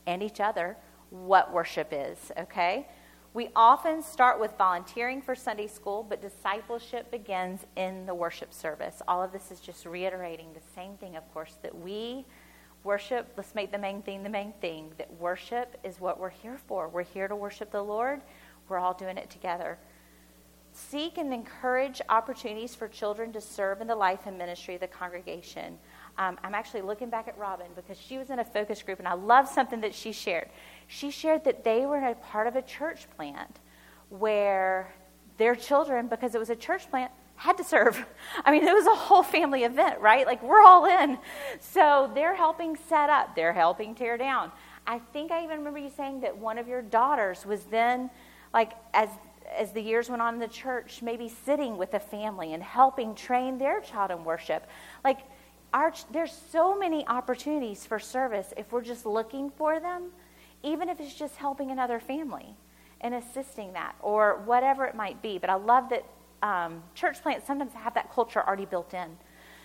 and 0.06 0.22
each 0.22 0.40
other 0.40 0.76
what 1.10 1.54
worship 1.54 1.90
is, 1.92 2.32
okay? 2.38 2.88
We 3.34 3.50
often 3.56 4.02
start 4.02 4.40
with 4.40 4.58
volunteering 4.58 5.22
for 5.22 5.36
Sunday 5.36 5.68
school, 5.68 6.06
but 6.08 6.22
discipleship 6.22 7.12
begins 7.12 7.66
in 7.76 8.06
the 8.06 8.14
worship 8.14 8.54
service. 8.54 9.02
All 9.08 9.22
of 9.22 9.32
this 9.32 9.52
is 9.52 9.60
just 9.60 9.86
reiterating 9.86 10.48
the 10.54 10.62
same 10.76 10.96
thing, 10.98 11.16
of 11.16 11.32
course, 11.34 11.58
that 11.62 11.78
we 11.78 12.26
worship, 12.84 13.32
let's 13.38 13.56
make 13.56 13.72
the 13.72 13.78
main 13.78 14.02
thing 14.02 14.24
the 14.24 14.30
main 14.30 14.54
thing, 14.62 14.92
that 14.98 15.12
worship 15.20 15.78
is 15.84 16.00
what 16.00 16.20
we're 16.20 16.30
here 16.30 16.58
for. 16.68 16.88
We're 16.88 17.04
here 17.04 17.28
to 17.28 17.36
worship 17.36 17.72
the 17.72 17.82
Lord, 17.82 18.22
we're 18.70 18.80
all 18.80 18.94
doing 18.94 19.18
it 19.18 19.30
together. 19.30 19.78
Seek 20.74 21.18
and 21.18 21.34
encourage 21.34 22.02
opportunities 22.08 22.76
for 22.76 22.88
children 22.88 23.34
to 23.34 23.42
serve 23.42 23.82
in 23.82 23.88
the 23.88 23.96
life 23.96 24.22
and 24.28 24.38
ministry 24.38 24.76
of 24.76 24.82
the 24.82 24.88
congregation. 24.88 25.80
Um, 26.20 26.38
I'm 26.44 26.54
actually 26.54 26.82
looking 26.82 27.10
back 27.10 27.28
at 27.28 27.38
Robin 27.38 27.68
because 27.76 27.98
she 28.00 28.18
was 28.18 28.30
in 28.30 28.40
a 28.40 28.46
focus 28.46 28.84
group, 28.84 29.00
and 29.00 29.08
I 29.08 29.14
love 29.14 29.48
something 29.48 29.82
that 29.82 29.96
she 29.96 30.12
shared 30.12 30.50
she 30.88 31.12
shared 31.12 31.44
that 31.44 31.64
they 31.64 31.86
were 31.86 31.98
a 31.98 32.16
part 32.16 32.48
of 32.48 32.56
a 32.56 32.62
church 32.62 33.08
plant 33.16 33.60
where 34.10 34.94
their 35.38 35.56
children, 35.56 36.08
because 36.08 36.34
it 36.34 36.40
was 36.40 36.50
a 36.50 36.56
church 36.56 36.90
plant, 36.90 37.12
had 37.38 37.58
to 37.58 37.64
serve. 37.64 38.06
I 38.46 38.52
mean, 38.52 38.68
it 38.68 38.74
was 38.74 38.86
a 38.86 38.96
whole 38.96 39.24
family 39.24 39.64
event, 39.64 40.00
right? 40.02 40.26
Like, 40.26 40.44
we're 40.44 40.62
all 40.62 40.86
in. 40.86 41.18
So 41.60 42.12
they're 42.14 42.36
helping 42.36 42.78
set 42.90 43.10
up, 43.10 43.36
they're 43.36 43.54
helping 43.54 43.96
tear 43.96 44.18
down. 44.18 44.52
I 44.86 45.00
think 45.00 45.32
I 45.32 45.44
even 45.44 45.60
remember 45.60 45.80
you 45.80 45.92
saying 45.96 46.22
that 46.22 46.38
one 46.38 46.58
of 46.58 46.68
your 46.68 46.82
daughters 46.82 47.46
was 47.46 47.64
then, 47.66 48.10
like, 48.54 48.74
as 48.94 49.10
as 49.56 49.72
the 49.72 49.82
years 49.82 50.10
went 50.10 50.22
on 50.22 50.34
in 50.34 50.40
the 50.40 50.48
church, 50.48 51.02
maybe 51.02 51.30
sitting 51.30 51.78
with 51.78 51.94
a 51.94 52.00
family 52.00 52.54
and 52.54 52.62
helping 52.62 53.16
train 53.16 53.58
their 53.58 53.80
child 53.80 54.12
in 54.12 54.24
worship. 54.26 54.68
Like, 55.04 55.20
our, 55.74 55.94
there's 56.12 56.34
so 56.52 56.78
many 56.78 57.06
opportunities 57.08 57.86
for 57.86 58.00
service 58.00 58.54
if 58.58 58.72
we're 58.72 58.82
just 58.82 59.06
looking 59.06 59.50
for 59.50 59.80
them, 59.80 60.12
even 60.64 60.90
if 60.90 61.00
it's 61.00 61.14
just 61.14 61.36
helping 61.36 61.72
another 61.72 62.00
family 62.00 62.56
and 63.02 63.14
assisting 63.14 63.74
that 63.74 63.96
or 64.02 64.42
whatever 64.46 64.86
it 64.86 64.96
might 64.96 65.22
be. 65.22 65.38
But 65.38 65.50
I 65.50 65.56
love 65.56 65.90
that 65.90 66.06
um, 66.42 66.84
church 66.94 67.22
plants 67.22 67.48
sometimes 67.48 67.74
have 67.74 67.94
that 67.96 68.14
culture 68.14 68.46
already 68.46 68.66
built 68.66 68.94
in. 68.94 69.18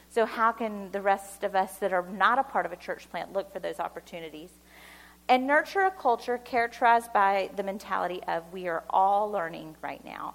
So, 0.09 0.27
how 0.27 0.53
can 0.53 0.91
the 0.91 1.01
rest 1.01 1.43
of 1.43 1.55
us 1.55 1.77
that 1.77 1.93
are 1.93 2.07
not 2.13 2.39
a 2.39 2.43
part 2.43 2.67
of 2.67 2.73
a 2.73 2.77
church 2.77 3.09
plant 3.11 3.33
look 3.33 3.53
for 3.53 3.61
those 3.61 3.81
opportunities? 3.81 4.51
And 5.29 5.47
nurture 5.47 5.81
a 5.81 5.91
culture 5.91 6.39
characterized 6.39 7.13
by 7.13 7.51
the 7.57 7.63
mentality 7.63 8.21
of 8.29 8.45
we 8.53 8.69
are 8.69 8.83
all 8.91 9.31
learning 9.31 9.77
right 9.81 10.05
now. 10.05 10.35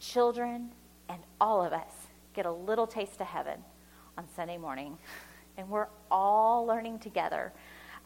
Children 0.00 0.70
and 1.08 1.18
all 1.40 1.62
of 1.62 1.72
us 1.72 1.92
get 2.32 2.46
a 2.46 2.50
little 2.50 2.86
taste 2.86 3.20
of 3.20 3.26
heaven 3.26 3.58
on 4.16 4.24
Sunday 4.34 4.56
morning, 4.56 4.96
and 5.58 5.68
we're 5.68 5.88
all 6.10 6.64
learning 6.64 6.98
together 6.98 7.52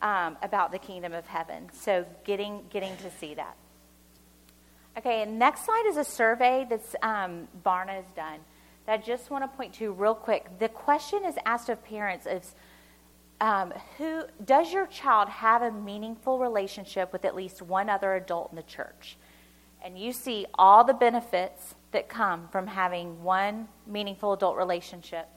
um, 0.02 0.36
about 0.42 0.72
the 0.72 0.78
kingdom 0.78 1.12
of 1.12 1.26
heaven. 1.26 1.68
So, 1.72 2.04
getting, 2.24 2.64
getting 2.70 2.96
to 2.98 3.10
see 3.10 3.34
that. 3.34 3.56
Okay, 4.98 5.22
and 5.22 5.38
next 5.38 5.64
slide 5.64 5.84
is 5.86 5.96
a 5.96 6.02
survey 6.02 6.66
that's 6.68 6.96
um, 7.02 7.46
Barna 7.64 7.90
has 7.90 8.10
done 8.16 8.40
that 8.84 8.98
I 8.98 9.02
just 9.02 9.30
want 9.30 9.44
to 9.44 9.56
point 9.56 9.74
to 9.74 9.92
real 9.92 10.14
quick. 10.14 10.58
The 10.58 10.68
question 10.68 11.24
is 11.24 11.36
asked 11.46 11.68
of 11.68 11.84
parents 11.84 12.26
is, 12.26 12.56
um, 13.40 13.72
who 13.96 14.22
does 14.44 14.72
your 14.72 14.86
child 14.86 15.28
have 15.28 15.62
a 15.62 15.70
meaningful 15.70 16.40
relationship 16.40 17.12
with 17.12 17.24
at 17.24 17.36
least 17.36 17.62
one 17.62 17.88
other 17.88 18.16
adult 18.16 18.50
in 18.50 18.56
the 18.56 18.62
church? 18.64 19.16
And 19.84 19.96
you 19.96 20.12
see 20.12 20.46
all 20.54 20.82
the 20.82 20.94
benefits 20.94 21.76
that 21.92 22.08
come 22.08 22.48
from 22.48 22.66
having 22.66 23.22
one 23.22 23.68
meaningful 23.86 24.32
adult 24.32 24.56
relationship. 24.56 25.28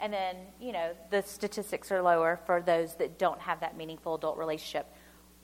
And 0.00 0.12
then, 0.12 0.36
you 0.60 0.72
know, 0.72 0.90
the 1.10 1.22
statistics 1.22 1.90
are 1.90 2.02
lower 2.02 2.40
for 2.44 2.60
those 2.60 2.96
that 2.96 3.18
don't 3.18 3.40
have 3.40 3.60
that 3.60 3.74
meaningful 3.74 4.16
adult 4.16 4.36
relationship. 4.36 4.86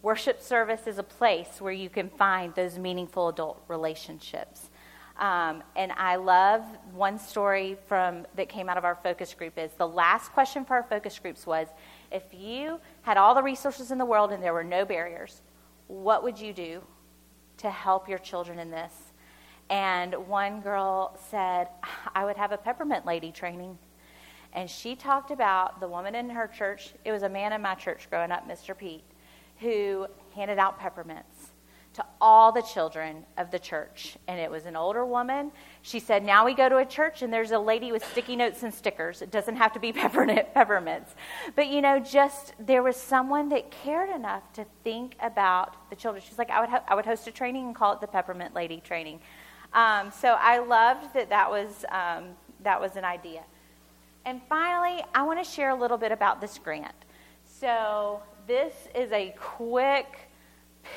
Worship 0.04 0.42
service 0.42 0.86
is 0.86 0.98
a 0.98 1.02
place 1.02 1.62
where 1.62 1.72
you 1.72 1.88
can 1.88 2.10
find 2.10 2.54
those 2.54 2.78
meaningful 2.78 3.28
adult 3.30 3.64
relationships. 3.68 4.68
Um, 5.16 5.62
and 5.76 5.92
I 5.92 6.16
love 6.16 6.62
one 6.92 7.18
story 7.18 7.78
from 7.88 8.26
that 8.36 8.50
came 8.50 8.68
out 8.68 8.76
of 8.76 8.84
our 8.84 8.96
focus 8.96 9.32
group 9.32 9.56
is 9.56 9.70
the 9.78 9.88
last 9.88 10.30
question 10.32 10.62
for 10.66 10.74
our 10.74 10.82
focus 10.82 11.18
groups 11.18 11.46
was 11.46 11.68
if 12.12 12.22
you 12.34 12.80
had 13.00 13.16
all 13.16 13.34
the 13.34 13.42
resources 13.42 13.90
in 13.90 13.96
the 13.96 14.04
world 14.04 14.30
and 14.30 14.42
there 14.42 14.52
were 14.52 14.62
no 14.62 14.84
barriers, 14.84 15.40
what 15.86 16.22
would 16.22 16.38
you 16.38 16.52
do 16.52 16.82
to 17.56 17.70
help 17.70 18.06
your 18.06 18.18
children 18.18 18.58
in 18.58 18.70
this? 18.70 18.92
And 19.70 20.14
one 20.28 20.60
girl 20.60 21.18
said, 21.30 21.68
I 22.14 22.26
would 22.26 22.36
have 22.36 22.52
a 22.52 22.58
peppermint 22.58 23.06
lady 23.06 23.32
training. 23.32 23.78
And 24.52 24.68
she 24.68 24.96
talked 24.96 25.30
about 25.30 25.80
the 25.80 25.88
woman 25.88 26.14
in 26.14 26.28
her 26.28 26.46
church. 26.46 26.92
It 27.06 27.12
was 27.12 27.22
a 27.22 27.30
man 27.30 27.54
in 27.54 27.62
my 27.62 27.74
church 27.74 28.10
growing 28.10 28.32
up, 28.32 28.46
Mr. 28.46 28.76
Pete 28.76 29.02
who 29.60 30.06
handed 30.34 30.58
out 30.58 30.78
peppermints 30.78 31.50
to 31.94 32.04
all 32.20 32.50
the 32.50 32.62
children 32.62 33.24
of 33.38 33.52
the 33.52 33.58
church. 33.58 34.16
And 34.26 34.40
it 34.40 34.50
was 34.50 34.66
an 34.66 34.74
older 34.74 35.06
woman. 35.06 35.52
She 35.82 36.00
said, 36.00 36.24
Now 36.24 36.44
we 36.44 36.52
go 36.52 36.68
to 36.68 36.78
a 36.78 36.84
church 36.84 37.22
and 37.22 37.32
there's 37.32 37.52
a 37.52 37.58
lady 37.58 37.92
with 37.92 38.04
sticky 38.04 38.34
notes 38.34 38.64
and 38.64 38.74
stickers. 38.74 39.22
It 39.22 39.30
doesn't 39.30 39.56
have 39.56 39.72
to 39.74 39.78
be 39.78 39.92
peppermint, 40.02 40.52
peppermints. 40.54 41.14
But, 41.54 41.68
you 41.68 41.80
know, 41.80 42.00
just 42.00 42.52
there 42.58 42.82
was 42.82 42.96
someone 42.96 43.48
that 43.50 43.70
cared 43.70 44.10
enough 44.10 44.52
to 44.54 44.66
think 44.82 45.14
about 45.20 45.88
the 45.88 45.96
children. 45.96 46.22
She's 46.26 46.38
like, 46.38 46.50
I 46.50 46.60
would, 46.60 46.68
ho- 46.68 46.84
I 46.88 46.94
would 46.96 47.06
host 47.06 47.28
a 47.28 47.30
training 47.30 47.66
and 47.66 47.74
call 47.74 47.92
it 47.92 48.00
the 48.00 48.08
Peppermint 48.08 48.54
Lady 48.54 48.80
Training. 48.84 49.20
Um, 49.72 50.10
so 50.10 50.36
I 50.40 50.58
loved 50.58 51.14
that 51.14 51.30
that 51.30 51.48
was, 51.48 51.84
um, 51.90 52.30
that 52.62 52.80
was 52.80 52.96
an 52.96 53.04
idea. 53.04 53.42
And 54.24 54.40
finally, 54.48 55.04
I 55.14 55.22
want 55.22 55.44
to 55.44 55.48
share 55.48 55.70
a 55.70 55.74
little 55.74 55.98
bit 55.98 56.10
about 56.10 56.40
this 56.40 56.58
grant. 56.58 56.94
So 57.44 58.22
this 58.46 58.74
is 58.94 59.10
a 59.12 59.34
quick 59.38 60.28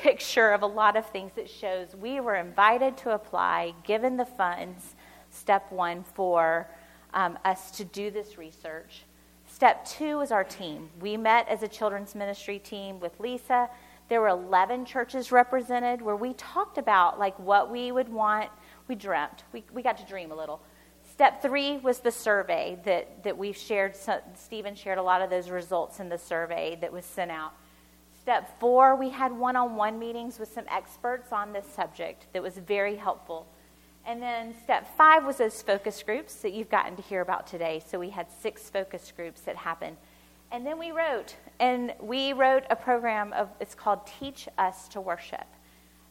picture 0.02 0.52
of 0.52 0.62
a 0.62 0.66
lot 0.66 0.96
of 0.96 1.06
things 1.06 1.32
that 1.36 1.48
shows 1.48 1.96
we 1.96 2.20
were 2.20 2.36
invited 2.36 2.96
to 2.98 3.10
apply, 3.10 3.74
given 3.84 4.16
the 4.16 4.24
funds, 4.24 4.94
step 5.30 5.70
one, 5.72 6.02
for 6.02 6.68
um, 7.14 7.38
us 7.44 7.70
to 7.72 7.84
do 7.84 8.10
this 8.10 8.36
research. 8.36 9.04
Step 9.46 9.86
two 9.86 10.20
is 10.20 10.30
our 10.30 10.44
team. 10.44 10.90
We 11.00 11.16
met 11.16 11.48
as 11.48 11.62
a 11.62 11.68
children's 11.68 12.14
ministry 12.14 12.58
team 12.58 13.00
with 13.00 13.18
Lisa. 13.18 13.70
There 14.08 14.20
were 14.20 14.28
11 14.28 14.84
churches 14.84 15.32
represented 15.32 16.02
where 16.02 16.16
we 16.16 16.34
talked 16.34 16.76
about 16.76 17.18
like 17.18 17.38
what 17.38 17.70
we 17.70 17.90
would 17.92 18.08
want. 18.08 18.50
We 18.88 18.94
dreamt. 18.94 19.44
We, 19.52 19.64
we 19.72 19.82
got 19.82 19.96
to 19.98 20.04
dream 20.04 20.32
a 20.32 20.36
little. 20.36 20.60
Step 21.18 21.42
three 21.42 21.78
was 21.78 21.98
the 21.98 22.12
survey 22.12 22.78
that, 22.84 23.24
that 23.24 23.36
we've 23.36 23.56
shared. 23.56 23.96
So 23.96 24.20
Stephen 24.36 24.76
shared 24.76 24.98
a 24.98 25.02
lot 25.02 25.20
of 25.20 25.30
those 25.30 25.50
results 25.50 25.98
in 25.98 26.08
the 26.08 26.16
survey 26.16 26.78
that 26.80 26.92
was 26.92 27.04
sent 27.04 27.32
out. 27.32 27.54
Step 28.22 28.60
four, 28.60 28.94
we 28.94 29.10
had 29.10 29.32
one 29.32 29.56
on 29.56 29.74
one 29.74 29.98
meetings 29.98 30.38
with 30.38 30.52
some 30.52 30.64
experts 30.70 31.32
on 31.32 31.52
this 31.52 31.66
subject 31.74 32.26
that 32.32 32.40
was 32.40 32.58
very 32.58 32.94
helpful. 32.94 33.48
And 34.06 34.22
then 34.22 34.54
step 34.62 34.96
five 34.96 35.26
was 35.26 35.38
those 35.38 35.60
focus 35.60 36.00
groups 36.04 36.36
that 36.36 36.52
you've 36.52 36.70
gotten 36.70 36.94
to 36.94 37.02
hear 37.02 37.20
about 37.20 37.48
today. 37.48 37.82
So 37.84 37.98
we 37.98 38.10
had 38.10 38.28
six 38.40 38.70
focus 38.70 39.12
groups 39.16 39.40
that 39.40 39.56
happened. 39.56 39.96
And 40.52 40.64
then 40.64 40.78
we 40.78 40.92
wrote, 40.92 41.34
and 41.58 41.94
we 42.00 42.32
wrote 42.32 42.62
a 42.70 42.76
program 42.76 43.32
of, 43.32 43.48
it's 43.58 43.74
called 43.74 44.06
Teach 44.20 44.48
Us 44.56 44.86
to 44.90 45.00
Worship. 45.00 45.46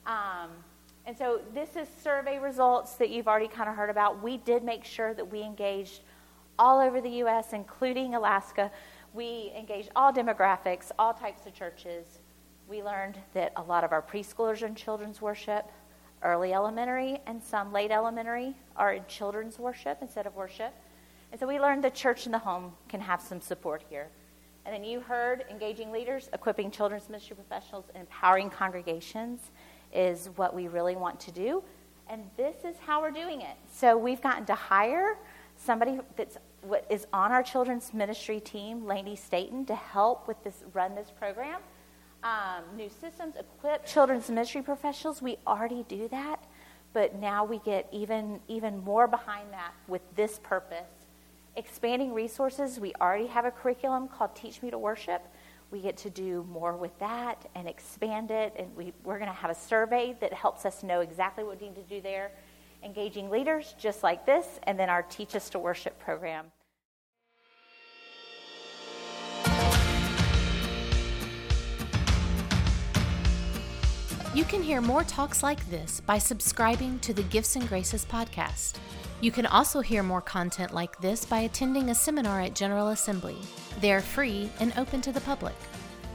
Um, 0.06 0.50
and 1.08 1.18
so 1.18 1.40
this 1.54 1.78
is 1.78 1.88
survey 2.04 2.38
results 2.38 2.96
that 2.96 3.10
you've 3.10 3.30
already 3.30 3.48
kind 3.48 3.70
of 3.70 3.78
heard 3.78 3.90
about. 3.90 4.22
We 4.22 4.38
did 4.40 4.62
make 4.62 4.84
sure 4.84 5.14
that 5.14 5.32
we 5.32 5.42
engaged 5.42 6.02
all 6.60 6.82
over 6.82 7.00
the 7.00 7.10
U.S., 7.10 7.54
including 7.54 8.14
Alaska. 8.14 8.70
We 9.14 9.54
engaged 9.58 9.90
all 9.96 10.12
demographics, 10.12 10.92
all 11.00 11.14
types 11.14 11.46
of 11.46 11.54
churches. 11.54 12.20
We 12.68 12.84
learned 12.84 13.18
that 13.34 13.54
a 13.56 13.64
lot 13.64 13.86
of 13.86 13.94
our 13.94 14.02
preschoolers 14.02 14.62
are 14.62 14.66
in 14.66 14.76
children's 14.76 15.22
worship, 15.22 15.72
early 16.24 16.52
elementary, 16.52 17.22
and 17.26 17.42
some 17.42 17.72
late 17.72 17.92
elementary 17.92 18.54
are 18.76 18.92
in 18.92 19.06
children's 19.08 19.58
worship 19.58 20.00
instead 20.02 20.28
of 20.28 20.36
worship. 20.36 20.74
And 21.32 21.40
so 21.40 21.48
we 21.48 21.58
learned 21.58 21.86
the 21.86 21.90
church 21.90 22.26
in 22.26 22.34
the 22.34 22.40
home 22.40 22.74
can 22.90 23.00
have 23.00 23.22
some 23.22 23.40
support 23.40 23.82
here. 23.90 24.10
And 24.66 24.76
then 24.76 24.84
you 24.84 25.00
heard 25.00 25.46
engaging 25.50 25.94
leaders, 25.94 26.30
equipping 26.34 26.70
children's 26.70 27.08
ministry 27.08 27.38
professionals, 27.38 27.86
and 27.96 28.02
empowering 28.02 28.50
congregations 28.50 29.52
is 29.98 30.30
what 30.36 30.54
we 30.54 30.68
really 30.68 30.96
want 30.96 31.20
to 31.20 31.32
do. 31.32 31.64
And 32.10 32.22
this 32.38 32.56
is 32.64 32.76
how 32.86 33.02
we're 33.02 33.12
doing 33.12 33.42
it. 33.42 33.58
So 33.74 33.98
we've 33.98 34.22
gotten 34.22 34.46
to 34.46 34.56
hire 34.56 35.18
somebody 35.58 36.00
that's 36.16 36.38
what 36.62 36.86
is 36.90 37.08
on 37.12 37.32
our 37.32 37.44
children's 37.44 37.94
ministry 37.94 38.40
team, 38.40 38.86
Lainey 38.86 39.16
Staten, 39.16 39.66
to 39.66 39.76
help 39.76 40.28
with 40.28 40.42
this 40.44 40.64
run 40.74 40.96
this 40.96 41.12
program. 41.12 41.60
Um, 42.24 42.64
new 42.76 42.90
systems, 42.90 43.36
equip 43.38 43.86
children's 43.86 44.30
ministry 44.30 44.62
professionals. 44.62 45.22
We 45.22 45.38
already 45.46 45.84
do 45.88 46.08
that, 46.10 46.44
but 46.94 47.16
now 47.16 47.44
we 47.44 47.60
get 47.60 47.88
even 47.92 48.40
even 48.48 48.84
more 48.84 49.08
behind 49.08 49.52
that 49.52 49.74
with 49.88 50.02
this 50.16 50.40
purpose. 50.40 50.88
Expanding 51.56 52.14
resources. 52.14 52.80
We 52.80 52.94
already 53.02 53.28
have 53.28 53.46
a 53.46 53.52
curriculum 53.52 54.08
called 54.08 54.36
Teach 54.36 54.62
Me 54.62 54.70
to 54.70 54.78
Worship 54.78 55.22
we 55.72 55.82
get 55.82 55.98
to 55.98 56.10
do 56.10 56.46
more 56.50 56.76
with 56.76 56.98
that 57.00 57.50
and 57.56 57.68
expand 57.68 58.32
it. 58.32 58.54
And 58.58 58.76
we, 58.76 58.94
we're 59.04 59.20
going 59.20 59.30
to 59.30 59.36
have 59.36 59.52
a 59.52 59.56
survey 59.56 60.16
that 60.22 60.34
helps 60.34 60.66
us 60.66 60.84
know 60.84 61.02
exactly 61.02 61.44
what 61.44 61.60
we 61.60 61.68
need 61.68 61.76
to 61.76 61.84
do 61.84 62.02
there. 62.02 62.32
Engaging 62.84 63.30
leaders 63.30 63.76
just 63.80 64.04
like 64.04 64.26
this, 64.26 64.46
and 64.64 64.80
then 64.80 64.90
our 64.90 65.02
Teach 65.02 65.36
Us 65.36 65.50
to 65.50 65.60
Worship 65.60 66.00
program. 66.00 66.46
You 74.38 74.44
can 74.44 74.62
hear 74.62 74.82
more 74.82 75.04
talks 75.04 75.42
like 75.42 75.68
this 75.72 76.00
by 76.00 76.20
subscribing 76.20 77.00
to 77.00 77.12
the 77.12 77.24
Gifts 77.24 77.56
and 77.56 77.68
Graces 77.68 78.06
podcast. 78.06 78.76
You 79.20 79.32
can 79.32 79.48
also 79.48 79.82
hear 79.82 80.04
more 80.04 80.22
content 80.22 80.76
like 80.76 81.02
this 81.02 81.26
by 81.26 81.40
attending 81.40 81.90
a 81.90 81.96
seminar 81.96 82.42
at 82.42 82.54
General 82.54 82.90
Assembly. 82.90 83.40
They 83.82 83.92
are 83.92 84.00
free 84.00 84.52
and 84.60 84.74
open 84.78 85.02
to 85.02 85.12
the 85.12 85.22
public. 85.22 85.56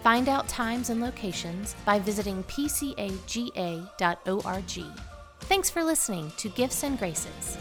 Find 0.04 0.28
out 0.28 0.46
times 0.48 0.88
and 0.88 1.00
locations 1.00 1.74
by 1.84 1.98
visiting 1.98 2.44
pcaga.org. 2.44 3.10
Thanks 5.40 5.68
for 5.68 5.82
listening 5.82 6.30
to 6.36 6.48
Gifts 6.50 6.84
and 6.84 6.96
Graces. 7.00 7.58